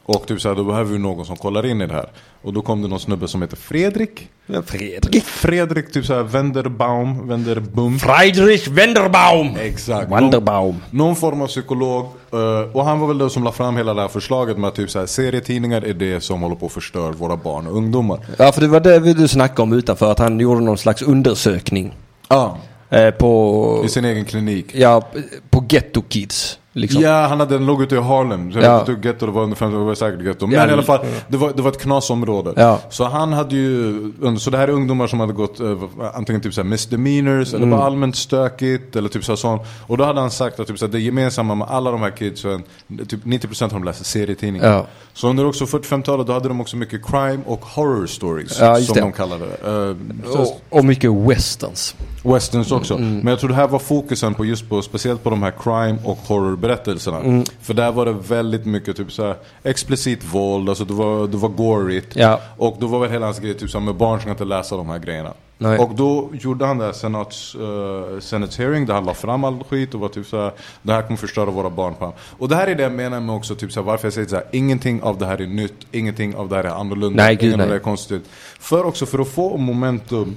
[0.05, 2.09] Och typ såhär, då behöver vi någon som kollar in i det här.
[2.43, 4.29] Och då kom det någon snubbe som heter Fredrik.
[4.67, 5.25] Fredrik.
[5.25, 7.99] Fredrik typ såhär Wenderbaum, Wenderbum.
[7.99, 9.57] Friedrich Wenderbaum.
[9.61, 10.11] Exakt.
[10.13, 10.75] Wenderbaum.
[10.91, 12.05] Någon, någon form av psykolog.
[12.33, 14.75] eh, och han var väl den som la fram hela det här förslaget med att
[14.75, 18.19] typ såhär, serietidningar är det som håller på att förstöra våra barn och ungdomar.
[18.39, 21.95] Ja, för det var det du snackade om utanför, att han gjorde någon slags undersökning.
[22.29, 22.59] Ja.
[22.91, 24.67] Eh, på, I sin egen klinik.
[24.75, 25.09] ja,
[25.51, 26.59] på Ghetto Kids.
[26.75, 27.03] Liksom.
[27.03, 28.53] Ja, han hade en låg ute i Harlem.
[28.53, 28.85] Så jag Ja.
[28.85, 30.47] vet getto det var under 50 det var säkert getto.
[30.47, 32.53] Men Ja, i alla fall, det var, det var ett knasområde.
[32.57, 32.79] Ja.
[32.91, 35.77] Så han hade ju, så det här är ungdomar som hade gått eh,
[36.15, 37.71] antingen typ såhär misdemeanors eller Mm.
[37.71, 39.63] bara allmänt stökigt eller typ så här sånt.
[39.87, 42.11] Och då hade han sagt att typ så här, det gemensamma med alla de här
[42.11, 42.63] kidsen,
[43.09, 44.69] typ 90% av dem läser serietidningar.
[44.73, 44.87] Ja.
[45.13, 48.57] Så under också 45-talet då hade de också mycket crime och horror stories.
[48.57, 49.01] Som det.
[49.01, 49.89] de kallade det.
[49.91, 51.95] Eh, så- Och, och mycket westerns.
[52.25, 52.95] Westerns också.
[52.95, 53.17] Mm.
[53.19, 55.99] Men jag tror det här var fokusen på just på, speciellt på de här crime
[56.05, 56.19] och
[56.63, 57.19] horrorberättelserna.
[57.21, 57.45] Mm.
[57.61, 61.37] För där var det väldigt mycket typ så här, explicit våld, alltså det var, det
[61.37, 62.17] var gorigt.
[62.17, 62.41] Ja.
[62.57, 64.77] Och då var väl hela hans grej typ så här, med barn som inte läsa
[64.77, 65.33] de här grejerna.
[65.59, 65.79] Nej.
[65.79, 69.65] Och då gjorde han det här senats, uh, Senate hearing där han la fram all
[69.65, 70.53] skit och var typ så här,
[70.83, 71.95] det här kommer förstöra våra barn.
[72.39, 74.29] Och det här är det jag menar med också typ så här, varför jag säger
[74.29, 77.39] så här, ingenting av det här är nytt, ingenting av det här är annorlunda, Nej,
[77.41, 78.23] inget av det är konstigt.
[78.61, 80.35] För också för att få momentum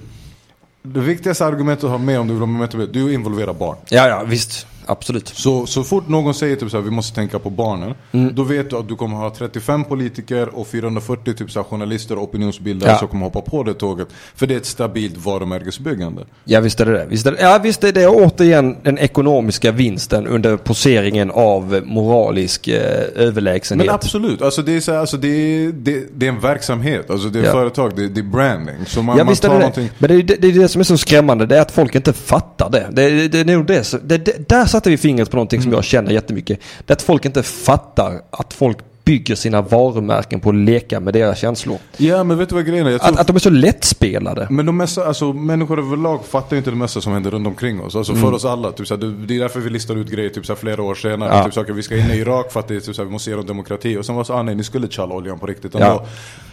[0.94, 3.78] det viktigaste argumentet att ha med om du vill ha momentum, är att involvera barn.
[3.90, 4.68] Ja, ja, visst.
[4.88, 5.28] Absolut.
[5.28, 7.94] Så, så fort någon säger typ så här, vi måste tänka på barnen.
[8.12, 8.36] Mm.
[8.36, 12.18] Då vet du att du kommer ha 35 politiker och 440 typ så här, journalister
[12.18, 12.98] och opinionsbildare Ja.
[12.98, 14.08] som kommer hoppa på det tåget.
[14.36, 16.26] För det är ett stabilt varumärkesbyggande.
[16.44, 17.06] Ja, visst är det det.
[17.10, 17.42] Visst är det.
[17.42, 23.86] Ja, visst är det återigen den ekonomiska vinsten under poseringen av moralisk eh, överlägsenhet.
[23.88, 27.10] Men absolut, alltså det är, så här, alltså det är, det, det är en verksamhet,
[27.10, 27.52] alltså det är Ja.
[27.52, 28.76] företag, det, det är branding.
[28.88, 29.60] Så man, Ja man visst tar det det.
[29.60, 29.90] någonting...
[29.98, 31.46] Men det är det, det är det som är så skrämmande.
[31.46, 32.88] Det är att folk inte fattar det.
[32.92, 34.50] Det, det, det är nog det, det, det.
[34.50, 35.78] Där satte vi fingret på någonting som Mm.
[35.78, 36.60] jag känner jättemycket.
[36.86, 41.14] Det är att folk inte fattar att folk bygger sina varumärken på att leka med
[41.14, 41.78] deras känslor.
[41.98, 42.98] Ja men vet du vad grejen är?
[42.98, 44.48] Tror Att, att de är så lättspelade.
[44.50, 47.82] Men de mesta, alltså, människor överlag fattar ju inte det mesta som händer runt omkring
[47.82, 47.96] oss.
[47.96, 48.72] Alltså för oss alla.
[48.72, 51.30] Typ, såhär, det, är därför vi listar ut grejer typ, såhär, flera år senare.
[51.38, 51.44] Ja.
[51.44, 53.36] Typ, saker, vi ska in i Irak för att det typ, såhär, vi måste ge
[53.36, 53.98] dem demokrati.
[53.98, 55.88] Och sen var det så, ah, nej ni skulle tjalla oljan på riktigt ändå.
[55.88, 56.06] Ja.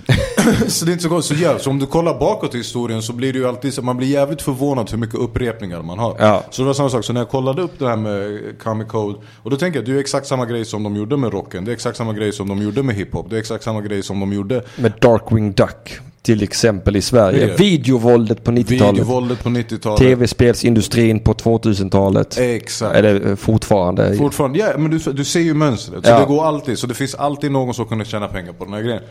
[0.68, 1.38] så det är inte så konstigt.
[1.38, 3.82] Så, ja, så om du kollar bakåt i historien så blir det ju alltid så
[3.82, 6.16] man blir jävligt förvånad hur mycket upprepningar man har.
[6.18, 6.44] Ja.
[6.50, 7.04] Så det var samma sak.
[7.04, 9.18] Så när jag kollade upp det här med Comic Code.
[9.42, 11.64] Och då tänker jag, det är exakt samma grej som de gjorde med rocken.
[11.64, 13.30] Det är exakt samma grej som de gjorde med hiphop.
[13.30, 17.46] Det är exakt samma grej som de gjorde Med Darkwing Duck till exempel i Sverige.
[17.46, 18.94] Det Videovåldet på 90-talet.
[18.94, 19.98] videovåldet på 90-talet.
[19.98, 22.38] Tv-spelsindustrin på 2000-talet.
[22.38, 22.96] Exakt.
[22.96, 24.16] Eller eh, fortfarande.
[24.16, 26.04] Fortfarande, ja men du, du ser ju mönstret.
[26.06, 26.18] Så Ja.
[26.20, 26.78] det går alltid.
[26.78, 29.02] Så det finns alltid någon som kunde tjäna pengar på den här grejen.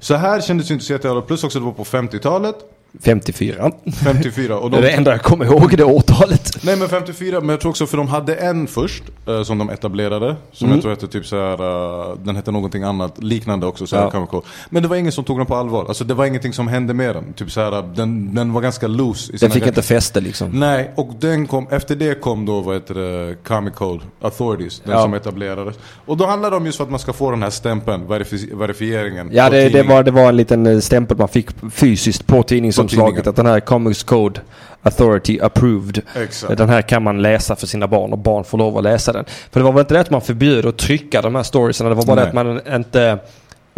[0.00, 1.22] Så här kändes ju inte så jättejävla.
[1.22, 2.56] Plus också det var på 50-talet.
[3.02, 3.70] 54.
[4.04, 4.58] 54.
[4.58, 6.58] Och Det är de, det enda jag kommer ihåg det årtalet.
[6.64, 9.02] nej men 54, men jag tror också för de hade en först.
[9.26, 10.36] eh, som de etablerade.
[10.52, 10.76] Som Mm.
[10.76, 13.22] jag tror hette typ så här, eh, den hette någonting annat.
[13.22, 13.86] Liknande också.
[13.86, 14.42] Så här, Ja.
[14.70, 15.84] Men det var ingen som tog den på allvar.
[15.88, 17.32] Alltså det var ingenting som hände med den.
[17.32, 19.32] Typ så här, den, den var ganska loose.
[19.32, 20.50] I Den fick inte fäste liksom.
[20.50, 23.74] Nej, och den kom, efter det kom då vad heter det, Comic
[24.20, 25.02] Authorities, den Ja.
[25.02, 25.74] som etablerades.
[26.06, 28.50] Och då handlar det om just för att man ska få den här stämpeln, verifi
[28.54, 29.30] verifieringen.
[29.32, 29.88] Ja, det, det, tidningen.
[29.88, 32.87] var, det var en liten eh, stämpel man fick fysiskt på tidningsomslaget.
[32.88, 33.28] Tidningen.
[33.28, 34.40] att den här Comics Code
[34.82, 36.02] Authority Approved.
[36.14, 36.58] Exakt.
[36.58, 39.24] Den här kan man läsa för sina barn och barn får lov att läsa den.
[39.50, 41.90] För det var väl inte det att man förbjöd att trycka de här storiesarna.
[41.90, 42.24] Det var bara Nej.
[42.24, 42.34] det att
[42.66, 43.18] man inte...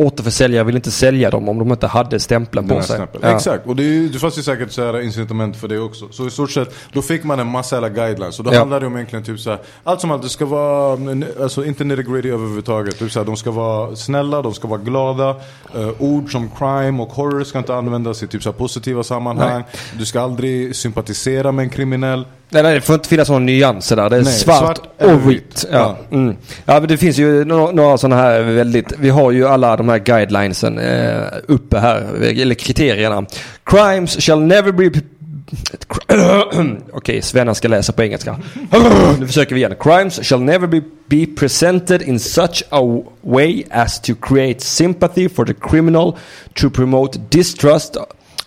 [0.00, 3.00] Återförsäljare vill inte sälja dem om de inte hade stämpeln på sig.
[3.22, 3.34] Ja.
[3.36, 6.08] Exakt, och det, är, det fanns ju säkert så här incitament för det också.
[6.10, 8.38] Så i stort sett, då fick man en massa alla guidelines.
[8.38, 8.58] Och då Ja.
[8.58, 10.98] handlar det om egentligen typ så här, allt som allt, det ska vara,
[11.42, 12.98] alltså inte nitty gritty överhuvudtaget.
[12.98, 15.36] Typ så här, de ska vara snälla, de ska vara glada.
[15.74, 19.62] Eh, ord som crime och horror ska inte användas i typ så positiva sammanhang.
[19.98, 22.24] Du ska aldrig sympatisera med en kriminell.
[22.52, 24.10] Nej, nej, det får inte finnas några nyanser där.
[24.10, 25.42] Det är Nej, svart, svart och vitt.
[25.42, 25.64] vitt.
[25.72, 25.96] Ja.
[26.10, 26.36] Mm.
[26.64, 28.92] ja, men det finns ju några, några sådana här väldigt...
[28.98, 32.22] Vi har ju alla de här guidelinesen eh, uppe här.
[32.22, 33.26] Eller kriterierna.
[33.64, 34.90] Crimes shall never be...
[36.92, 38.36] Okej, Svenna ska läsa på engelska.
[39.18, 39.74] nu försöker vi igen.
[39.80, 42.80] Crimes shall never be, be presented in such a
[43.20, 46.16] way as to create sympathy for the criminal,
[46.54, 47.96] to promote distrust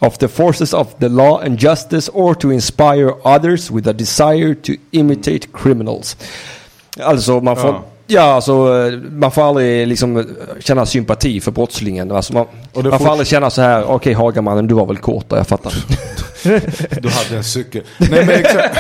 [0.04, 4.56] of the forces of the law and justice or to inspire others with a desire
[4.56, 6.18] to imitate criminals.
[7.00, 7.70] Alltså man får...
[7.70, 7.84] Ja.
[8.08, 10.26] Ja, alltså eh, man får aldrig liksom eh,
[10.60, 12.12] känna sympati för brottslingen.
[12.12, 15.48] Alltså man, man får aldrig känna så här, okej Hagamannen du var väl då, jag
[15.48, 15.74] fattar.
[17.02, 17.84] Du hade en cykel.
[17.98, 18.78] Nej men exakt.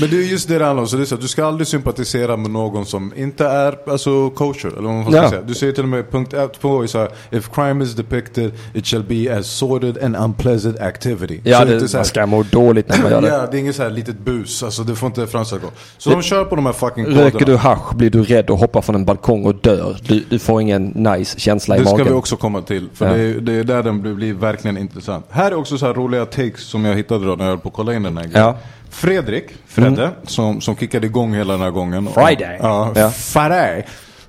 [0.00, 0.88] Men det är just det det handlar om.
[0.88, 4.68] Så det är så du ska aldrig sympatisera med någon som inte är alltså, kosher.
[4.68, 5.30] Eller vad man ska Ja.
[5.30, 5.42] säga.
[5.42, 8.86] Du säger till och med punkt 1 på så här, If crime is depicted it
[8.86, 11.40] shall be as sordid and unpleasant activity.
[11.44, 13.28] Ja, så det, inte så här- man ska må dåligt när man gör det.
[13.28, 14.62] Ja, det är inget så här litet bus.
[14.62, 15.70] Alltså det får inte framställas så.
[15.98, 17.46] Så de kör på de här fucking Röker koderna.
[17.52, 19.96] du hasch blir du rädd och hoppar från en balkong och dör.
[20.08, 22.06] Du, du får ingen nice känsla i Det ska magen.
[22.06, 22.88] vi också komma till.
[22.94, 23.12] För Ja.
[23.12, 25.26] det, är, det är där den blir, blir verkligen intressant.
[25.30, 27.68] Här är också så här roliga takes som jag hittade då när jag höll på
[27.68, 28.40] att kolla in den här grejen.
[28.46, 28.56] Ja.
[28.90, 32.08] Fredrik, Fredde, som, som kickade igång hela den här gången.
[32.14, 32.58] Friday.
[32.62, 33.10] Ja, Ja.
[33.10, 33.86] Friday.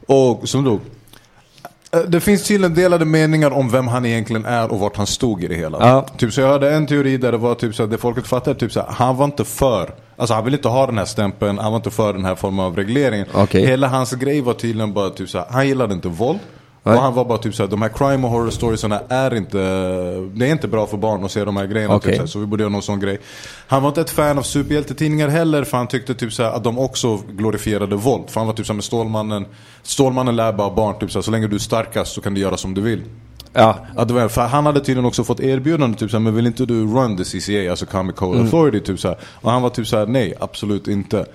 [0.07, 0.80] Och som då.
[1.94, 5.44] Eh, Det finns tydligen delade meningar om vem han egentligen är och vart han stod
[5.44, 5.77] i det hela.
[5.80, 6.06] Ja.
[6.18, 8.60] Typ så jag hörde en teori där det var typ så att det folket fattade
[8.60, 11.57] typ så här, han var inte för, alltså han ville inte ha den här stämpeln,
[11.60, 13.27] han var inte för den här formen av regleringen.
[13.34, 13.65] Okej.
[13.65, 16.40] Hela hans grej var tydligen bara typ så här, han gillade inte våld.
[16.84, 16.96] Nej.
[16.96, 19.58] Och han var bara typ såhär, de här crime och horror storiesarna är inte,
[20.34, 21.96] det är inte bra för barn att se de här grejerna.
[21.96, 22.12] Okej.
[22.12, 23.20] Typ, såhär, så vi borde göra någon sån grej.
[23.68, 26.80] Han var inte ett fan av superhjältetidningar heller för han tyckte typ såhär, att de
[26.80, 28.30] också glorifierade våld.
[28.30, 29.46] För han var typ såhär med Stålmannen,
[29.84, 32.58] Stålmannen lär bara barn typ såhär, så länge du är starkast så kan du göra
[32.58, 33.04] som du vill.
[33.54, 36.86] Ja, Att för han hade tydligen också fått erbjudande typ såhär, men vill inte du
[36.86, 38.46] run the CCA, alltså Comic Code Mm.
[38.46, 39.18] Authority typ såhär.
[39.24, 41.26] Och han var typ såhär, nej absolut inte.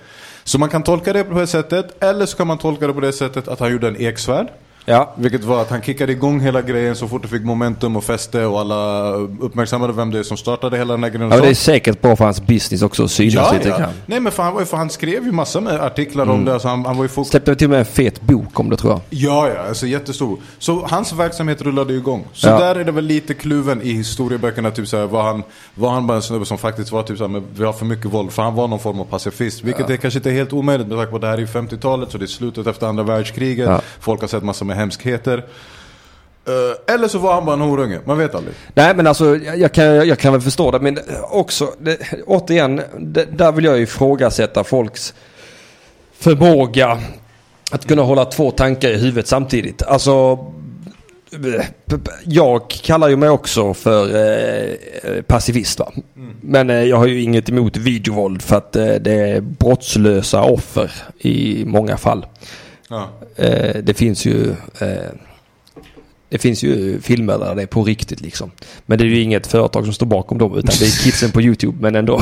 [0.43, 2.99] Så man kan tolka det på det sättet, eller så kan man tolka det på
[2.99, 4.47] det sättet att han gjorde en eksvärd.
[4.89, 5.13] Ja.
[5.15, 8.45] Vilket var att han kickade igång hela grejen så fort det fick momentum och fäste
[8.45, 11.31] och alla uppmärksammade vem det är som startade hela den här grejen.
[11.31, 13.77] ja det är säkert bra för hans business också att synas ja, lite ja.
[13.77, 13.91] grann.
[14.05, 16.53] Nej men för han, var ju, för han skrev ju massor med artiklar om det.
[16.53, 17.27] Alltså han, han var ju folk...
[17.27, 19.01] Släppte till och med en fet bok om det tror jag.
[19.09, 20.37] Ja, ja, alltså jättestor.
[20.59, 22.25] Så hans verksamhet rullade ju igång.
[22.33, 22.59] Så Ja.
[22.59, 24.71] där är det väl lite kluven i historieböckerna.
[24.71, 25.43] Typ såhär, var, han,
[25.75, 28.05] var han bara en snubbe som faktiskt var typ såhär, men vi har för mycket
[28.05, 28.31] våld.
[28.31, 29.63] För han var någon form av pacifist.
[29.63, 32.11] Vilket är kanske inte helt omöjligt med tanke på att det här är 50-talet.
[32.11, 33.69] Så det är slutet efter andra världskriget.
[33.69, 33.81] Ja.
[33.99, 35.37] Folk har sett massor med hemskheter.
[36.47, 37.99] Eh, eller så var han bara en horunge.
[38.05, 38.55] Man vet aldrig.
[38.73, 40.99] Nej men alltså jag, kan, jag kan väl förstå det men
[41.29, 45.13] också det, återigen det, där vill jag ifrågasätta folks
[46.19, 46.99] förmåga
[47.71, 49.83] att kunna hålla två tankar i huvudet samtidigt.
[49.83, 50.39] Alltså
[52.23, 55.91] jag kallar ju mig också för eh, pacifist va.
[56.41, 60.91] Men eh, jag har ju inget emot videovåld för att eh, det är brottslösa offer
[61.19, 62.25] i många fall.
[62.89, 63.09] Ja.
[63.35, 64.49] Eh, det finns ju
[64.81, 65.11] eh,
[66.29, 68.51] det finns ju filmer där det är på riktigt liksom.
[68.85, 71.41] Men det är ju inget företag som står bakom dem utan det är kidsen på
[71.41, 71.77] YouTube.
[71.81, 72.21] Men ändå.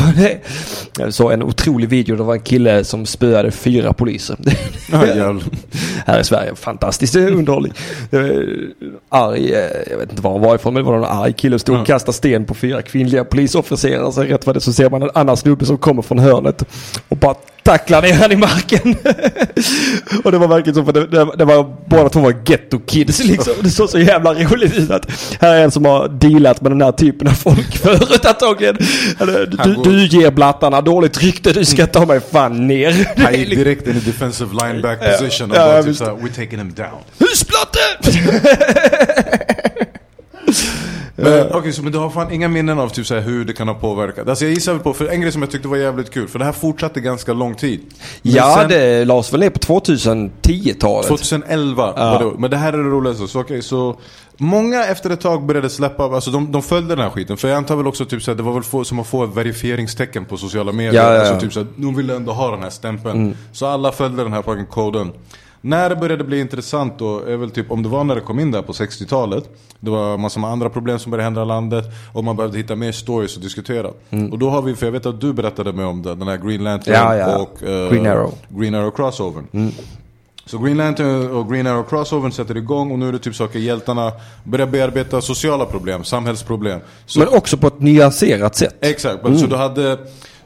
[1.09, 2.15] Såg en otrolig video.
[2.15, 4.37] Det var en kille som spöade fyra poliser.
[4.91, 5.43] Jävlar.
[6.05, 6.55] Här i Sverige.
[6.55, 7.73] Fantastiskt underhållning.
[8.11, 8.19] Eh,
[9.09, 11.53] Arg, eh, jag vet inte var han var ifrån men det var någon arg kille
[11.53, 14.11] som stod och kastade sten på fyra kvinnliga polisofficerare.
[14.11, 16.63] Så rätt vad det så ser man en annan snubbe som kommer från hörnet
[17.09, 17.35] och bara
[17.67, 18.81] tacklar ner han i marken.
[20.23, 23.23] och det var verkligen så för det, det, det var båda två var ghetto kids
[23.23, 23.53] liksom.
[23.61, 25.11] Det såg så jävla roligt ut att
[25.41, 28.77] här är en som har dealat med den här typen av folk förut antagligen.
[29.63, 33.21] Du, du ger blattarna dåligt rykte, du ska ta mig fan ner.
[33.23, 35.51] Han gick direkt in i defensive lineback position.
[35.51, 36.99] Och bara typ såhär, we're taking him down.
[37.19, 37.79] Husplatte!
[41.19, 43.53] Men okej, så men du har fan inga minnen av typ så här, hur det
[43.53, 44.27] kan ha påverkat?
[44.29, 46.39] Alltså jag gissar väl på, för en grej som jag tyckte var jävligt kul, för
[46.39, 47.79] det här fortsatte ganska lång tid.
[48.21, 51.07] Men Ja, sen- det lades väl ner på 2010-talet.
[51.07, 53.27] 2011 var det, men det här är det roligaste.
[53.27, 53.95] Så, okej, så
[54.37, 57.37] många efter ett tag började släppa, alltså de, de följde den här skiten.
[57.37, 59.23] För jag antar väl också typ så här, det var väl få, som att få
[59.23, 60.93] ett verifieringstecken på sociala medier.
[61.03, 61.19] Ja, ja, ja.
[61.19, 63.37] Alltså typ så här, de ville ändå ha den här stämpeln.
[63.51, 65.11] Så alla följde den här fucking koden.
[65.67, 68.39] När det började bli intressant då, är väl typ om det var när det kom
[68.39, 69.43] in där på 60-talet.
[69.79, 71.85] Det var massor med andra problem som började hända i landet.
[72.13, 73.87] Och man behövde hitta mer stories att diskutera.
[74.31, 76.37] Och då har vi, för jag vet att du berättade mig om det, den här
[76.37, 77.37] Green Lantern Ja, ja.
[77.37, 78.33] och eh, Green Arrow.
[78.49, 79.71] Green Arrow Crossovern.
[80.45, 83.59] Så Green Lantern och Green Arrow Crossovern sätter igång och nu är det typ saker
[83.59, 84.11] hjältarna
[84.43, 86.79] börjar bearbeta sociala problem, samhällsproblem.
[87.05, 88.75] Så, Men också på ett nyanserat sätt.
[88.81, 89.97] exakt, så du hade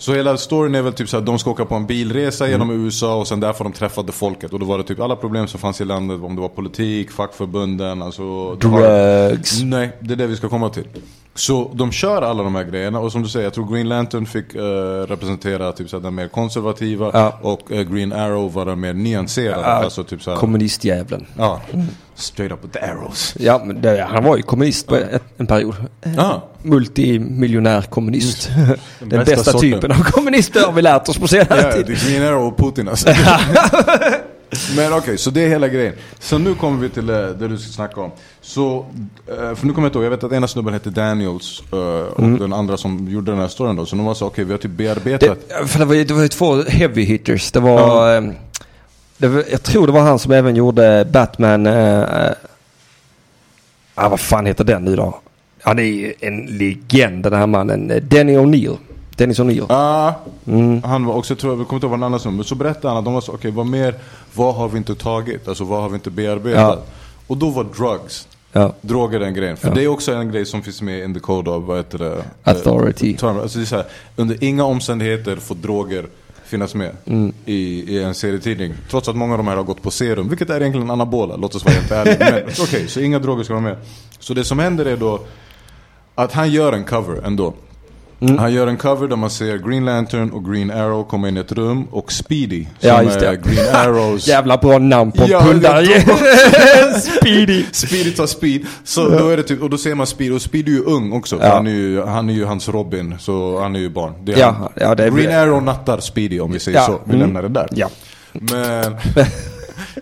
[0.01, 2.71] så hela storyn är väl typ så att de ska åka på en bilresa genom
[2.71, 4.53] USA och sen där får de träffa det folket.
[4.53, 7.11] Och då var det typ alla problem som fanns i landet, om det var politik,
[7.11, 8.55] fackförbunden, alltså...
[8.55, 9.61] Drugs.
[9.63, 10.87] Nej, det är det vi ska komma till.
[11.35, 14.25] Så de kör alla de här grejerna och som du säger, jag tror Green Lantern
[14.25, 14.61] fick eh,
[15.07, 17.39] representera typ så här, den mer konservativa Ja.
[17.41, 19.65] och eh, Green Arrow var den mer nyanserade.
[19.65, 21.25] alltså typ så här, Kommunistjävlen.
[21.37, 21.61] ja,
[22.15, 23.35] straight up with the arrows.
[23.39, 25.75] Ja, men det, han var ju kommunist på ett, en period.
[26.17, 26.47] Ja.
[26.61, 28.49] Multimiljonär kommunist.
[28.99, 29.71] Den bästa bästa, sorten.
[29.71, 31.89] typen av kommunist har vi lärt oss på senare Ja, det tid.
[31.89, 33.09] är Green Arrow och Putin alltså.
[34.75, 35.93] Men okej, så det är hela grejen.
[36.19, 38.11] Så nu kommer vi till eh, det du ska snacka om.
[38.41, 38.85] Så,
[39.27, 41.77] eh, för nu kommer jag inte ihåg, jag vet att ena snubben hette Daniels eh,
[42.13, 43.85] och den andra som gjorde den här storyn då.
[43.85, 45.37] Så de var så, okej vi har typ bearbetat.
[45.49, 47.51] Det, för det, var, ju- det var två heavy hitters.
[47.51, 48.15] Det var...
[48.17, 48.33] ehm,
[49.17, 51.67] Det var jag tror det var han som även gjorde Batman...
[51.67, 52.05] Uh,
[53.95, 55.19] ah, vad fan heter den nu då?
[55.61, 57.91] Han är ju en legend den här mannen.
[58.03, 58.77] Denny O'Neill.
[59.21, 59.65] Dennis O'Neill.
[59.69, 60.13] Ah,
[60.45, 60.83] Mm.
[60.83, 62.87] Han var också, tror jag, jag kommer inte ihåg vad andra som, men så berättade
[62.87, 63.95] han att de var så, okej vad mer,
[64.33, 65.47] vad har vi inte tagit?
[65.47, 66.87] Alltså vad har vi inte bearbetat?
[67.27, 68.27] Och då var drugs.
[68.51, 68.73] Ja.
[68.81, 69.57] Droger den grejen.
[69.57, 69.73] För Ja.
[69.73, 72.23] det är också en grej som finns med in the code of, vad heter det?
[72.43, 73.17] Authority.
[73.23, 73.27] Eh.
[73.29, 73.85] Alltså det är så här,
[74.15, 76.05] under inga omständigheter får droger
[76.45, 77.33] finnas med Mm.
[77.45, 77.55] i,
[77.95, 78.73] i en serietidning.
[78.89, 81.55] Trots att många av de här har gått på serum, vilket är egentligen anabola, låt
[81.55, 82.17] oss vara helt ärliga.
[82.45, 83.77] Men okej, så inga droger ska vara med.
[84.19, 85.19] Så det som händer är då
[86.15, 87.53] att han gör en cover ändå.
[88.37, 91.39] Han gör en cover där man ser Green Lantern och Green Arrow komma in i
[91.39, 93.27] ett rum och Speedy som Ja, just det.
[93.27, 95.81] är Green Arrows Jävla bra namn på Ja, pundare.
[95.81, 97.63] det Speedy.
[97.71, 100.71] Speedy tar speed, så då är det typ, och då ser man Speedy, och Speedy
[100.71, 101.37] är ju ung också.
[101.41, 101.53] Ja.
[101.53, 104.13] Han, är ju, han är ju hans Robin, så han är ju barn.
[104.23, 104.71] Det är Ja, han.
[104.75, 106.99] ja, det är- Green Arrow nattar Speedy om vi säger Ja, så.
[107.03, 107.19] Vi mm.
[107.19, 107.67] lämnar det där.
[107.71, 107.89] Ja.
[108.33, 108.95] Men,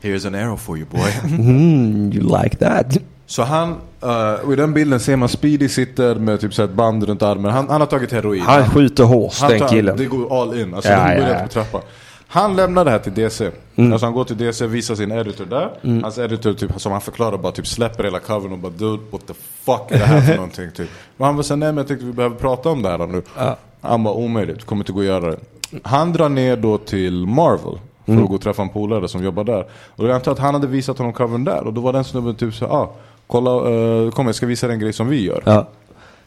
[0.03, 1.11] here's an arrow for you boy.
[1.23, 2.97] Mm, you like that.
[3.29, 3.69] Så han,
[4.03, 7.21] uh, och i den bilden ser man Speedy sitter med typ så ett band runt
[7.21, 7.51] armen.
[7.51, 8.41] Han, han har tagit heroin.
[8.41, 9.03] Han skjuter
[9.41, 9.97] Han den killen.
[9.97, 10.73] Det går all in.
[10.73, 11.43] Alltså Ja, de ja, börjar ja.
[11.43, 11.81] på trappan.
[12.27, 13.51] Han lämnar det här till DC.
[13.75, 13.91] Mm.
[13.93, 16.01] Alltså han går till DC, visar sin editor där.
[16.01, 19.27] Hans editor, typ, som han förklarar, bara typ släpper hela covern och bara Dude, what
[19.27, 19.33] the
[19.63, 20.71] fuck är det här för någonting?
[20.71, 20.89] Typ.
[21.17, 23.21] Och han bara såhär, nej men jag tänkte vi behöver prata om det här nu.
[23.37, 23.57] Ja.
[23.81, 25.37] Han bara, omöjligt, kommer inte gå att göra det.
[25.83, 27.79] Han drar ner då till Marvel.
[28.05, 28.23] För Mm.
[28.23, 29.65] att gå och träffa en polare som jobbar där.
[29.95, 31.63] Och jag antar att han hade visat honom covern där.
[31.67, 32.89] Och då var den snubben typ så ah,
[33.29, 35.43] kolla, uh, kom jag ska visa dig en grej som vi gör.
[35.45, 35.67] Ja.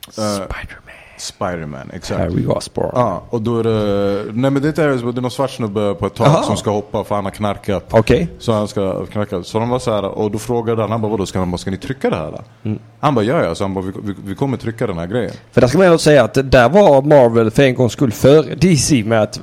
[0.07, 0.92] Eh, Spiderman.
[1.19, 2.21] Spiderman, exakt.
[2.21, 2.91] Harry Osborn.
[2.95, 4.25] Ja, och då är det...
[4.33, 7.05] Nej men det är det är någon svart snubbe på ett tak som ska hoppa
[7.05, 7.87] för han har knarkat.
[7.91, 8.29] Okej.
[8.39, 9.43] Så han ska knarka.
[9.43, 11.59] Så de var så här, och då frågade han, han bara vadå, ska, han bara,
[11.59, 12.41] ska ni trycka det här?
[12.63, 12.79] Mm.
[13.01, 15.33] Han bara ja ja, så han bara vi, vi, vi kommer trycka den här grejen.
[15.53, 18.55] För där ska man ändå säga att där var Marvel för en gångs skull före
[18.55, 19.41] DC med att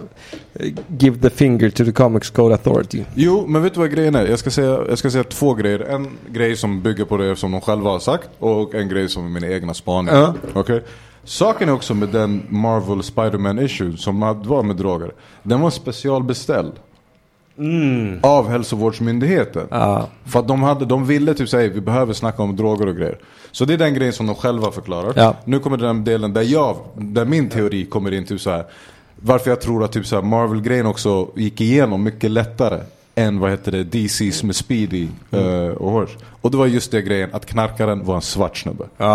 [0.54, 3.04] eh, give the finger to the Comics Code Authority.
[3.16, 4.26] Jo, men vet du vad grejen är?
[4.26, 5.80] Jag ska säga, jag ska säga två grejer.
[5.80, 9.26] En grej som bygger på det som de själva har sagt och en grej som
[9.26, 10.20] är mina egna spaningar.
[10.20, 10.34] Ja.
[10.54, 10.84] Okej?
[11.30, 15.12] Saken är också med den Marvel Spider-Man issue som var med droger.
[15.44, 16.72] Den var specialbeställd.
[18.22, 19.68] Av hälsovårdsmyndigheten.
[19.72, 20.08] Ja.
[20.26, 23.18] För att de, hade, de ville typ säga vi behöver snacka om droger och grejer.
[23.52, 25.14] Så det är den grejen som de själva förklarar.
[25.16, 25.36] Ja.
[25.46, 28.66] Nu kommer den delen där jag, där min teori kommer in typ så här.
[29.16, 32.80] Varför jag tror att typ så här Marvel-grejen också gick igenom mycket lättare
[33.16, 35.46] än vad heter det, DC's med Speedy Mm.
[35.68, 36.14] eh, och Horse.
[36.42, 38.84] Och det var just det grejen, att knarkaren var en svart snubbe.
[38.98, 39.08] Ah.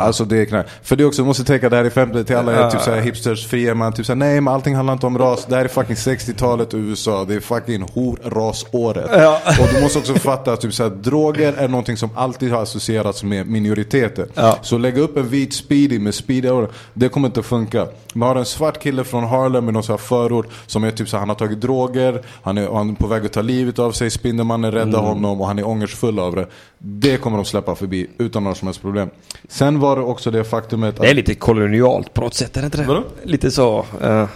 [0.00, 0.66] Alltså det är knark.
[0.82, 2.70] För det är också, du måste tänka det här är 50 till alla Ja.
[2.70, 5.46] typ såhär hipsters, fria man, typ såhär nej men allting handlar inte om ras.
[5.48, 9.10] Det här är fucking 60-talet i USA, det är fucking horrasåret.
[9.12, 9.40] Ja.
[9.60, 13.22] Och du måste också fatta att typ såhär, droger är någonting som alltid har associerats
[13.22, 14.26] med minoriteter.
[14.34, 14.58] Ja.
[14.62, 17.86] Så lägga upp en vit speedy med speedy aura, det kommer inte funka.
[18.14, 21.08] Man har en svart kille från Harlem i någon sån här förort som är typ
[21.08, 23.78] så här, han har tagit droger, han är, han är på väg att ta livet
[23.78, 26.46] av sig, Spindelmannen räddar honom och han är ångersfull av det.
[26.88, 29.08] Det kommer de släppa förbi utan några som helst problem.
[29.48, 32.60] Sen var det också det faktumet att Det är lite kolonialt på något sätt, är
[32.60, 32.84] det inte det?
[32.84, 33.04] Vadå?
[33.22, 33.84] Lite så.
[34.02, 34.26] eh,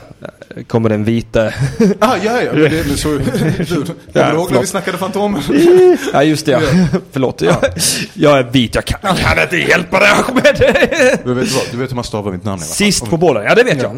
[0.66, 1.44] kommer den vita.
[1.98, 5.43] Ah, ja, ja, det, men så, du, kommer du ihåg när vi snackade Fantomen?
[6.12, 6.52] ja, just det.
[6.52, 6.60] Ja.
[7.10, 7.40] Förlåt.
[7.43, 7.56] Jag,
[8.14, 8.74] jag är vit.
[8.74, 10.56] Jag kan, jag kan inte hjälpa dig Ahmed.
[11.24, 12.74] Du vet, vad, du vet hur man stavar mitt namn i alla fall.
[12.77, 13.44] Sist på bollen.
[13.44, 13.93] Ja, det vet jag.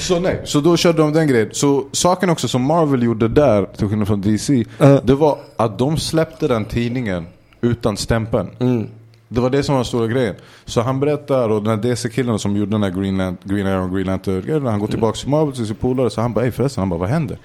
[0.00, 1.48] Så nej, så då körde de den grejen.
[1.52, 5.00] Så saken också som Marvel gjorde där, till skillnad från DC, Ja.
[5.04, 7.26] det var att de släppte den tidningen
[7.60, 8.50] utan stämpeln.
[8.60, 8.88] Mm.
[9.28, 10.34] Det var det som var den stora grejen.
[10.64, 13.94] Så han berättar, och den här DC-killen som gjorde den här Green, Lan- Green Arrow,
[13.94, 14.78] Green Lantern, han Mm.
[14.80, 17.38] går tillbaka till Marvel till sin polare, så han bara, förresten, han bara, vad händer?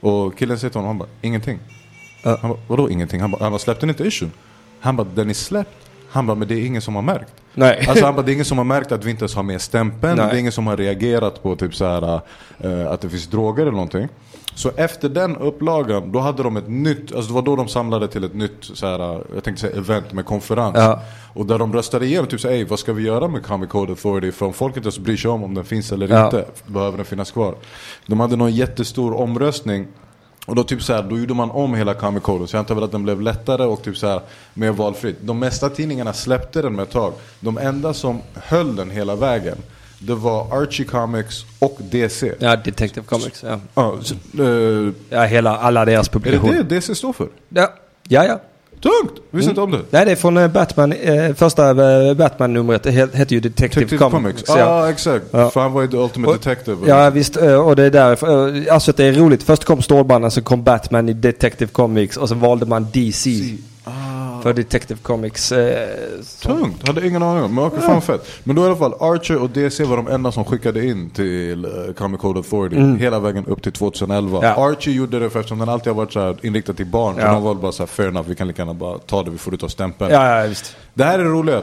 [0.00, 1.58] Och killen säger till honom, han bara, ingenting.
[2.24, 2.38] Ja.
[2.40, 3.20] Han bara, vadå ingenting?
[3.20, 4.32] Han bara, han bara släppte ni inte issuen?
[4.80, 5.70] Han bara, den är släppt.
[6.10, 7.32] Han bara, men det är ingen som har märkt.
[7.54, 7.86] Nej.
[7.88, 9.60] Alltså han bara, det är ingen som har märkt att vi inte ens har med
[9.60, 10.16] stämpeln.
[10.16, 10.26] Nej.
[10.26, 12.20] Det är ingen som har reagerat på typ så här,
[12.58, 14.08] eh, att det finns droger eller någonting.
[14.54, 18.08] Så efter den upplagan, då hade de ett nytt, alltså det var då de samlade
[18.08, 18.98] till ett nytt så här,
[19.34, 20.74] jag tänkte säga event med konferens.
[20.76, 21.00] Ja.
[21.34, 24.32] Och där de röstade igenom, typ såhär, vad ska vi göra med Comic Code Authority?
[24.32, 26.24] För om folk inte ens bryr sig om om den finns eller Ja.
[26.24, 27.54] inte, behöver den finnas kvar.
[28.06, 29.86] De hade någon jättestor omröstning.
[30.46, 32.46] Och då typ så här, då gjorde man om hela Comic Code.
[32.46, 34.20] Så jag antar väl att den blev lättare och typ så här,
[34.54, 35.16] mer valfritt.
[35.20, 37.12] De mesta tidningarna släppte den med ett tag.
[37.40, 39.56] De enda som höll den hela vägen,
[39.98, 42.32] det var Archie Comics och DC.
[42.38, 43.44] Ja, Detective Comics.
[43.48, 46.62] Ja, Ja, så, eh, ja hela, alla deras är det publikationer.
[46.62, 47.28] det DC står för?
[47.48, 47.72] Ja,
[48.08, 48.24] ja.
[48.24, 48.40] ja.
[48.82, 49.20] Tungt!
[49.30, 49.80] Visste inte om det.
[49.90, 50.92] Nej, det är från eh, Batman.
[50.92, 54.44] Eh, första eh, Batman-numret det he- hette ju Detective, Detective Comics.
[54.48, 54.90] Ja, ja.
[54.90, 55.24] exakt.
[55.30, 55.50] Ja.
[55.50, 56.76] För han var ju the ultimate Och- detective.
[56.86, 58.12] Ja visst, och det är där,
[58.66, 59.42] eh, alltså det är roligt.
[59.42, 63.58] Först kom Stålmannen, sen kom Batman i Detective Comics och sen valde man DC Ah.
[64.42, 65.52] För Detective Comics.
[65.52, 65.88] Eh.
[66.42, 67.54] Tungt, hade ingen aning om.
[67.54, 68.26] Men okej, fan fett.
[68.44, 71.64] Men då i alla fall, Archer och DC var de enda som skickade in till
[71.66, 72.76] uh, Comic Code Authority.
[73.04, 74.38] Hela vägen upp till 2011.
[74.38, 74.50] Mm.
[74.50, 74.70] Ja.
[74.70, 77.14] Archer gjorde det för eftersom den alltid har varit så här inriktad till barn.
[77.14, 77.32] Så Ja.
[77.32, 79.38] de var bara så här, fair enough, vi kan lika gärna bara ta det, vi
[79.38, 80.10] får ut av stämpeln.
[80.12, 80.76] Ja, ja, visst.
[80.94, 81.62] Det här är det roliga.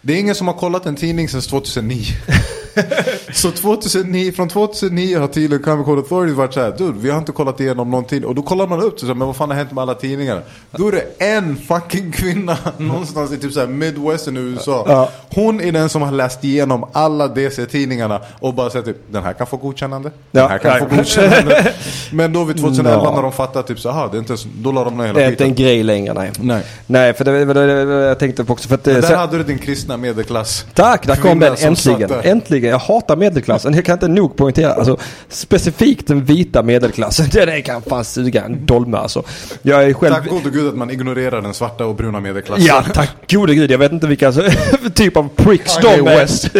[0.00, 2.04] Det är ingen som har kollat en tidning sedan 2009.
[3.32, 7.32] så 2009, från 2009 har tydligen Comic Authority varit så här, dude, vi har inte
[7.32, 8.24] kollat igenom någonting.
[8.24, 10.42] Och då kollar man upp, så här, men vad fan har hänt med alla tidningar?
[10.70, 15.08] Då är det en fucking kvinna någonstans i typ så här Midwestern i USA.
[15.34, 19.32] Hon är den som har läst igenom alla DC-tidningarna och bara sagt typ, den här
[19.32, 21.72] kan få godkännande, den här kan få godkännande.
[22.12, 23.14] Men då vid 2011 Ja.
[23.14, 25.18] när de fattar typ så här, det är inte, så- då la de ner hela
[25.18, 26.30] Det är inte en grej längre, nej.
[26.40, 26.62] Nej.
[26.86, 27.72] Nej, för det var det
[28.06, 28.68] jag tänkte på också.
[28.68, 30.66] För att, eh, Men där sen- hade du din kristna medelklass.
[30.74, 31.76] Tack, där kom den äntligen.
[31.76, 32.30] satt där.
[32.30, 33.74] Äntligen jag hatar medelklassen.
[33.74, 34.72] Jag kan inte nog poängtera.
[34.72, 34.96] Alltså,
[35.28, 37.26] specifikt den vita medelklassen.
[37.32, 39.22] Den kan fan suga en dolme alltså.
[39.62, 40.14] Jag är själv...
[40.14, 42.66] Tack gode gud att man ignorerar den svarta och bruna medelklassen.
[42.66, 43.70] Ja, tack gode gud.
[43.70, 44.42] Jag vet inte vilka alltså,
[44.94, 46.02] typ av pricks de är.
[46.02, 46.50] West.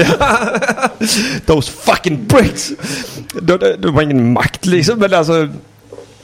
[1.47, 2.73] Those fucking pricks.
[3.43, 4.99] De, de, de har ingen makt liksom.
[4.99, 5.49] Men alltså...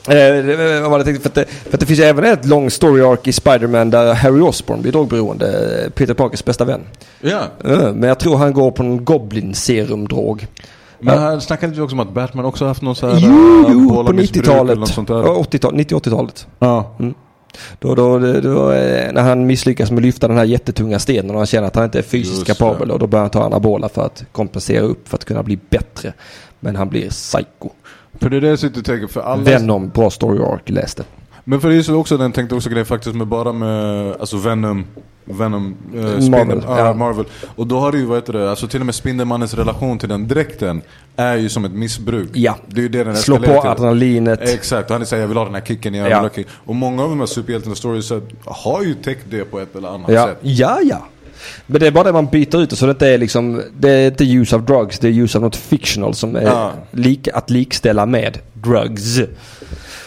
[0.09, 1.23] Eh, vad jag tänkte?
[1.23, 4.15] För att, det, för att det finns även ett lång story arc i Spider-Man där
[4.15, 5.83] Harry Osborn blir drogberoende.
[5.85, 6.81] eh, Peter Parkers bästa vän.
[7.21, 7.41] Ja.
[7.65, 10.47] Eh, Men jag tror han går på en goblin serumdrog.
[11.01, 13.19] Men här snackade vi också om att Batman också haft någon så här...
[13.21, 14.63] Jo, jo, på bollamissbruk 90-talet.
[14.71, 15.15] eller något sånt där.
[15.15, 16.47] Ja, 80-tal, 90-80-talet.
[16.59, 16.97] Ja.
[17.79, 21.31] Då, då, då, då, eh, när han misslyckas med att lyfta den här jättetunga stenen
[21.31, 23.45] och han känner att han inte är fysiskt Just kapabel och då börjar han ta
[23.45, 26.13] anabola för att kompensera upp för att kunna bli bättre.
[26.61, 27.71] Men han blir psycho.
[28.21, 29.43] För det är det jag sitter och tänker, för alla...
[29.43, 31.05] Venom, bra story arc, läste.
[31.45, 34.37] Men för det är så också den tänkte också grejen faktiskt med bara med alltså
[34.37, 34.85] Venom
[35.25, 36.01] Venom, eh,
[36.31, 36.79] Marvel, ja.
[36.79, 36.95] ja.
[36.95, 37.25] Marvel.
[37.57, 40.09] Och då har du ju, vad heter det, alltså till och med Spindelmannens relation till
[40.09, 40.83] den dräkten
[41.17, 42.31] är ju som ett missbruk.
[42.33, 42.57] Ja.
[42.67, 44.41] Det är ju det den Slå på adrenalinet.
[44.41, 46.21] Exakt, och han säger jag vill ha den här kicken, jag vill Ja.
[46.21, 46.47] ha kick.
[46.65, 48.13] Och många av de här superhjältarna stories
[48.45, 50.39] har ju täckt det på ett eller annat Ja, sätt.
[50.43, 51.07] ja, ja.
[51.67, 53.91] Men det är bara det man byter ut det så det inte är liksom, det
[53.91, 56.73] är inte use of drugs, det är use of något fictional som är Ja.
[56.91, 59.21] lik, att likställa med drugs.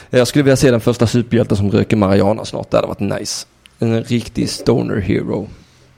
[0.09, 3.45] Jag skulle vilja se den första superhjälten som röker marijuana snart, det hade varit nice.
[3.79, 5.47] En riktig stoner hero.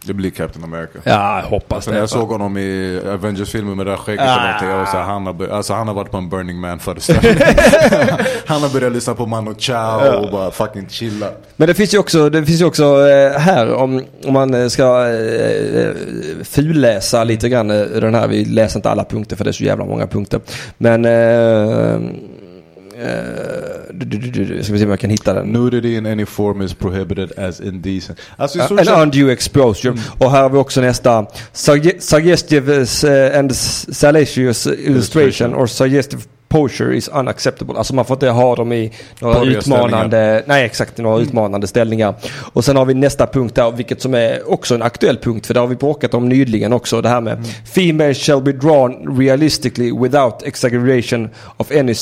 [0.05, 0.99] Det blir Captain America.
[1.03, 1.97] Ja, jag hoppas Alltså det.
[1.97, 4.35] jag såg honom i Avengers-filmen med det där skägget Ah.
[4.35, 7.33] och någonting, var såhär, han har, alltså, han har varit på en Burning Man-föreställning.
[8.45, 11.27] han har börjat lyssna på Mano Chao och bara fucking chilla.
[11.55, 14.67] Men det finns ju också, det finns ju också eh, här om, om man eh,
[14.67, 15.91] ska eh,
[16.43, 18.27] fulläsa lite grann eh, den här.
[18.27, 20.39] Vi läser inte alla punkter för det är så jävla många punkter.
[20.77, 21.99] Men eh,
[23.93, 25.47] du- ska vi se om jag kan hitta den.
[25.47, 28.19] Nudity in any form is prohibited as indecent.
[28.37, 29.97] Alltså stort An undue exposure.
[30.17, 31.25] Och här har vi också nästa.
[31.53, 32.75] Sugge- Suggestive
[33.31, 37.75] eh, and salacious illustration or suggestive posture is unacceptable.
[37.77, 42.13] Alltså man får inte ha dem i några Porriga utmanande, nej exakt, några utmanande ställningar.
[42.53, 45.53] Och sen har vi nästa punkt där, vilket som är också en aktuell punkt, för
[45.53, 47.01] det har vi bråkat om nyligen också.
[47.01, 51.93] Det här med Female shall be drawn realistically without exaggeration of any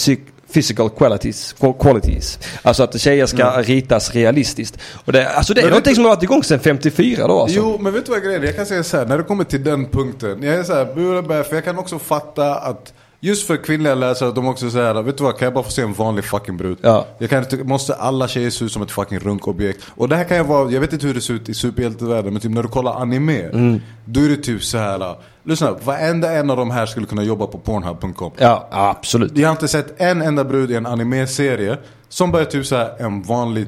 [0.54, 2.40] physical qualities, qualities.
[2.62, 4.78] Alltså att tjejer ska ritas realistiskt.
[5.06, 7.40] Och det, alltså det är Men någonting vet- som har varit igång sedan 54 då
[7.42, 7.58] alltså.
[7.58, 8.46] Jo, men vet du vad grejen är?
[8.46, 10.44] Jag kan säga så här, när det kommer till den punkten.
[10.44, 14.48] Jag är så här, för jag kan också fatta att Just för kvinnliga läsare, de
[14.48, 16.78] också säger vet du vad, kan jag bara få se en vanlig fucking brud?
[16.82, 17.06] Ja.
[17.18, 19.84] Jag kan inte, måste alla tjejer se ut som ett fucking runkobjekt?
[19.96, 22.34] Och det här kan jag vara, jag vet inte hur det ser ut i superhjältevärlden,
[22.34, 23.82] men typ när du kollar anime, Mm.
[24.06, 25.16] då är det typ så här.
[25.44, 28.32] Lyssna, varenda en av de här skulle kunna jobba på Pornhub.com.
[28.38, 29.38] Ja, absolut.
[29.38, 31.78] Jag har inte sett en enda brud i en anime-serie
[32.10, 33.68] som bara är typ så här en vanlig,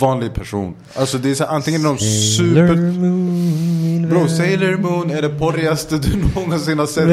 [0.00, 0.74] vanlig person.
[0.94, 2.76] Alltså det är så här, antingen de super...
[4.10, 6.08] Bro, Sailor Moon är det porrigaste du
[6.40, 7.04] någonsin har sett.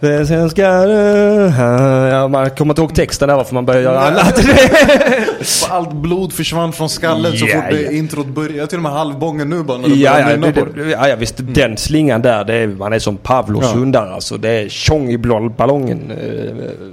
[0.28, 0.62] Sen ska.
[0.62, 4.40] Ja, man kommer inte ihåg texten där varför man börjar göra annat.
[5.70, 7.90] Allt blod försvann från skallen så Ja, fort ja.
[7.90, 8.54] introt började.
[8.58, 10.90] Jag till och med halvbången nu bara när du Ja, ja, det, på det.
[10.90, 11.34] ja, ja visst.
[11.38, 13.72] Den slingan där, det är, man är som Pavlos Ja.
[13.78, 14.36] hundar alltså.
[14.36, 15.18] Det är tjong i
[15.56, 16.10] ballongen.
[16.10, 16.16] eh,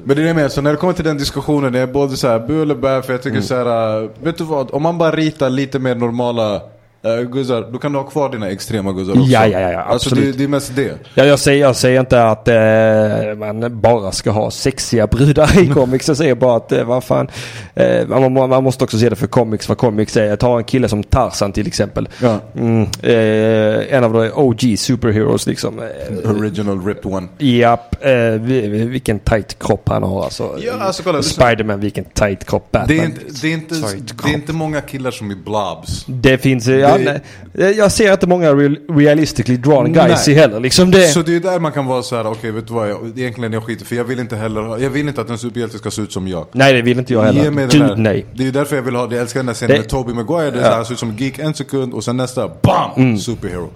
[0.05, 2.17] Men det är det med, så när det kommer till den diskussionen, det är både
[2.17, 4.71] så här bu eller bä, för jag tycker så här, vet du vad?
[4.73, 6.61] Om man bara ritar lite mer normala
[7.05, 9.23] äh, guzzar, då kan du ha kvar dina extrema guzzar också.
[9.31, 10.37] Ja, ja, ja, ja, Alltså det, absolut.
[10.37, 10.91] det är mest det.
[11.13, 15.67] Ja, jag, säger, jag säger inte att eh, man bara ska ha sexiga brudar i
[15.67, 16.07] comics.
[16.07, 17.27] Jag säger bara att eh, vad fan.
[17.75, 20.23] Eh, man, man, måste också se det för comics, vad comics är.
[20.25, 22.09] Jag tar en kille som Tarzan till exempel.
[22.21, 22.39] Ja.
[22.57, 25.79] Mm, eh, en av de OG superheroes liksom.
[25.79, 27.27] Eh, Original ripped one.
[27.37, 30.55] Japp, eh, vi- vi- vilken tight kropp han har alltså.
[30.59, 31.21] Ja, alltså, kolla.
[31.21, 32.87] Spiderman, vilken tight kropp Batman.
[32.97, 36.05] Det är, inte, det, är inte, Sorry, det är inte många killar som är blobs.
[36.07, 37.21] Det finns, eh, ja, Det-
[37.53, 40.35] nej, jag ser inte många real, realistically drawn guys Nej.
[40.35, 40.59] i heller.
[40.59, 41.07] Liksom det.
[41.07, 43.53] Så det är där man kan vara så här: okej vet du vad, jag, egentligen
[43.53, 46.01] jag skiter för jag vill inte heller, jag vill inte att en superhjälte ska se
[46.01, 46.45] ut som jag.
[46.51, 47.67] nej, det vill inte jag Ge heller.
[47.67, 47.95] Gud där.
[47.95, 48.25] nej.
[48.33, 50.13] Det är ju därför jag vill ha, jag älskar den där scenen Det- med Tobey
[50.15, 50.63] Maguire, det är Ja.
[50.63, 52.91] så här, han ser ut som geek en sekund och sen nästa, BAM!
[52.97, 53.17] Mm.
[53.17, 53.69] Superhero.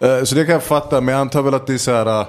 [0.00, 2.20] Eh, så det kan jag fatta, men jag antar väl att det är så här.
[2.20, 2.26] Uh,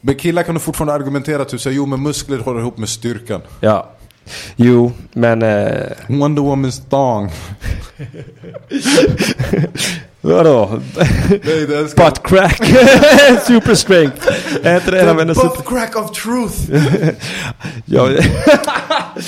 [0.00, 3.40] med killar kan du fortfarande argumentera typ såhär, jo men muskler håller ihop med styrkan.
[3.60, 3.90] Ja.
[4.56, 5.42] Jo, men...
[5.42, 7.30] Eh, Wonder Woman's thong.
[10.20, 10.80] vadå?
[11.28, 11.84] Nej, det jag.
[11.84, 12.56] Butt crack.
[13.46, 14.28] super strength.
[14.62, 15.38] Är inte det en av hennes...
[15.38, 16.70] butt crack of truth!
[17.84, 18.08] Ja,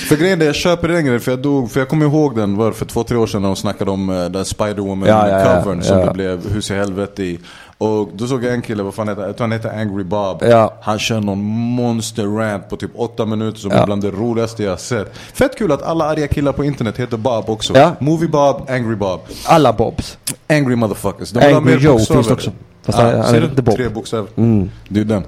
[0.09, 2.57] För grejen är, jag köper den grejen, för jag dog, för jag kommer ihåg den
[2.57, 5.29] var det för två, tre år sedan när de snackade om uh, den Spider-Woman Ja,
[5.29, 7.39] ja, ja, som det blev hus i helvete i.
[7.83, 9.29] Och då såg jag en kille, vad fan heter han?
[9.29, 10.43] Jag tror han heter Angry Bob.
[10.43, 10.75] Ja.
[10.83, 11.39] Han kör någon
[11.75, 13.77] monster rant på typ åtta minuter som Ja.
[13.77, 15.17] är bland det roligaste jag sett.
[15.33, 17.77] Fett kul att alla arga killar på internet heter Bob också.
[17.77, 17.93] Ja.
[17.99, 19.21] Movie Bob, Angry Bob.
[19.47, 20.19] alla Bobs.
[20.49, 21.31] Angry motherfuckers.
[21.31, 22.51] De Angry Joe finns det också.
[22.83, 23.47] Fast han, Ah, han ser är du?
[23.47, 23.77] inte Bob.
[23.77, 24.29] Tre bokstäver.
[24.37, 24.71] Mm.
[24.89, 25.25] Det är den.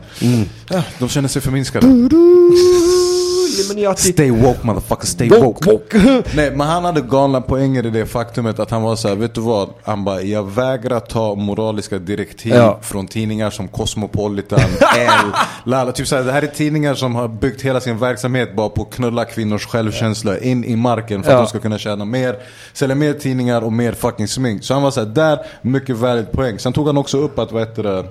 [0.70, 1.87] Ja, de känner sig förminskade.
[3.61, 4.12] Illuminati.
[4.12, 5.70] Stay woke motherfucker, stay Woke, woke.
[5.99, 6.23] woke.
[6.37, 9.35] Nej men han hade galna poänger i det faktumet att han var så här, vet
[9.35, 9.69] du vad?
[9.83, 12.79] Han bara, jag vägrar ta moraliska direktiv Ja.
[12.83, 14.61] från tidningar som Cosmopolitan,
[14.99, 15.33] L,
[15.65, 15.93] Lala.
[15.93, 18.83] Typ så här, det här är tidningar som har byggt hela sin verksamhet bara på
[18.83, 21.41] att knulla kvinnors självkänsla in i marken för att Ja.
[21.41, 22.37] de ska kunna tjäna mer,
[22.73, 24.65] sälja mer tidningar och mer fucking smink.
[24.65, 26.59] Så han var så här, där, mycket valid poäng.
[26.59, 28.05] Sen tog han också upp att, vad heter det,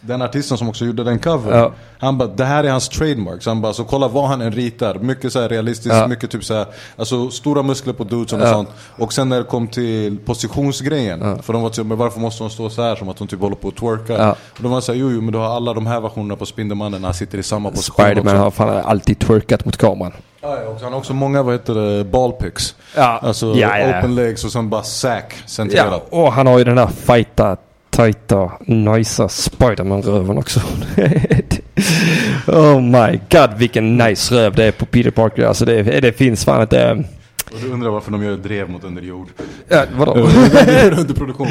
[0.00, 1.58] den artisten som också gjorde den covern.
[1.58, 1.72] Ja.
[1.98, 3.42] Han bara, det här är hans trademark.
[3.42, 4.94] Så han bara, så kolla vad han än ritar.
[4.94, 6.06] Mycket så här realistiskt, Ja.
[6.06, 6.66] mycket typ så här,
[6.96, 8.52] alltså stora muskler på dudesen och Ja.
[8.52, 8.68] sånt.
[8.98, 11.42] Och sen när det kom till positionsgrejen.
[11.42, 13.40] För de var typ, men varför måste hon stå så här som att hon typ
[13.40, 14.12] håller på att twerka?
[14.12, 14.30] Ja.
[14.30, 16.46] Och de var så här, jo jo men du har alla de här versionerna på
[16.46, 20.12] Spindelmannen när han sitter i samma position Spiderman har fan alltid twerkat mot kameran.
[20.40, 22.74] Ja, och han har också många, vad heter det, ballpicks.
[22.96, 23.18] Ja.
[23.22, 26.06] Alltså open legs och sen bara sack centrerat.
[26.10, 27.56] Ja, och han har ju den där fighta,
[27.96, 30.60] tajta, nicea Spiderman-röven också.
[32.46, 35.46] oh my god vilken nice röv det är på Peter Parker.
[35.46, 37.04] Alltså det, det finns fan inte...
[37.52, 39.28] Och du undrar varför de gör drev mot underjord.
[39.68, 40.12] Ja, vadå?
[40.98, 41.48] Underproduktion.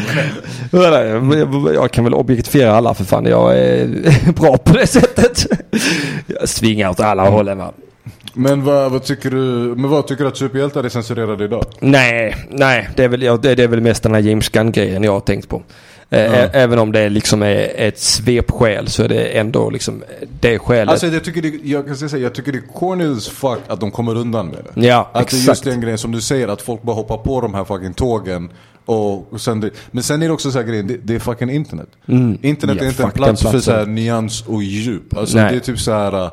[1.74, 3.26] jag kan väl objektifiera alla för fan.
[3.26, 5.46] Jag är bra på det sättet.
[6.28, 7.74] Jag svingar åt alla hållen va.
[8.34, 9.38] Men vad, vad tycker du,
[9.76, 11.66] men vad tycker du att superhjältar är censurerade idag?
[11.80, 12.90] Nej, nej.
[12.96, 15.64] Det är väl, det är väl mest den här James Gunn-grejen jag har tänkt på.
[16.10, 20.04] Ä- Även om det liksom är ett svepskäl så är det ändå liksom
[20.40, 20.90] det skälet.
[20.92, 23.80] Alltså jag tycker det, jag kan säga, jag tycker det är corny as fuck att
[23.80, 24.88] de kommer undan med det.
[24.88, 25.48] Ja, att det är exakt.
[25.48, 28.50] just den grejen som du säger, att folk bara hoppar på de här fucking tågen.
[28.86, 31.20] Och, och sen det, men sen är det också så här grejen, det, det är
[31.20, 31.88] fucking internet.
[32.08, 32.78] Internet Mm.
[32.78, 35.18] Ja, är inte en plats för så här nyans och djup.
[35.18, 35.52] Alltså Nej.
[35.52, 36.30] det är typ så här.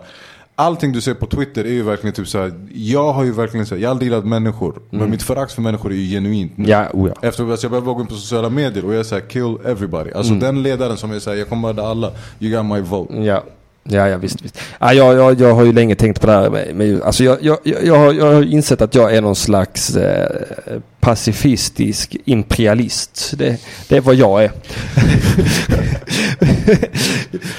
[0.54, 2.52] Allting du ser på Twitter är ju verkligen typ så här.
[2.72, 4.74] Jag har ju verkligen så här, jag har aldrig gillat människor.
[4.90, 6.52] Men mitt förakt för människor är ju genuint.
[6.56, 6.64] nu.
[6.64, 6.70] Mm.
[6.70, 7.28] Ja, oh ja.
[7.28, 10.10] Efter att jag började gå in på sociala medier och jag säger kill everybody.
[10.10, 10.16] Mm.
[10.18, 12.10] Alltså den ledaren som jag säger, jag kommer mörda alla.
[12.38, 13.14] You got my vote.
[13.14, 13.42] Ja.
[13.84, 14.42] Ja, ja visst.
[14.42, 14.58] visst.
[14.78, 17.38] Ja, jag, jag, jag har ju länge tänkt på det här med, med alltså jag,
[17.40, 23.34] jag, jag, jag, har, jag har insett att jag är någon slags eh, pacifistisk imperialist.
[23.36, 23.56] Det,
[23.88, 24.50] det är vad jag är.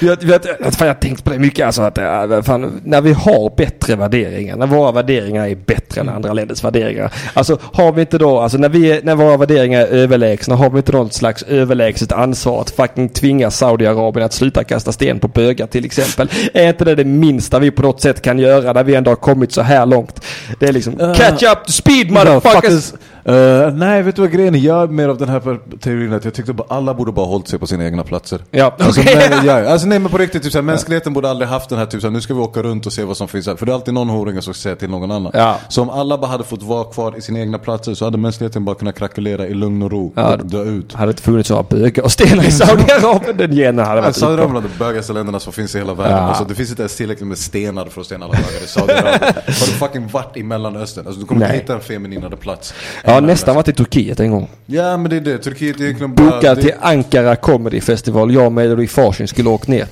[0.00, 0.44] jag,
[0.74, 1.66] fan, har tänkt på det mycket.
[1.66, 6.08] Alltså, att, äh, fan, när vi har bättre värderingar, när våra värderingar är bättre än
[6.08, 7.12] andra länders värderingar.
[7.34, 10.70] Alltså har vi inte då, alltså när, vi, är- när våra värderingar är överlägsna, har
[10.70, 15.28] vi inte något slags överlägset ansvar att fucking tvinga Saudiarabien att sluta kasta sten på
[15.28, 16.28] bögar till exempel?
[16.54, 19.16] Är inte det det minsta vi på något sätt kan göra när vi ändå har
[19.16, 20.20] kommit så här långt?
[20.58, 22.92] Det är liksom catch up to speed motherfuckers!
[23.28, 24.58] Uh, nej, vet du vad grejen är?
[24.58, 27.48] Jag är mer av den här teorin att jag tyckte bara alla borde bara hållit
[27.48, 28.40] sig på sina egna platser.
[28.50, 29.28] Ja, Alltså, okej.
[29.30, 31.86] men, ja, alltså nej men på riktigt, typ, såhär, mänskligheten borde aldrig haft den här
[31.86, 33.56] typ såhär, nu ska vi åka runt och se vad som finns här.
[33.56, 35.32] För det är alltid någon horunge som ska säga till någon annan.
[35.34, 35.56] Ja.
[35.68, 38.64] Så om alla bara hade fått vara kvar i sina egna platser så hade mänskligheten
[38.64, 40.92] bara kunnat krackelera i lugn och ro Ja, och dö ut.
[40.92, 44.16] Hade det inte funnits några bögar och stenar i Saudiarabien, den genen hade varit.
[44.16, 46.16] Saudiarabien är de bögigaste länderna som finns i hela världen.
[46.16, 46.22] Ja.
[46.22, 49.20] Alltså, det finns inte ens tillräckligt med stenar för att stena alla bögar i Saudiarabien.
[49.34, 51.06] Har du fucking varit i Mellanöstern?
[51.06, 51.48] Alltså, du kommer Nej.
[51.50, 52.74] inte hitta en femininare plats.
[53.04, 54.48] Ja, nästan varit i Turkiet en gång.
[54.66, 56.30] Ja men det är det, Turkiet är egentligen bara...
[56.30, 58.34] Bokad till Ankara Comedy Festival.
[58.34, 59.86] Jag och Melody Farshin skulle åkt ner.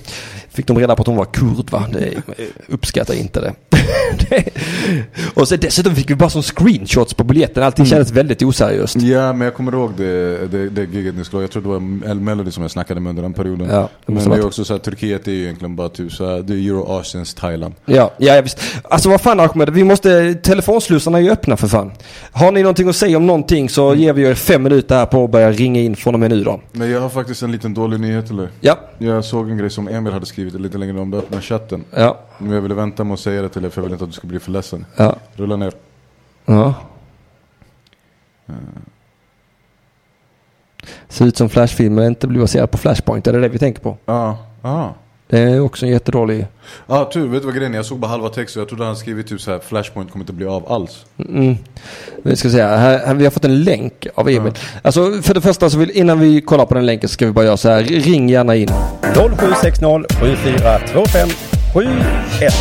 [0.50, 1.86] Fick de reda på att hon var kurd va?
[1.92, 2.14] Det
[2.68, 3.52] uppskattar inte det.
[5.34, 7.62] Och så dessutom fick vi bara som screenshots på biljetten.
[7.62, 8.96] Allting kändes väldigt oseriöst.
[8.96, 11.42] Ja men jag kommer ihåg det, det, det giget ni skulle.
[11.42, 13.68] Jag tror det var El Melody som jag snackade med under den perioden.
[13.70, 16.26] Ja, det men det är också så här, Turkiet är ju egentligen bara typ så
[16.26, 17.74] här, det är Euroasiens Thailand.
[17.84, 18.58] Ja, ja visst.
[18.84, 21.92] Alltså vad fan Ahmed, vi måste, telefonslussarna är ju öppna för fan.
[22.32, 25.24] Har ni någonting att säga om någonting så ger vi er fem minuter här på
[25.24, 26.60] att börja ringa in från och med nu då.
[26.72, 28.48] Men jag har faktiskt en liten dålig nyhet eller?
[28.60, 31.84] Ja, Jag såg en grej som Emil hade skrivit lite längre om det öppna chatten.
[31.96, 34.04] ja, Men jag ville vänta med att säga det till er för jag vill inte
[34.04, 34.86] att du ska bli för ledsen.
[34.96, 35.16] ja.
[35.36, 35.72] Rulla ner.
[36.44, 36.74] ja.
[41.08, 43.96] Ser ut som Flashfilmer inte blir baserad på Flashpoint, är det det vi tänker på?
[44.04, 44.94] Ja, ja.
[45.28, 46.46] Det är också en jättedålig...
[46.86, 47.28] Ja, tur.
[47.28, 47.76] Vet du vad grejen är?
[47.76, 50.22] Jag såg bara halva texten och jag trodde han skrivit typ så här Flashpoint kommer
[50.22, 51.04] inte bli av alls.
[51.28, 51.56] Mm.
[52.22, 54.52] Vi ska säga, här, här, vi har fått en länk av Emil.
[54.82, 57.32] Alltså för det första så vill, innan vi kollar på den länken så ska vi
[57.32, 57.82] bara göra så här.
[57.82, 58.68] Ring gärna in.
[59.14, 61.28] 0760 7425
[61.72, 62.52] 71.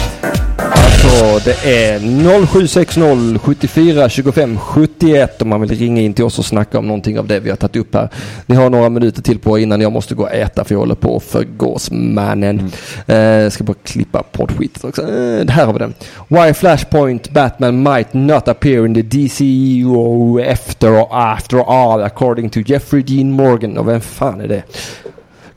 [0.58, 2.00] Alltså det är
[2.48, 7.20] 0760 74 25 71 om man vill ringa in till oss och snacka om någonting
[7.20, 8.10] av det vi har tagit upp här.
[8.46, 10.80] Ni har några minuter till på er innan jag måste gå och äta för jag
[10.80, 12.72] håller på att förgås mannen.
[13.08, 15.02] Eh, jag ska bara klippa poddskitet också.
[15.02, 15.94] Eh, här har vi den.
[16.28, 23.04] Why Flashpoint Batman might not appear in the DCU after, after all according to Jeffrey
[23.04, 23.78] Dean Morgan.
[23.78, 24.64] Och vem fan är det?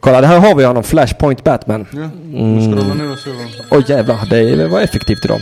[0.05, 0.82] Kolla, det här har vi honom.
[0.82, 1.86] Flashpoint Batman.
[1.93, 1.98] Ja,
[2.56, 3.78] du ska rulla ner vad...
[3.78, 5.40] Oj jävlar, det var effektivt idag.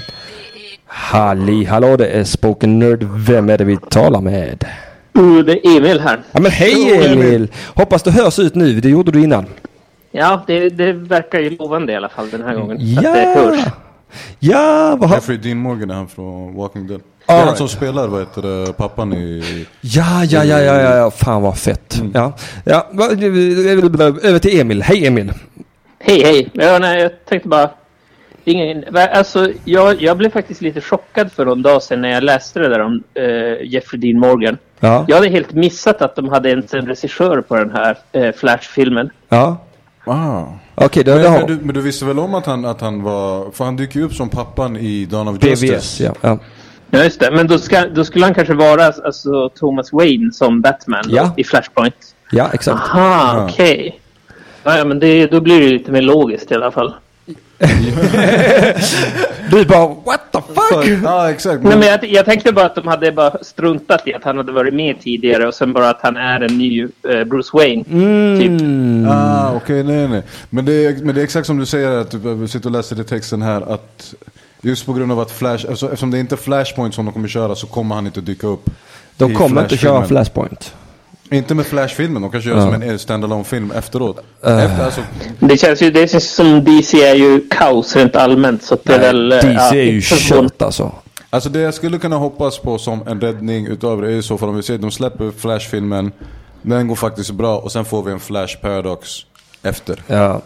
[0.87, 3.03] Halli hallå, det är Spoken Nerd.
[3.03, 4.65] Vem är det vi talar med?
[5.19, 6.21] Uh, det är Emil här.
[6.33, 7.13] Ja men hej Emil.
[7.13, 7.53] Emil!
[7.75, 9.47] Hoppas det hörs ut nu, det gjorde du innan.
[10.11, 12.77] Ja, det, det verkar ju lovande i alla fall den här gången.
[12.77, 13.43] Att det Ja!
[13.43, 13.65] hörs.
[14.39, 15.17] Ja, vad har...
[15.17, 17.01] Jeffrey Dean Morgan är han från Walking Dead.
[17.27, 17.59] Det är han right.
[17.59, 19.67] som spelar, vad heter det, pappan i...
[19.81, 21.11] Ja, ja, ja, ja, ja, ja.
[21.11, 21.99] Fan vad fett.
[22.01, 22.13] Mm.
[22.15, 22.33] Ja.
[22.65, 22.87] Ja,
[24.23, 24.83] över till Emil.
[24.83, 25.33] Hej Emil.
[25.99, 26.51] Hej, hej.
[26.53, 27.71] Ja, nej, jag tänkte bara...
[28.45, 32.61] Ingen, alltså, jag, jag blev faktiskt lite chockad för någon dag sedan när jag läste
[32.61, 34.59] det där om eh, Jeffrey Dean Morgan.
[34.81, 35.05] Ja.
[35.09, 39.11] Jag hade helt missat att de hade ens en regissör på den här eh, Flash-filmen.
[39.29, 39.57] Ja.
[40.05, 40.45] Ah.
[40.75, 41.49] Okej, det, det Men, men, har...
[41.49, 43.51] du, men du visste väl om att han, att han var...
[43.51, 45.73] För han dyker ju upp som pappan i Dawn of Justice.
[45.73, 46.15] BVS, ja.
[46.21, 46.39] ja.
[46.95, 47.31] Ja, just det.
[47.31, 51.35] Men då, ska, då skulle han kanske vara alltså, Thomas Wayne som Batman då, Ja.
[51.37, 51.95] i Flashpoint.
[52.31, 52.81] Ja, exakt.
[52.95, 53.45] Aha, Ja.
[53.51, 54.01] okej.
[54.65, 56.95] Ja, ja, men det, då blir det lite mer logiskt i alla fall.
[59.51, 60.87] Du bara, what the fuck?
[61.05, 61.63] Ja, exakt.
[61.63, 64.53] Nej, men jag, jag tänkte bara att de hade bara struntat i att han hade
[64.53, 67.85] varit med tidigare och sen bara att han är en ny eh, Bruce Wayne.
[67.85, 68.61] Typ.
[68.61, 69.07] Mm.
[69.11, 70.23] Ah, okej, nej, nej.
[70.51, 73.01] Men det, är, men det är exakt som du säger, att du sitter och läser
[73.01, 74.15] i texten här, att
[74.63, 77.29] just på grund av att Flash, alltså, eftersom det inte är Flashpoint som de kommer
[77.29, 78.71] köra så kommer han inte dyka upp.
[79.17, 80.07] De kommer inte köra.
[80.07, 80.75] Flashpoint.
[81.31, 82.73] Inte med Flash-filmen, de kanske gör Ja.
[82.73, 84.17] som en standalone film efteråt.
[84.47, 84.65] Uh.
[84.65, 85.01] Efter, alltså,
[85.39, 88.63] Det känns ju det känns som DC är ju kaos rent allmänt.
[88.63, 89.29] Så att det är väl...
[89.29, 90.93] DC ja, är ju kört alltså.
[91.31, 94.39] alltså det jag skulle kunna hoppas på som en räddning utöver det är ju så
[94.39, 96.13] för om vi ser att de släpper Flash-filmen,
[96.63, 99.11] den går faktiskt bra och sen får vi en Flash Paradox
[99.63, 100.03] efter.
[100.07, 100.43] Ja.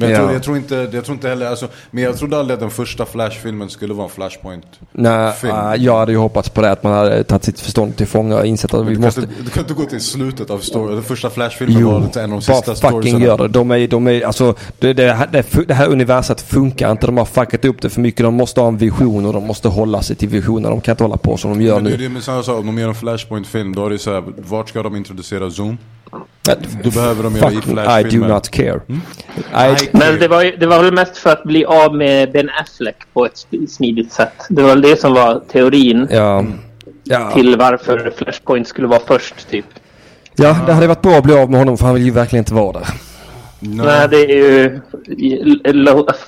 [0.00, 0.22] Men jag, Ja.
[0.22, 2.70] tror, jag, tror inte, jag tror inte heller, alltså, men jag trodde aldrig att den
[2.70, 4.66] första Flash-filmen skulle vara en Flashpoint.
[4.92, 5.32] Nej,
[5.78, 8.46] jag hade ju hoppats på det att man hade tagit sitt förstånd till fånga och
[8.46, 9.20] insett att vi Du, måste...
[9.20, 10.94] kan inte, du kan inte gå till slutet av story.
[10.94, 13.24] Den första Flash-filmen var en av de sista fucking storiesarna.
[13.24, 13.48] gör det.
[13.48, 17.06] De är, de är, alltså, det, det, här- det, det här universet funkar inte.
[17.06, 18.22] De har fuckat upp det för mycket.
[18.24, 20.70] De måste ha en vision och de måste hålla sig till visionen.
[20.70, 22.02] De kan inte hålla på som de gör Men det är nu.
[22.04, 24.68] det med samma sak, om de gör en Flashpoint-film, då är det så här, vart
[24.68, 25.78] ska de introducera Zoom?
[26.82, 28.80] Då behöver de göra i Fuck, I do not care.
[28.88, 29.00] I,
[29.52, 29.76] Nej.
[29.92, 32.96] Men det var, ju, det var väl mest för att bli av med Ben Affleck
[33.12, 34.32] på ett smidigt sätt.
[34.48, 36.44] Det var väl det som var teorin ja,
[37.04, 39.66] ja, till varför Flashpoint skulle vara först typ.
[40.34, 42.40] ja, det hade varit bra att bli av med honom för han vill ju verkligen
[42.40, 42.88] inte vara där.
[43.62, 43.86] Nej.
[43.86, 44.80] Nej, det är ju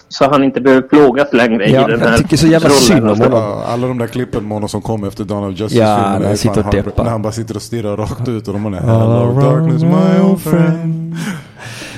[0.09, 3.11] så han inte behöver plågas längre Ja, i den jag här tycker så jävla synd
[3.11, 3.33] om honom.
[3.33, 6.03] Ja, alla de där klippen med honom som kom efter Dawn of Ja, Justice-filmen.
[6.03, 7.05] när han är sitter och deppar.
[7.05, 10.41] När han bara sitter och stirrar rakt ut och de bara Hello darkness my old
[10.41, 11.17] friend.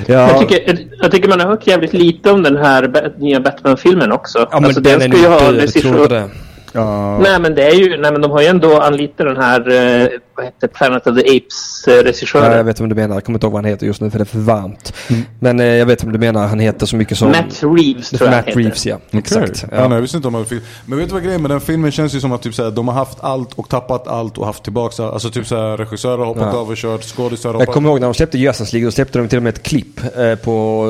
[0.07, 4.13] Ja, Jag tycker, jag tycker man har hört jävligt lite om den här nya Batman-filmen
[4.13, 4.39] också.
[4.39, 6.29] ja men Alltså, den är ska ju nog ha det?
[6.75, 9.61] Ja, Nej men det är ju, nej men de har ju ändå anlitat den här,
[10.03, 12.57] eh, vad heter Planet of the Apes eh, Ja, regissören.
[12.57, 13.15] jag vet vem du menar.
[13.17, 14.95] Jag kommer inte ihåg vad han heter just nu för det är för varmt.
[15.41, 16.47] Men eh, jag vet vem du menar.
[16.47, 17.29] Han heter så mycket som...
[17.31, 18.59] Matt Reeves tror jag han Matt heter.
[18.61, 18.99] Reeves, ja.
[19.11, 19.65] Exakt.
[19.73, 19.89] Ja.
[19.89, 20.61] nej, jag visste inte om film.
[20.87, 22.89] Men vet du vad grejen med den filmen känns ju som att typ såhär, de
[22.89, 26.49] har haft allt och tappat allt och haft tillbaka Alltså typ såhär, regissörer har hoppat
[26.53, 26.59] Ja.
[26.59, 28.87] av och kört, skådisar har Jag hoppat kommer ihåg när de släppte Justice League.
[28.87, 30.87] Då släppte de till och med ett klipp eh, på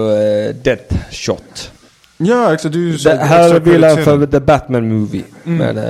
[0.48, 1.70] eh, Deathshot.
[2.16, 4.20] Ja exakt, så Det här extra vill jag credit-scenen.
[4.20, 5.24] för The Batman Movie.
[5.43, 5.85] Men eh,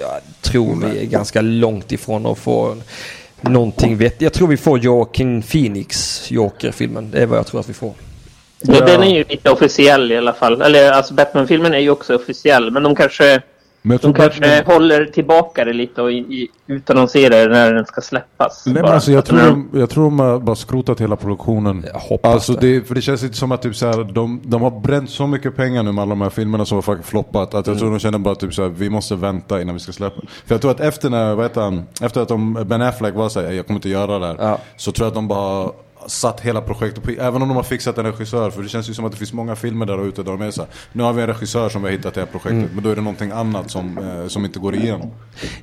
[0.00, 2.76] jag tror vi är ganska långt ifrån att få
[3.40, 4.20] någonting vettigt.
[4.22, 7.10] Jag tror vi får Joaquin Phoenix Joker-filmen.
[7.10, 7.92] Det är vad jag tror att vi får.
[8.60, 8.86] Ja.
[8.86, 10.62] Den är ju lite officiell i alla fall.
[10.62, 12.70] Eller alltså Batman-filmen är ju också officiell.
[12.70, 13.42] Men de kanske,
[13.86, 17.84] Men jag de kanske Batman- håller tillbaka det lite och i, i, utannonserar när den
[17.86, 18.66] ska släppas.
[18.66, 21.84] Nej, men alltså, jag, Att tror de, jag tror de har bara skrotat hela produktionen.
[21.92, 22.78] Jag hoppas alltså, det.
[22.78, 22.84] det.
[22.84, 25.56] För det känns lite som att typ, så här, de, de har bränt så mycket
[25.56, 27.54] pengar nu med alla de här filmerna som har floppat.
[27.54, 29.92] Att jag tror de känner bara typ så här, vi måste vänta innan vi ska
[29.92, 30.20] släppa.
[30.46, 33.28] För jag tror att efter när, vad heter han, efter att de, Ben Affleck var
[33.28, 34.36] såhär, jag kommer inte göra det här.
[34.38, 34.58] Ja.
[34.76, 35.70] Så tror jag att de bara
[36.06, 38.50] satt hela projektet på, även om de har fixat en regissör.
[38.50, 40.50] För det känns ju som att det finns många filmer där ute där de är
[40.50, 42.52] såhär, nu har vi en regissör som vi har hittat det här projektet.
[42.52, 42.70] Mm.
[42.74, 45.10] Men då är det någonting annat som, eh, som inte går igenom.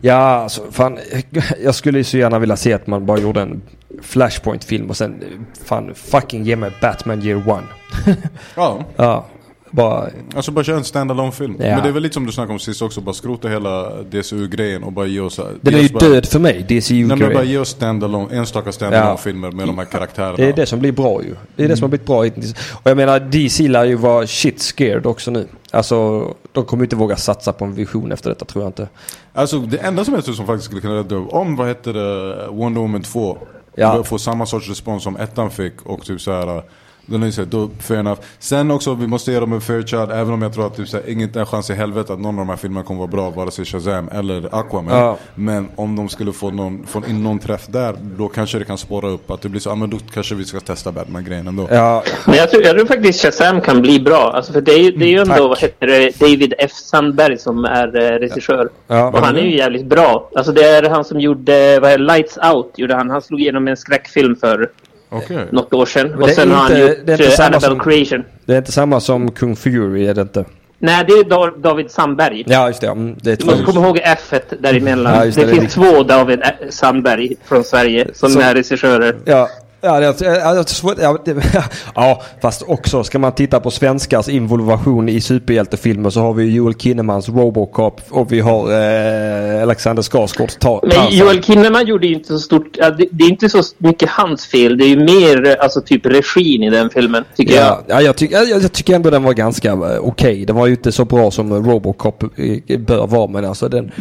[0.01, 0.99] Ja, alltså, fan,
[1.63, 3.61] jag skulle ju så gärna vilja se att man bara gjorde en
[4.01, 7.67] Flashpoint-film och sen eh, fan fucking ge mig Batman Year One.
[8.55, 8.83] Ja.
[8.95, 9.27] Ja,
[9.71, 10.09] bara...
[10.35, 11.65] Alltså bara köra en standalone film Ja.
[11.65, 14.83] Men det är väl lite som du snackade om sist också, bara skrota hela DCU-grejen
[14.83, 15.39] och bara ge oss...
[15.61, 18.35] Den ge är ju bara, död för mig, DCU Nej men bara ge oss standalone,
[18.35, 19.17] enstaka standalone Ja.
[19.17, 20.37] filmer med de här karaktärerna.
[20.37, 21.35] Det är det som blir bra ju.
[21.55, 22.53] Det är det som har blivit bra hittills.
[22.73, 25.47] Och jag menar DC lär ju vara shit scared också nu.
[25.71, 28.89] Alltså de kommer inte våga satsa på en vision efter detta tror jag inte.
[29.33, 32.47] Alltså det enda som jag tror som faktiskt skulle kunna rädda om, vad heter det,
[32.47, 33.37] Wonder Woman 2
[33.75, 34.03] Ja.
[34.03, 36.63] får samma sorts respons som ettan fick och typ såhär
[37.11, 38.19] den är ju så här, då, fair enough.
[38.39, 40.87] Sen också, vi måste ge dem en fair child, även om jag tror att typ,
[40.87, 43.07] så här, inget är chans i helvete att någon av de här filmerna kommer vara
[43.11, 44.97] bra, vare sig Shazam eller Aquaman.
[44.97, 45.17] Ja.
[45.35, 48.77] Men om de skulle få, någon, få in någon träff där, då kanske det kan
[48.77, 51.67] spåra upp att det blir så, ja men då kanske vi ska testa Batman-grejen ändå.
[51.71, 54.31] Ja, Men jag tror, jag tror faktiskt Shazam kan bli bra.
[54.35, 55.41] Alltså för det är, ju- det är ju ändå, tack.
[55.49, 56.71] vad heter det, David F.
[56.71, 58.69] Sandberg som är eh, regissör.
[58.87, 59.07] Ja.
[59.07, 60.29] och han är ju jävligt bra.
[60.35, 63.09] Alltså det är han som gjorde, vad är Lights Out gjorde han.
[63.09, 64.69] Han slog igenom en skräckfilm för
[65.11, 65.45] Okej.
[65.51, 66.23] något år sedan.
[66.23, 68.23] Och sen har han inte- gjort det är inte eh, samma som- Creation.
[68.45, 70.45] Det är inte samma som Kung Fury är det inte.
[70.79, 72.43] Nej, det är Da- David Sandberg.
[72.47, 72.87] Ja just det.
[72.87, 75.13] Mm, det är Du måste komma ihåg F däremellan.
[75.15, 79.15] Ja, det, det, finns två David Ä- Sandberg från Sverige som, Som- är regissörer.
[79.25, 79.49] Ja,
[79.81, 81.35] ja, det, ja, det, svårt- ja, det,
[81.95, 86.73] ja, fast också ska man titta på svenskars involvation i superhjältefilmer så har vi Joel
[86.73, 91.17] Kinnemans Robocop och vi har eh, Alexander Skarsgårds Ta- Men.
[91.17, 92.67] Joel Kinnaman gjorde ju inte så stort...
[92.73, 94.77] ja, Det, det är inte så mycket hans fel.
[94.77, 97.63] Det är ju mer eh, alltså, typ regin i den filmen, tycker jag.
[97.65, 100.45] Ja, ja jag, tycker, jag, jag tycker ändå den var ganska eh, okej.
[100.45, 102.23] Den var ju inte så bra som Robocop
[102.67, 103.91] eh, bör vara men alltså den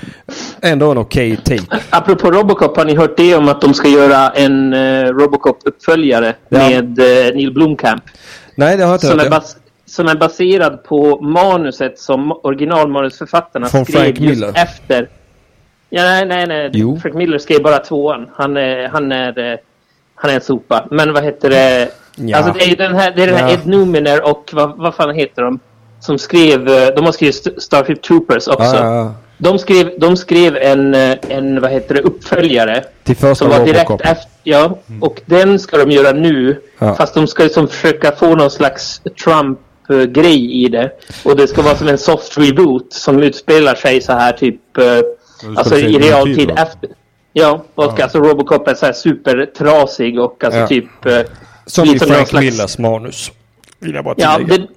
[0.63, 1.81] ändå en okej take.
[1.91, 5.05] Apropå Robocop, har ni hört det om att de ska göra en eh,
[5.75, 6.59] Robocop-uppföljare Ja.
[6.59, 8.03] med eh, Neil Blomkamp?
[8.55, 9.33] Nej det har jag inte Som är, hört.
[9.33, 9.57] bas-
[9.87, 14.53] som är baserad på manuset som originalmanusförfattarna Från skrev Frank just Miller.
[14.55, 15.09] efter.
[15.91, 16.71] Ja, nej, nej, nej.
[16.73, 16.99] Jo.
[17.03, 18.31] Frank Miller skrev bara tvåan.
[18.35, 19.59] Han är, han är, eh,
[20.15, 20.87] han är en sopa.
[20.91, 21.89] Men vad heter det?
[22.17, 22.37] Ja.
[22.39, 23.55] Alltså det är den här, det är den här Ja.
[23.55, 25.59] Ed Numiner och vad, vad fan heter de?
[26.01, 28.77] Som skrev, eh, de har skrivit St- Starship Troopers också.
[28.77, 29.15] Ja.
[29.39, 32.85] De skrev, de skrev en, eh, en, vad heter det, uppföljare.
[33.05, 34.01] Till första Som var direkt Robocop.
[34.07, 34.79] efter, ja.
[35.01, 36.61] Och den ska de göra nu.
[36.79, 36.95] Ja.
[36.95, 40.91] Fast de ska liksom försöka få någon slags Trump-grej i det.
[41.25, 44.77] Och det ska vara som en soft reboot som utspelar sig så här typ...
[44.79, 44.85] eh,
[45.57, 46.91] alltså i realtid tid efter.
[47.33, 50.67] Ja, och alltså Robocop är så här supertrasig och alltså Ja.
[50.67, 51.07] typ...
[51.07, 51.21] eh,
[51.67, 53.31] Som i Frank slags- Millers manus.
[53.79, 54.57] Vill jag bara Ja, tillägga.
[54.63, 54.69] det,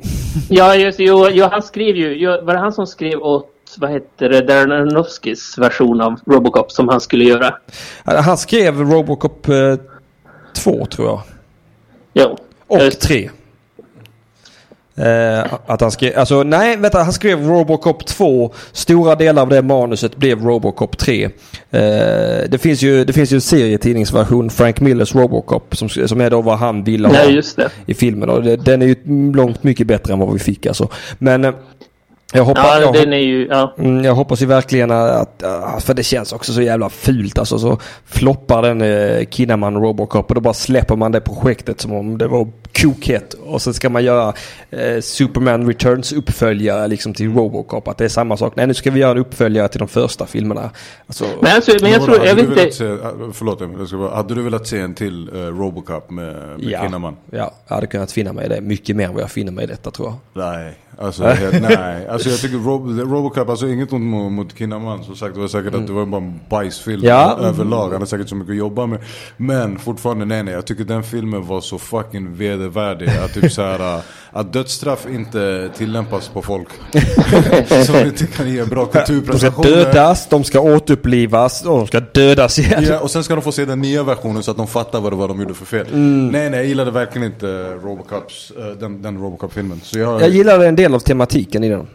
[0.50, 1.00] ja just.
[1.00, 2.14] Jo, jo, han skrev ju...
[2.18, 6.72] Jo, var det han som skrev åt, vad heter det, Darren Aronofskys version av Robocop
[6.72, 7.56] som han skulle göra?
[8.04, 9.48] Han skrev Robocop
[10.56, 11.22] 2 tror jag.
[12.14, 12.38] Jo.
[12.68, 13.30] Och Just- 3.
[14.96, 18.54] Eh, att han skrev, alltså nej vänta han skrev Robocop 2.
[18.72, 21.24] Stora delar av det manuset blev Robocop 3.
[21.24, 21.30] Eh,
[22.50, 26.42] det, finns ju, det finns ju en serietidningsversion, Frank Millers Robocop, som, som är då
[26.42, 27.42] vad han ville ha Nej,
[27.86, 28.30] i filmen.
[28.30, 28.96] Och det, den är ju
[29.34, 30.90] långt mycket bättre än vad vi fick alltså.
[31.20, 31.54] Men eh,
[32.34, 32.66] jag hoppas...
[32.66, 33.48] Ja, jag, den är ju...
[33.48, 33.74] Ja.
[33.78, 35.44] Mm, jag hoppas ju verkligen att,
[35.80, 37.60] för det känns också så jävla fult alltså.
[37.60, 42.18] Så floppar den eh, Kinnaman Robocop och då bara släpper man det projektet som om
[42.18, 42.48] det var
[42.82, 43.34] kokhett.
[43.34, 44.34] Och så ska man göra
[44.70, 47.88] eh, Superman Returns uppföljare liksom till Robocop.
[47.88, 48.54] Att det är samma sak.
[48.56, 50.70] Nej nu ska vi göra en uppföljare till de första filmerna.
[51.08, 52.26] Alltså, Men, alltså, men jag tror...
[52.26, 52.76] Jag hade vet du velat inte...
[52.76, 56.34] Se, ah, förlåt, jag ska bara, hade du velat se en till eh, Robocop med,
[56.34, 57.16] med ja, Kinnaman?
[57.32, 58.62] ja, jag hade kunnat finna mig i det.
[58.62, 60.44] Mycket mer än vad jag finner mig i detta tror jag.
[60.44, 62.08] Nej, alltså, helt, nej.
[62.08, 65.36] alltså jag tycker Rob, Robocop, alltså inget ont mot, mot Kinnaman som sagt.
[65.36, 67.38] Det var säkert att det var bara en bajsfilm Ja.
[67.42, 67.90] överlag.
[67.92, 69.00] Han har säkert så mycket att jobba med.
[69.38, 70.54] Men fortfarande, nej nej.
[70.54, 73.10] Jag tycker den filmen var så fucking vedervärdig.
[73.10, 74.02] Att, typ så här,
[74.34, 76.68] att dödsstraff inte tillämpas på folk.
[77.86, 79.70] som inte kan ge bra De ska kulturprestationer.
[79.70, 82.84] dödas, de ska återupplivas och de ska dödas igen.
[82.90, 85.12] Ja, och sen ska de få se den nya versionen så att de fattar vad
[85.12, 85.88] det var de gjorde för fel.
[85.88, 86.28] Mm.
[86.28, 89.82] Nej, nej, jag gillade verkligen inte Robocops, eh, den, den Robocop-filmen.
[89.92, 90.22] Jag...
[90.22, 91.88] Jag gillade en del av tematiken i den.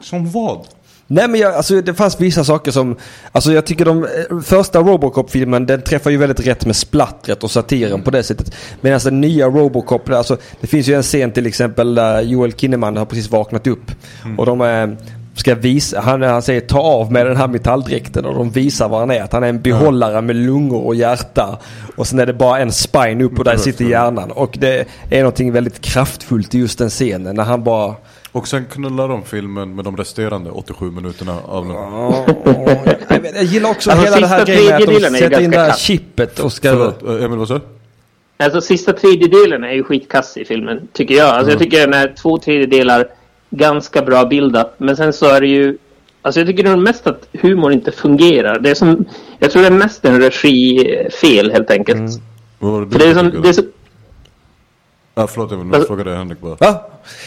[0.00, 0.66] Som vad?
[1.10, 2.96] Nej men jag, alltså, det fanns vissa saker som,
[3.32, 7.50] alltså jag tycker de eh, första Robocop-filmen den träffar ju väldigt rätt med splattret och
[7.50, 8.54] satiren på det sättet.
[8.80, 12.96] Medan den nya Robocop, alltså det finns ju en scen till exempel där Joel Kinnaman
[12.96, 13.92] har precis vaknat upp.
[14.38, 14.88] Och de eh,
[15.34, 19.00] ska visa, han, han säger ta av med den här metalldräkten och de visar vad
[19.00, 19.22] han är.
[19.22, 21.58] Att han är en behållare med lungor och hjärta.
[21.96, 24.30] Och sen är det bara en spine upp och där sitter hjärnan.
[24.30, 27.94] Och det är någonting väldigt kraftfullt i just den scenen när han bara
[28.38, 31.76] Och sen knullar de filmen med de resterande 87 minuterna av den.
[33.08, 35.18] jag, vet, jag gillar också Alltså, hela det här sista grejen att de tredjedelen är
[35.18, 36.70] ju sätter in det ganska här chippet och ska...
[36.70, 37.60] Förlåt, eh, Emil vad sa du?
[38.36, 41.28] Alltså sista tredjedelen är ju skitkass i filmen, tycker jag.
[41.28, 43.06] Alltså jag tycker den är två tredjedelar
[43.50, 44.74] ganska bra bildat.
[44.78, 45.78] Men sen så är det ju...
[46.22, 48.58] Alltså jag tycker nog mest att humorn inte fungerar.
[48.58, 49.04] Det är som...
[49.38, 52.20] Jag tror det är mest en regifel helt enkelt.
[52.58, 53.42] Vad var det du För det är som...
[53.42, 53.62] Det är så
[55.18, 56.54] Ja, förlåt Emil, nu Alltså- frågade jag Henrik bara.
[56.54, 56.80] Va?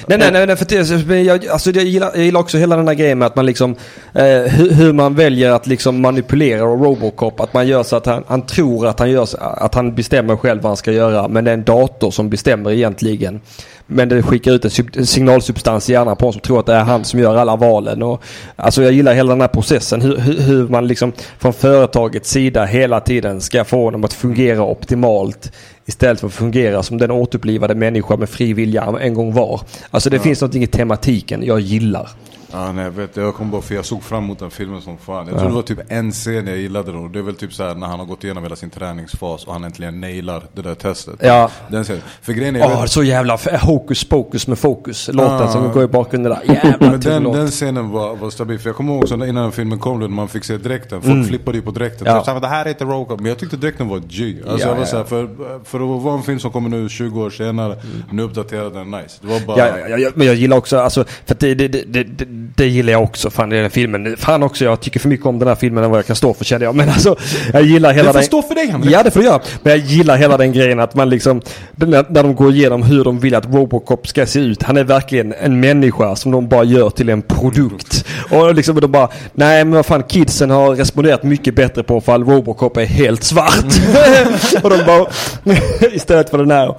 [0.07, 2.95] Nej, nej, nej, nej för jag, alltså jag, gillar, jag gillar också hela den här
[2.95, 3.75] grejen med att man liksom,
[4.13, 7.39] eh, hur, hur man väljer att liksom manipulera Robocop.
[7.39, 10.61] Att man gör så att han, han tror att han, gör, att han bestämmer själv
[10.61, 11.27] vad han ska göra.
[11.27, 13.41] Men det är en dator som bestämmer egentligen.
[13.87, 16.65] Men det skickar ut en, sub- en signalsubstans i hjärnan på honom som tror att
[16.65, 18.03] det är han som gör alla valen.
[18.03, 18.23] Och,
[18.55, 20.01] alltså jag gillar hela den här processen.
[20.01, 24.63] Hur, hur, hur man liksom från företagets sida hela tiden ska få honom att fungera
[24.63, 25.51] optimalt.
[25.91, 29.61] Istället för att fungera som den återupplivade människa med fri vilja en gång var.
[29.91, 32.09] Alltså det finns någonting i tematiken jag gillar.
[32.53, 34.97] Ja, nej, jag vet, jag kom bara för jag såg fram emot den filmen som
[34.97, 35.27] fan.
[35.27, 37.07] Jag tror det var typ en scen jag gillade då.
[37.07, 39.53] Det är väl typ så här när han har gått igenom hela sin träningsfas och
[39.53, 41.15] han äntligen nailar det där testet.
[41.19, 41.49] Ja.
[41.67, 42.01] Den scenen.
[42.21, 45.09] För grejen är, jag Åh, vet- så jävla f- hokus pokus med fokus.
[45.13, 45.47] Låten Ah.
[45.51, 46.53] som går i bakgrunden där.
[46.63, 49.51] Jävla Men den, den scenen var, var stabil, för jag kommer ihåg också när- innan
[49.51, 51.01] filmen kom då, när man fick se dräkten.
[51.01, 52.07] Folk flippade ju på dräkten.
[52.07, 52.15] Mm.
[52.15, 52.19] Ja.
[52.21, 52.25] Ja.
[52.25, 53.19] Så här, det här är inte Robocop.
[53.19, 54.35] Men jag tyckte dräkten var G.
[54.47, 55.29] Alltså Ja, jag var ja, så här, för,
[55.63, 57.77] för att vara en film som kommer nu 20 år senare,
[58.11, 59.17] nu uppdaterad den nice.
[59.21, 59.57] Det var bara...
[59.57, 62.25] Ja, ja, ja, ja, men jag gillar också, alltså, för att det, det, det, det,
[62.55, 63.29] det, gillar jag också.
[63.29, 64.17] Fan, den filmen.
[64.17, 66.33] Fan också, jag tycker för mycket om den här filmen än vad jag kan stå
[66.33, 66.75] för känner jag.
[66.75, 67.15] Men alltså,
[67.53, 68.27] jag gillar hela Det får den...
[68.27, 68.91] stå för dig, Henrik.
[68.91, 69.41] Ja, det får du göra.
[69.63, 71.41] Men jag gillar hela den grejen att man liksom,
[71.75, 74.63] när, när de går igenom hur de vill att Robocop ska se ut.
[74.63, 78.05] Han är verkligen en människa som de bara gör till en produkt.
[78.29, 82.23] Och liksom de bara, nej men vad fan, kidsen har responderat mycket bättre på ifall
[82.23, 83.65] Robocop är helt svart.
[84.63, 85.05] och de bara,
[85.91, 86.75] istället för den här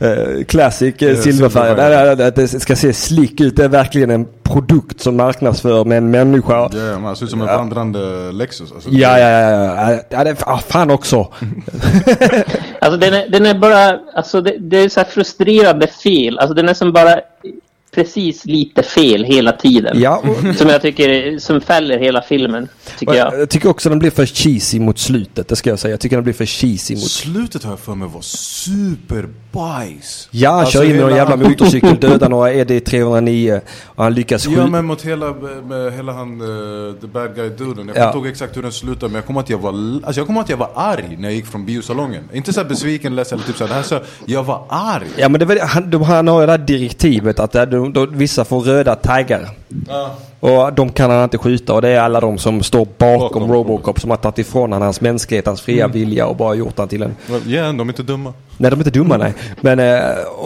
[0.00, 2.32] eh, classic eh, silverfärgen.
[2.34, 3.56] Det ska se slick ut.
[3.56, 6.52] Det är verkligen en produkt som marknadsför med en människa.
[6.52, 8.72] Ja, ja, man ser ut som en vandrande Lexus.
[8.72, 9.90] Alltså, Ja, ja, ja.
[9.90, 10.00] ja.
[10.08, 11.28] ja det, ah, fan också.
[12.82, 16.38] Alltså den är, den är bara, alltså det, det är så här frustrerande fel.
[16.38, 17.20] Alltså den är som bara
[17.94, 20.00] precis lite fel hela tiden.
[20.00, 20.22] Ja,
[20.56, 22.68] Som jag tycker, som fäller hela filmen,
[22.98, 23.40] tycker jag.
[23.40, 25.48] jag tycker också den blir för cheesy mot slutet.
[25.48, 25.92] Det ska jag säga.
[25.92, 27.02] Jag tycker den blir för cheesy mot...
[27.02, 30.28] Slutet har jag för mig var superbajs.
[30.30, 34.44] Ja, han Alltså, kör in med någon jävla motorcykel, dödar några ED309 och han lyckas
[34.46, 34.66] Ja skjuta.
[34.66, 35.34] men mot hela,
[35.68, 37.88] med hela han, uh, the bad guy duden.
[37.88, 37.92] Jag Ja.
[37.94, 39.70] kommer inte ihåg exakt hur den slutade men jag kommer att jag var,
[40.04, 42.22] alltså jag kommer att jag var arg när jag gick från biosalongen.
[42.32, 45.06] Inte så besviken, ledsen eller typ så här, det här så, jag var arg.
[45.16, 48.06] Ja men det, var han, de, han har ju det här direktivet att det- då,
[48.06, 49.59] vissa får röda taggar.
[50.40, 53.52] Och de kan han inte skjuta och det är alla de som står bakom, Bakom
[53.52, 56.88] Robocop som har tagit ifrån han hans mänsklighet, hans fria vilja och bara gjort han
[56.88, 57.16] till en...
[57.46, 58.32] Ja, de är inte dumma.
[58.56, 59.34] Nej de är inte dumma nej.
[59.60, 60.00] Men, eh,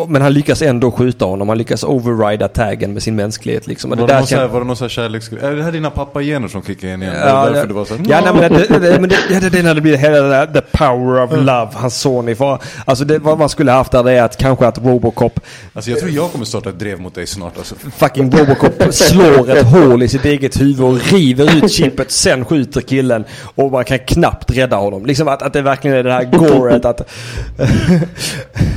[0.09, 1.49] men han lyckas ändå skjuta honom.
[1.49, 3.91] Han lyckas overrida taggen med sin mänsklighet liksom.
[3.91, 5.43] Var det där kän- var det någon sån här kärleksgrej?
[5.45, 7.15] Är det här dina pappagener som kickar in igen?
[7.21, 9.09] Ja, Ja, det är det var så här, Ja, nej, men det, det, det, men
[9.11, 11.69] det, ja, det, det är när det blir hela det där, the power of love,
[11.75, 12.59] hans son far.
[12.85, 15.41] Alltså det, vad man skulle haft där det är att kanske att Robocop,
[15.73, 17.75] Alltså jag tror jag kommer starta ett drev mot dig snart alltså.
[17.97, 18.73] fucking Robocop
[19.15, 23.25] slår ett hål i sitt eget huvud och river ut chippet, sen skjuter killen
[23.55, 25.07] och man kan knappt rädda honom.
[25.07, 27.01] Liksom att, att det verkligen är det här goret att,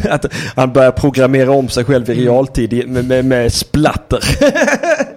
[0.09, 4.19] att han börjar programmera om sig själv i realtid med, med, med splatter.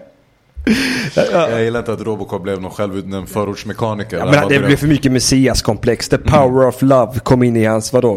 [1.33, 4.19] Jag gillar inte att Robocop blev någon självutnämnd förortsmekaniker.
[4.19, 6.09] Ja, men det blev för mycket messiaskomplex.
[6.09, 8.15] The power of love kom in i hans, vadå?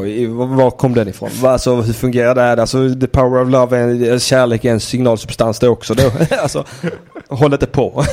[0.56, 1.30] Var kom den ifrån?
[1.44, 2.57] Alltså hur fungerar det här?
[2.57, 6.11] Alltså the power of love, är en, kärlek är en signalsubstans det också då.
[6.41, 6.65] alltså,
[7.28, 8.03] håll inte på.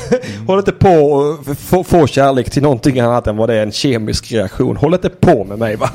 [0.47, 3.71] håll inte på och få, få kärlek till någonting annat än vad det är en
[3.71, 4.77] kemisk reaktion.
[4.77, 5.89] Håll inte på med mig va.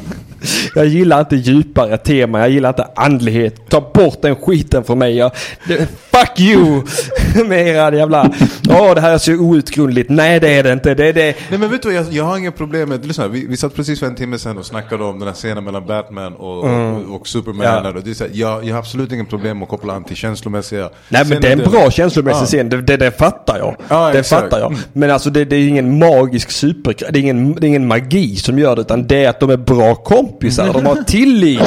[0.75, 3.69] Jag gillar inte djupare tema, jag gillar inte andlighet.
[3.69, 5.17] Ta bort den skiten från mig.
[5.17, 5.33] Jag,
[5.69, 6.83] det, fuck you!
[7.47, 8.31] med era jävla,
[8.69, 10.11] åh det här är så outgrundligt.
[10.11, 10.95] Nej det är det inte.
[10.95, 11.37] Det är det.
[11.51, 14.01] Nej men vet du jag, jag har inga problem med, lyssna, vi, vi satt precis
[14.01, 17.29] för en timme sedan och snackade om den här scenen mellan Batman och, och, och
[17.29, 17.67] Superman.
[17.67, 17.85] Mm.
[17.85, 17.91] Ja.
[17.91, 20.05] Och det är så här, jag, jag har absolut inget problem med att koppla an
[20.05, 22.47] till känslomässiga Nej men det är en bra känslomässig Ja.
[22.47, 23.77] scen, det, det, det fattar jag.
[23.89, 24.43] Ja, det exakt.
[24.43, 24.77] fattar jag.
[24.93, 26.95] Men alltså det, det är ingen magisk super...
[27.11, 29.51] Det är ingen, det är ingen magi som gör det utan det är att de
[29.51, 30.36] är bra kompisar.
[30.73, 31.61] De har tillit.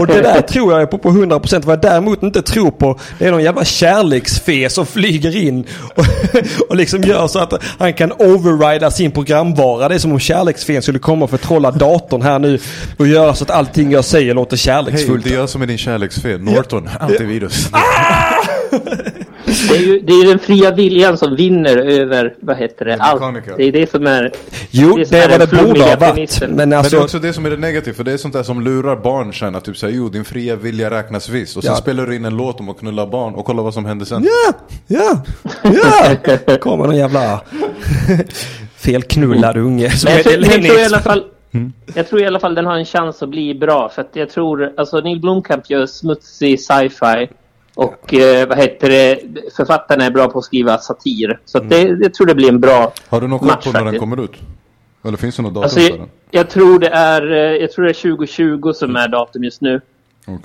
[0.00, 1.64] Och det där tror jag är på på 100%.
[1.64, 5.64] Vad jag däremot inte tror på det är någon jävla kärleksfe som flyger in
[5.94, 6.04] och,
[6.68, 9.88] och liksom gör så att han kan overrida sin programvara.
[9.88, 12.58] Det är som om kärleksfen skulle komma och förtrolla datorn här nu
[12.96, 15.24] och göra så att allting jag säger låter Hej, kärleksfullt.
[15.24, 16.40] det är jag som är din kärleksfel.
[16.40, 17.68] Norton, antivirus.
[19.68, 22.96] Det är, ju, det är ju den fria viljan som vinner över, vad heter det,
[22.96, 23.22] allt.
[23.56, 24.32] Det är det som är...
[24.70, 26.40] Jo, det är det är är vad det borde ha varit.
[26.40, 26.98] Men Men det är alltså...
[27.00, 29.54] också det som är det negativa, för det är sånt där som lurar barn sen
[29.54, 31.56] att typ säga jo din fria vilja räknas visst.
[31.56, 31.76] Och sen Ja.
[31.80, 34.24] spelar du in en låt om att knulla barn och kolla vad som händer sen.
[34.24, 34.54] Ja,
[34.86, 35.22] ja,
[36.46, 36.56] ja.
[36.60, 37.40] Kommer någon jävla
[38.76, 41.02] felknullad unge som Men jag, heter tror, jag, tror i alla Lenny.
[41.02, 41.24] fall,
[41.94, 43.88] jag tror i alla fall den har en chans att bli bra.
[43.94, 47.28] För att jag tror, alltså Neil Blomkamp gör smutsig sci-fi.
[47.78, 49.20] Och eh, vad heter det,
[49.56, 51.40] författarna är bra på att skriva satir.
[51.44, 53.84] Så det, jag tror det blir en bra Har du någon koll match på när
[53.84, 54.32] den kommer ut?
[55.04, 56.08] Eller finns det något datum Alltså, för jag, den?
[56.30, 59.80] jag, tror det är, eh, jag tror det är 2020 som är datum just nu.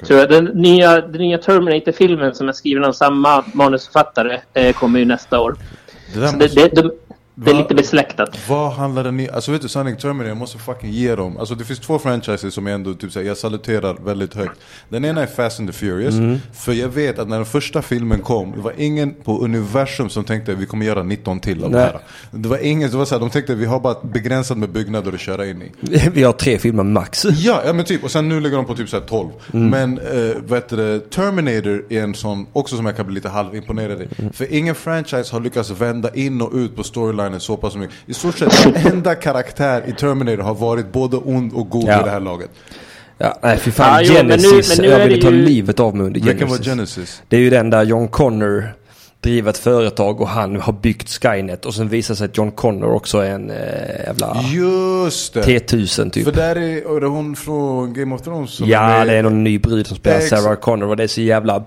[0.07, 0.29] Tror jag.
[0.29, 5.39] Den, nya, den nya Terminator-filmen som är skriven av samma manusförfattare eh, kommer ju nästa
[5.39, 5.55] år.
[6.13, 6.37] Det Så måste...
[6.37, 6.91] det, det, de,
[7.35, 8.49] Det är lite besläktat.
[8.49, 9.29] Vad handlar den i?
[9.29, 11.37] Alltså vet du Sonic Terminator, jag måste fucking ge dem.
[11.37, 14.59] Alltså det finns två franchises som jag ändå typ säger, jag saluterar väldigt högt.
[14.89, 16.15] Den ena är Fast and the Furious.
[16.15, 16.39] Mm.
[16.53, 20.23] För jag vet att när den första filmen kom, det var ingen på universum som
[20.23, 21.99] tänkte att vi kommer göra 19 till av det här.
[22.31, 25.13] Det var ingen, det var så här, de tänkte vi har bara begränsat med byggnader
[25.13, 25.71] att köra in i.
[26.13, 27.25] Vi har tre filmer max.
[27.43, 29.29] Ja, ja men typ, och sen nu ligger de på typ så här 12.
[29.53, 29.69] Mm.
[29.69, 33.29] Men eh, vad heter det, Terminator är en sån, också som jag kan bli lite
[33.29, 34.07] halvimponerad i.
[34.17, 34.33] Mm.
[34.33, 36.83] För ingen franchise har lyckats vända in och ut på
[37.23, 37.95] storylinen så pass mycket.
[38.05, 42.01] I stort sett varenda karaktär i Terminator har varit både ond och god Ja.
[42.01, 42.49] i det här laget.
[43.17, 43.87] Ja, nej fy fan.
[43.87, 44.77] Ja, jo, men nu- Genesis.
[44.77, 46.41] men nu jag är ville det ta ju- livet av mig under Genesis.
[46.41, 47.21] Vilken var Genesis?
[47.27, 48.73] Det är ju den där John Connor
[49.21, 52.91] driver ett företag och han har byggt Skynet och sen visar sig att John Connor
[52.93, 53.57] också är en äh,
[54.05, 55.41] jävla Just det!
[55.41, 56.23] T1000 typ.
[56.25, 59.07] För där är, och det är hon från Game of Thrones som Ja, med.
[59.07, 60.19] det är någon ny brud som spelar.
[60.19, 61.63] Sarah Connor och det är så jävla...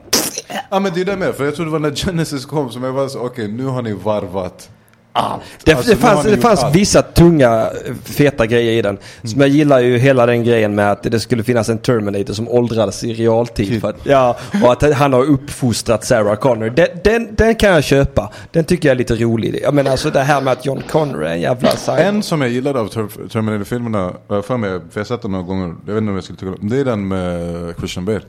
[0.71, 2.85] Ja men det är det med, för jag tror det var när Genesis kom som
[2.85, 4.71] jag var så okej nu har ni varvat
[5.17, 5.43] allt.
[5.65, 7.71] Det, Alltså, det fanns, det fanns vissa tunga,
[8.05, 8.99] feta grejer i den.
[9.25, 12.49] Som jag gillar ju hela den grejen med att det skulle finnas en Terminator som
[12.49, 13.81] åldrades i realtid.
[13.81, 16.71] För att, ja, och att han har uppfostrat Sarah Connor.
[16.71, 18.31] Den, den, den kan jag köpa.
[18.51, 19.61] Den tycker jag är lite rolig.
[19.63, 21.93] Jag menar alltså det här med att John Connor är en jävla psycho.
[21.93, 25.45] En som jag gillade av Ter- Terminator-filmerna, för mig, för jag har sett den några
[25.45, 28.21] gånger, jag vet inte om jag skulle tycka om det är den med Christian Bale.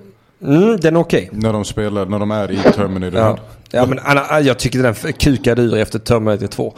[0.42, 1.30] Mm, den är okej.
[1.34, 3.20] När de spelar, när de är i Terminator.
[3.20, 3.38] Ja.
[3.72, 6.74] ja men Anna, jag tycker den kukade ur efter Terminator 2.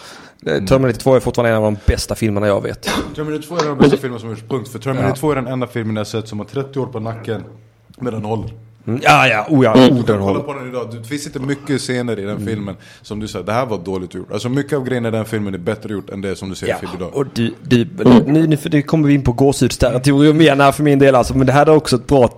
[0.45, 2.90] Eh, Terminator 2 är fortfarande en av de bästa filmerna jag vet.
[3.15, 4.69] Terminator 2 är den bästa filmen som gjorts, punkt.
[4.72, 7.44] För Terminator 2 är den enda filmen jag sett som har 30 år på nacken
[7.99, 8.49] med den håller.
[8.88, 10.40] Mm, ja, ja, oh ja, kan kolla håller.
[10.40, 12.36] på den idag, det finns inte mycket scener i Mm.
[12.38, 14.31] den filmen som du säger, det här var dåligt gjort.
[14.31, 16.68] Alltså mycket av grejerna i den filmen är bättre gjort än det som du ser
[16.68, 17.10] i Ja, film idag.
[17.15, 17.88] och du, du,
[18.26, 21.38] nu, nu det kommer vi in på gåshudsterritorium igen här för min del alltså.
[21.38, 22.30] Men det här är också ett bra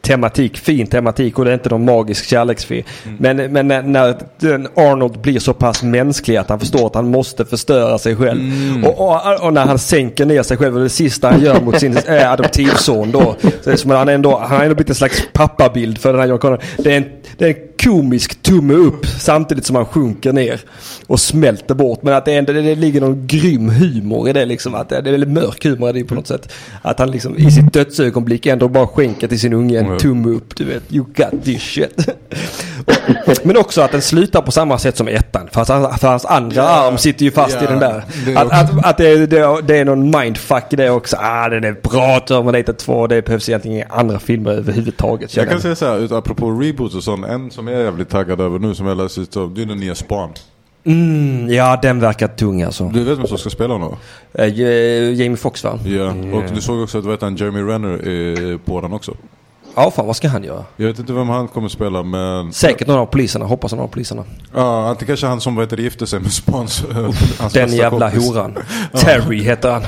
[0.00, 2.84] tematik, fin tematik och det är inte någon magisk kärleksfilm.
[3.18, 7.08] Men, men när, när den Arnold blir så pass mänsklig att han förstår att han
[7.08, 8.40] måste förstöra sig själv.
[8.84, 11.80] Och, och, och när han sänker ner sig själv och det sista han gör mot
[11.80, 13.36] sin äh, adoptivson då.
[13.40, 16.12] Så det är som att han, ändå, han har ändå blivit en slags pappabild för
[16.12, 16.58] den här John Connor.
[16.76, 17.04] Det är en,
[17.38, 20.60] det är en komisk tumme upp samtidigt som han sjunker ner
[21.06, 22.02] och smälter bort.
[22.02, 24.74] Men att det, ändå, det ligger någon grym humor i det liksom.
[24.74, 26.52] Att det, det är väldigt mörk humor i det på något sätt.
[26.82, 29.98] Att han liksom i sitt dödsögonblick ändå bara skänker till sin unge en Mm.
[29.98, 30.56] tumme upp.
[30.56, 32.08] Du vet, you got this shit.
[33.42, 35.48] Men också att den slutar på samma sätt som ettan.
[35.52, 38.02] För hans, för hans andra Ja, arm sitter ju fast i ja, den där.
[38.26, 41.16] det Att, att, att det, det, det är någon mindfuck i det också.
[41.20, 43.06] Ah, den är bra Terminator 2.
[43.06, 45.36] Det behövs egentligen inga andra filmer överhuvudtaget.
[45.36, 48.40] Jag kan säga såhär, ut- apropå reboots och sånt, en som jag är jävligt taggad
[48.40, 50.30] över nu som jag läste ut av, det är den nya Spawn.
[50.86, 52.88] Mm, ja, den verkar tung alltså.
[52.88, 53.96] Du vet vem som ska spela honom?
[54.34, 55.78] Eh, J- Jamie Foxx va?
[55.84, 59.14] Ja, och du såg också att vet han, Jeremy Renner är på den också.
[59.76, 60.64] Ja, fan vad ska han göra?
[60.76, 62.52] Jag vet inte vem han kommer spela men...
[62.52, 64.24] Säkert någon av poliserna, hoppas någon av poliserna.
[64.54, 66.84] Ja, antingen kanske han som vad heter, gifte sig med Spans,
[67.52, 68.28] Den jävla kompis.
[68.28, 68.58] horan.
[68.92, 69.82] Terry heter han.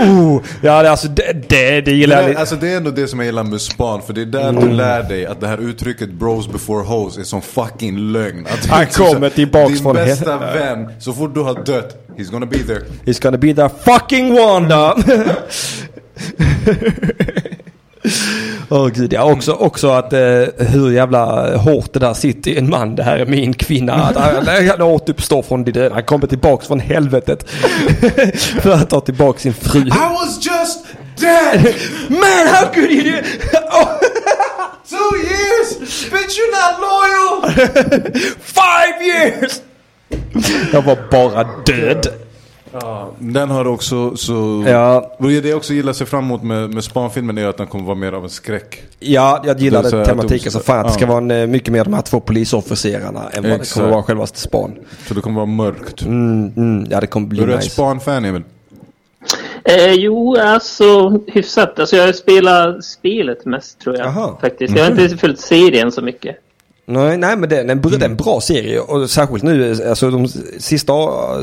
[0.00, 3.18] Oh, ja det, alltså det, det, det gillar jag alltså det är ändå det som
[3.18, 4.68] jag gillar med Span, för det är där Mm.
[4.68, 8.46] du lär dig att det här uttrycket bros before hoes är som fucking lögn.
[8.50, 12.06] Att Han liksom kommer tillbaks din från bästa hel- vän, så fort du har dött,
[12.16, 12.80] he's gonna be there.
[13.04, 14.96] He's gonna be the fucking Wanda!
[18.68, 20.20] Åh gud ja, också, också att eh,
[20.58, 22.96] hur jävla hårt det där sitter i en man.
[22.96, 23.94] Det här är min kvinna.
[23.94, 25.94] Att han, han återuppstår från de döda.
[25.94, 27.50] Han kommer tillbaks från helvetet.
[28.62, 29.80] För att ta tillbaks sin fru.
[29.80, 31.74] I was just dead!
[32.08, 33.18] Man how could you do
[33.70, 33.98] oh,
[34.88, 36.10] Two years!
[36.10, 37.50] Bitch you're not loyal!
[38.40, 39.60] Five years!
[40.72, 42.25] Jag var bara död.
[43.18, 44.64] Den har också så...
[44.66, 45.16] Ja.
[45.18, 47.94] Det jag också gillar sig fram emot med, med Span-filmen är att den kommer vara
[47.94, 48.82] mer av en skräck.
[49.00, 51.08] Ja, jag så här tematiken så fan att det ska ja.
[51.08, 53.74] vara en, eh, mycket mer de här två polisofficerarna än vad det Exakt.
[53.74, 54.74] kommer vara själva span.
[55.08, 56.02] Så det kommer vara mörkt.
[56.02, 57.70] Mm, mm, ja, det kommer bli Är du ett nice.
[57.70, 58.42] Span-fan Emil?
[59.64, 61.78] Eh, jo, alltså hyfsat.
[61.78, 64.06] Alltså jag spelar spelet mest tror jag.
[64.06, 64.36] Jaha.
[64.40, 64.76] Faktiskt.
[64.76, 66.36] Jag har inte följt serien så mycket.
[66.88, 70.28] Nej, nej men det, det, är en en bra serie och särskilt nu, alltså de
[70.58, 70.92] sista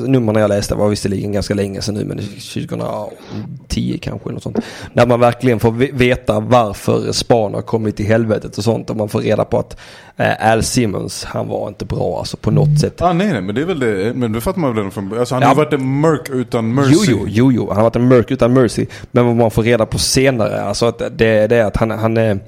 [0.07, 4.57] numren jag läste var visserligen ganska länge sedan nu men 2010 kanske något sånt.
[4.93, 8.95] När man verkligen får ve- veta varför Span har kommit till helvetet och sånt och
[8.97, 9.77] man får reda på att
[10.17, 13.01] eh, Al Simmons, han var inte bra alltså på något sätt.
[13.01, 14.13] Ah, nej, nej, men det är väl det.
[14.15, 15.47] Men det fattar man väl från Alltså han Ja.
[15.47, 16.91] har varit en mörk utan mercy.
[16.93, 18.85] Jo, jo, jo, jo, han har varit en mörk utan mercy.
[19.11, 22.17] Men vad man får reda på senare, alltså att det, det är att han, han
[22.17, 22.39] är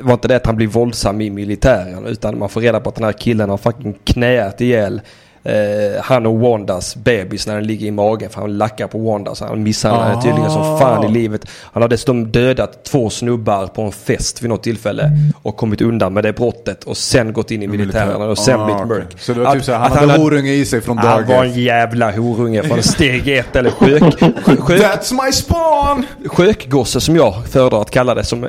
[0.00, 2.94] var inte det att han blir våldsam i militären utan man får reda på att
[2.94, 5.00] den här killen har fucking knäat ihjäl
[5.44, 5.54] eh,
[6.02, 8.30] han och Wandas bebis när den ligger i magen.
[8.30, 10.22] För han lackar på Wanda så han misshandlar henne Ah.
[10.22, 11.46] tydligen som fan i livet.
[11.72, 15.10] Han har dessutom dödat två snubbar på en fest vid något tillfälle.
[15.42, 18.64] Och kommit undan med det brottet och sen gått in i militären och sen Ah,
[18.66, 19.18] blivit mörk.
[19.20, 21.44] Så det var typ såhär, han hade hade- horunge i sig från Han dag var
[21.44, 24.02] en jävla horunge från steg ett eller sjuk,
[24.44, 26.06] sjuk, That's my spawn!
[26.26, 28.24] sjökgosse som jag föredrar att kalla det.
[28.24, 28.46] Som,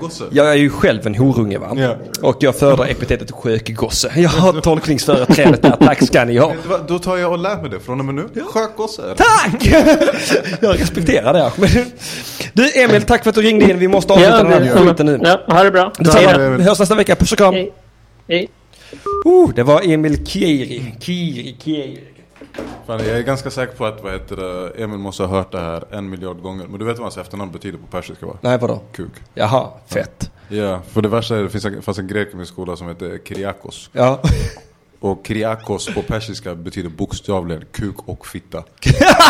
[0.00, 0.24] Gosse.
[0.32, 1.96] jag är ju själv en horunge va?
[2.22, 4.12] Och jag föredrar epitetet sjökgosse.
[4.16, 6.86] Jag har tolkningsföreträdet där, tack ska du vad?
[6.86, 8.28] Då tar jag och lär mig det från och med nu.
[8.52, 9.02] Sjökgosse.
[9.16, 9.66] Tack!
[10.60, 11.52] Jag respekterar det.
[12.52, 13.78] Du Emil, tack för att du ringde in.
[13.78, 15.20] Vi måste avsluta den här skiten nu.
[15.22, 15.92] Ja, ha det bra.
[15.98, 17.16] Ja, är väl- Vi hörs nästa vecka.
[17.16, 17.54] Puss och kram.
[17.54, 17.72] Hej.
[18.28, 18.48] Hej.
[19.24, 20.94] Oh, det var Emil Kieri.
[21.00, 22.00] Kieri, Kieri.
[22.86, 25.60] Fan, jag är ganska säker på att vad heter det, Emil måste ha hört det
[25.60, 26.66] här en miljard gånger.
[26.66, 28.38] Men du vet vad hans efternamn betyder på persiska va?
[28.40, 28.82] Nej, vadå?
[28.92, 29.10] Kuk.
[29.34, 30.30] Jaha, fett.
[30.48, 32.88] Ja, för det värsta är det finns en, fanns en grek i min skola som
[32.88, 33.90] heter Kyriakos.
[33.92, 34.20] Ja.
[35.00, 38.64] Och Kyriakos på persiska betyder bokstavligen kuk och fitta.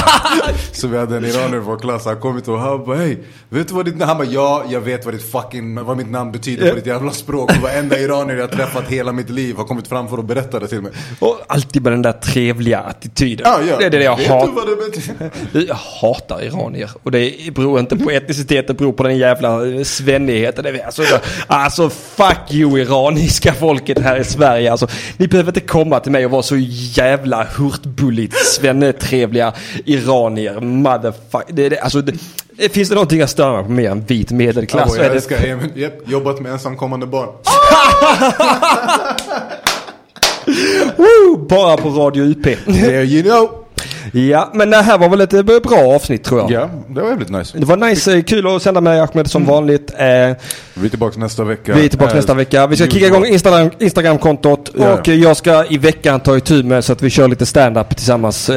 [0.72, 3.18] så vi hade en iranier i vår klass, han kom hit och han bara hej,
[3.48, 4.08] vet du vad ditt namn?
[4.08, 7.12] Han bara ja, jag vet vad ditt fucking, vad mitt namn betyder på ditt jävla
[7.12, 7.50] språk.
[7.50, 10.68] Och varenda iranier jag träffat hela mitt liv har kommit fram för att berätta det
[10.68, 10.92] till mig.
[11.18, 13.46] Och alltid med den där trevliga attityden.
[13.50, 13.76] Ja, ja.
[13.78, 14.52] Det är det jag hatar.
[15.52, 16.90] Jag hatar iranier.
[17.02, 20.80] Och det beror inte på etnicitet, det beror på den jävla eh, svennigheten.
[20.86, 21.02] Alltså,
[21.46, 24.70] alltså fuck you iraniska folket här i Sverige.
[24.70, 29.52] Alltså, ni behöver inte komma till mig och vara så jävla hurtbulligt svennetrevliga
[29.84, 30.60] iranier.
[30.60, 31.44] Motherfuck.
[31.48, 34.94] Det, det, alltså, det, finns det någonting jag stör mig på mer än vit medelklass
[34.94, 37.28] så jag älskar Emil, Japp, jobbat med ensamkommande barn.
[40.96, 41.46] Woo!
[41.48, 42.42] bara på Radio UP.
[42.64, 43.65] There you know.
[44.12, 46.50] Ja, men det här var väl ett bra avsnitt tror jag.
[46.50, 47.58] Ja, det var jävligt nice.
[47.58, 49.90] Det var nice, eh, kul att sända med Ahmed som vanligt.
[49.98, 50.06] Eh,
[50.74, 51.74] Vi är tillbaka nästa vecka.
[51.74, 52.66] Vi är tillbaka Eh, nästa vecka.
[52.66, 54.92] Vi ska kicka igång Instagram, Instagram-kontot Ja.
[54.94, 57.96] och eh, jag ska i veckan ta itu med så att vi kör lite stand-up
[57.96, 58.50] tillsammans.
[58.50, 58.56] Eh,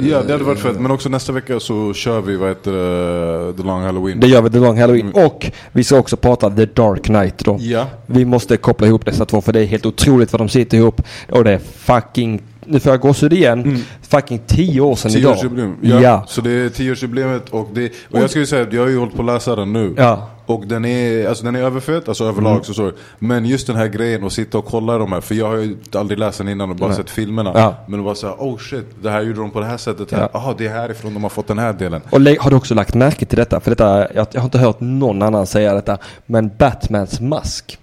[0.00, 0.80] Ja, det hade varit fett.
[0.80, 4.20] Men också nästa vecka så kör vi, vad heter det, The Long Halloween.
[4.20, 5.12] Det gör vi The Long Halloween.
[5.12, 7.56] Och vi ska också prata The Dark Knight då.
[7.60, 7.86] Ja.
[8.06, 11.02] Vi måste koppla ihop dessa två för det är helt otroligt vad de sitter ihop.
[11.30, 15.32] Och det är fucking, nu får jag gåshud igen, fucking tio år sedan idag.
[15.38, 15.76] Tioårsjubileum.
[15.82, 16.00] Ja.
[16.00, 16.24] ja.
[16.28, 19.14] Så det är tioårsjubileet och det, och jag skulle säga att jag har ju hållit
[19.14, 19.94] på att läsa den nu.
[19.96, 20.28] Ja.
[20.46, 22.64] Och den är, alltså den är överfet, alltså överlag Mm.
[22.64, 22.92] så så.
[23.18, 25.76] Men just den här grejen att sitta och kolla de här, för jag har ju
[25.94, 26.96] aldrig läst den innan och bara Nej.
[26.96, 27.52] sett filmerna.
[27.54, 27.74] Ja.
[27.88, 30.20] Men var såhär, oh shit, det här gjorde de på det här sättet här.
[30.20, 30.28] Ja.
[30.32, 32.00] Jaha, det är härifrån de har fått den här delen.
[32.10, 33.60] Och har du också lagt märke till detta?
[33.60, 35.98] För detta, jag, jag har inte hört någon annan säga detta.
[36.26, 37.78] Men Batmans mask.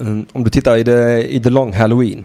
[0.00, 2.24] Mm, om du tittar i The, i the Long Halloween.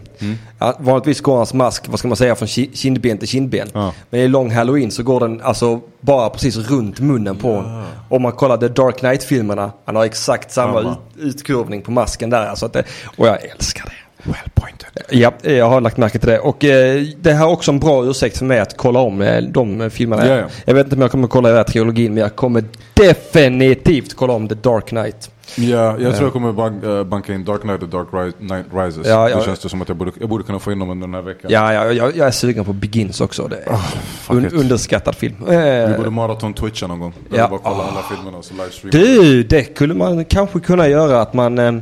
[0.58, 3.68] Ja, vanligtvis går hans mask, vad ska man säga, från ki- kindben till kindben.
[3.74, 3.92] Ja.
[4.10, 7.84] Men i Long Halloween så går den alltså bara precis runt munnen på honom.
[8.08, 10.92] Om man kollar The Dark Knight-filmerna, han har exakt samma Samma.
[11.16, 12.46] ut, utkurvning på masken där.
[12.46, 12.84] Alltså att det,
[13.16, 13.92] och jag älskar det.
[14.30, 14.88] Well pointed.
[15.10, 16.38] Ja, jag har lagt märke till det.
[16.38, 19.42] Och eh, det här är också en bra ursäkt för mig att kolla om eh,
[19.42, 20.26] de filmerna.
[20.28, 20.46] Ja, ja.
[20.64, 22.64] Jag vet inte om jag kommer kolla den här trilogin men jag kommer
[22.94, 25.30] definitivt kolla om The Dark Knight.
[25.54, 28.08] Ja, jag tror jag kommer bank, äh, banka in Dark Knight och Dark
[28.38, 29.06] Knight Rises.
[29.06, 29.36] Ja, ja.
[29.36, 31.14] Då känns det som att jag borde, jag borde kunna få in dem under den
[31.14, 31.50] här veckan.
[31.50, 33.48] Ja, ja jag, jag är sugen på Begins också.
[33.48, 35.34] Det är fuck un, underskattad film.
[35.48, 37.12] Vi Eh, borde maraton twitcha någon gång.
[37.30, 37.44] Ja.
[37.44, 37.88] vi bara kolla Ah.
[37.90, 38.98] alla filmerna och så livestreama.
[39.22, 41.74] du, det skulle man kanske kunna göra att man eh,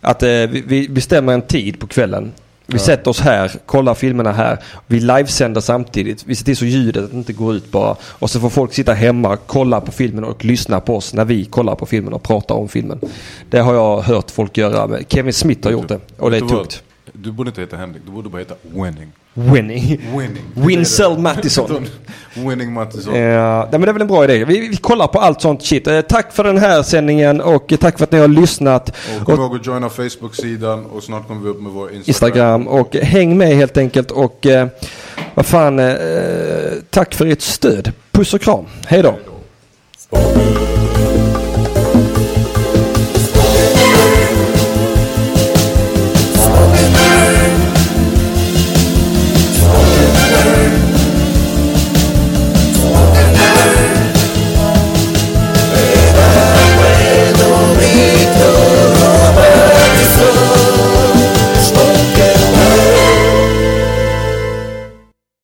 [0.00, 2.32] att eh, vi, vi bestämmer en tid på kvällen.
[2.72, 4.58] Vi sätter oss här, kollar filmerna här.
[4.86, 6.24] Vi livesänder samtidigt.
[6.26, 7.96] Vi ser till så ljudet inte går ut bara.
[8.02, 11.44] Och så får folk sitta hemma, kolla på filmen och lyssna på oss när vi
[11.44, 13.00] kollar på filmen och pratar om filmen.
[13.50, 14.98] Det har jag hört folk göra.
[15.08, 16.00] Kevin Smith har gjort det.
[16.16, 16.82] Och det är tungt.
[17.12, 19.12] Du borde inte heta Henrik, du borde bara heta Winning.
[19.38, 20.00] Winning.
[20.16, 20.42] Winning.
[20.54, 21.86] Winsell Mattisson.
[22.34, 23.14] Winning Mattisson.
[23.14, 24.44] Ja, men det är väl en bra idé.
[24.44, 25.86] Vi, vi kollar på allt sånt shit.
[25.86, 28.96] Eh, tack för den här sändningen och eh, tack för att ni har lyssnat.
[29.20, 32.08] Och kom ihåg att joina Facebook-sidan och snart kommer vi upp med vår Instagram.
[32.08, 34.68] Instagram och häng med helt enkelt och eh,
[35.34, 35.96] vad fan, eh,
[36.90, 37.92] tack för ert stöd.
[38.12, 38.64] Puss och kram.
[38.86, 39.10] Hej då.
[39.10, 39.20] Hej
[40.10, 40.77] då.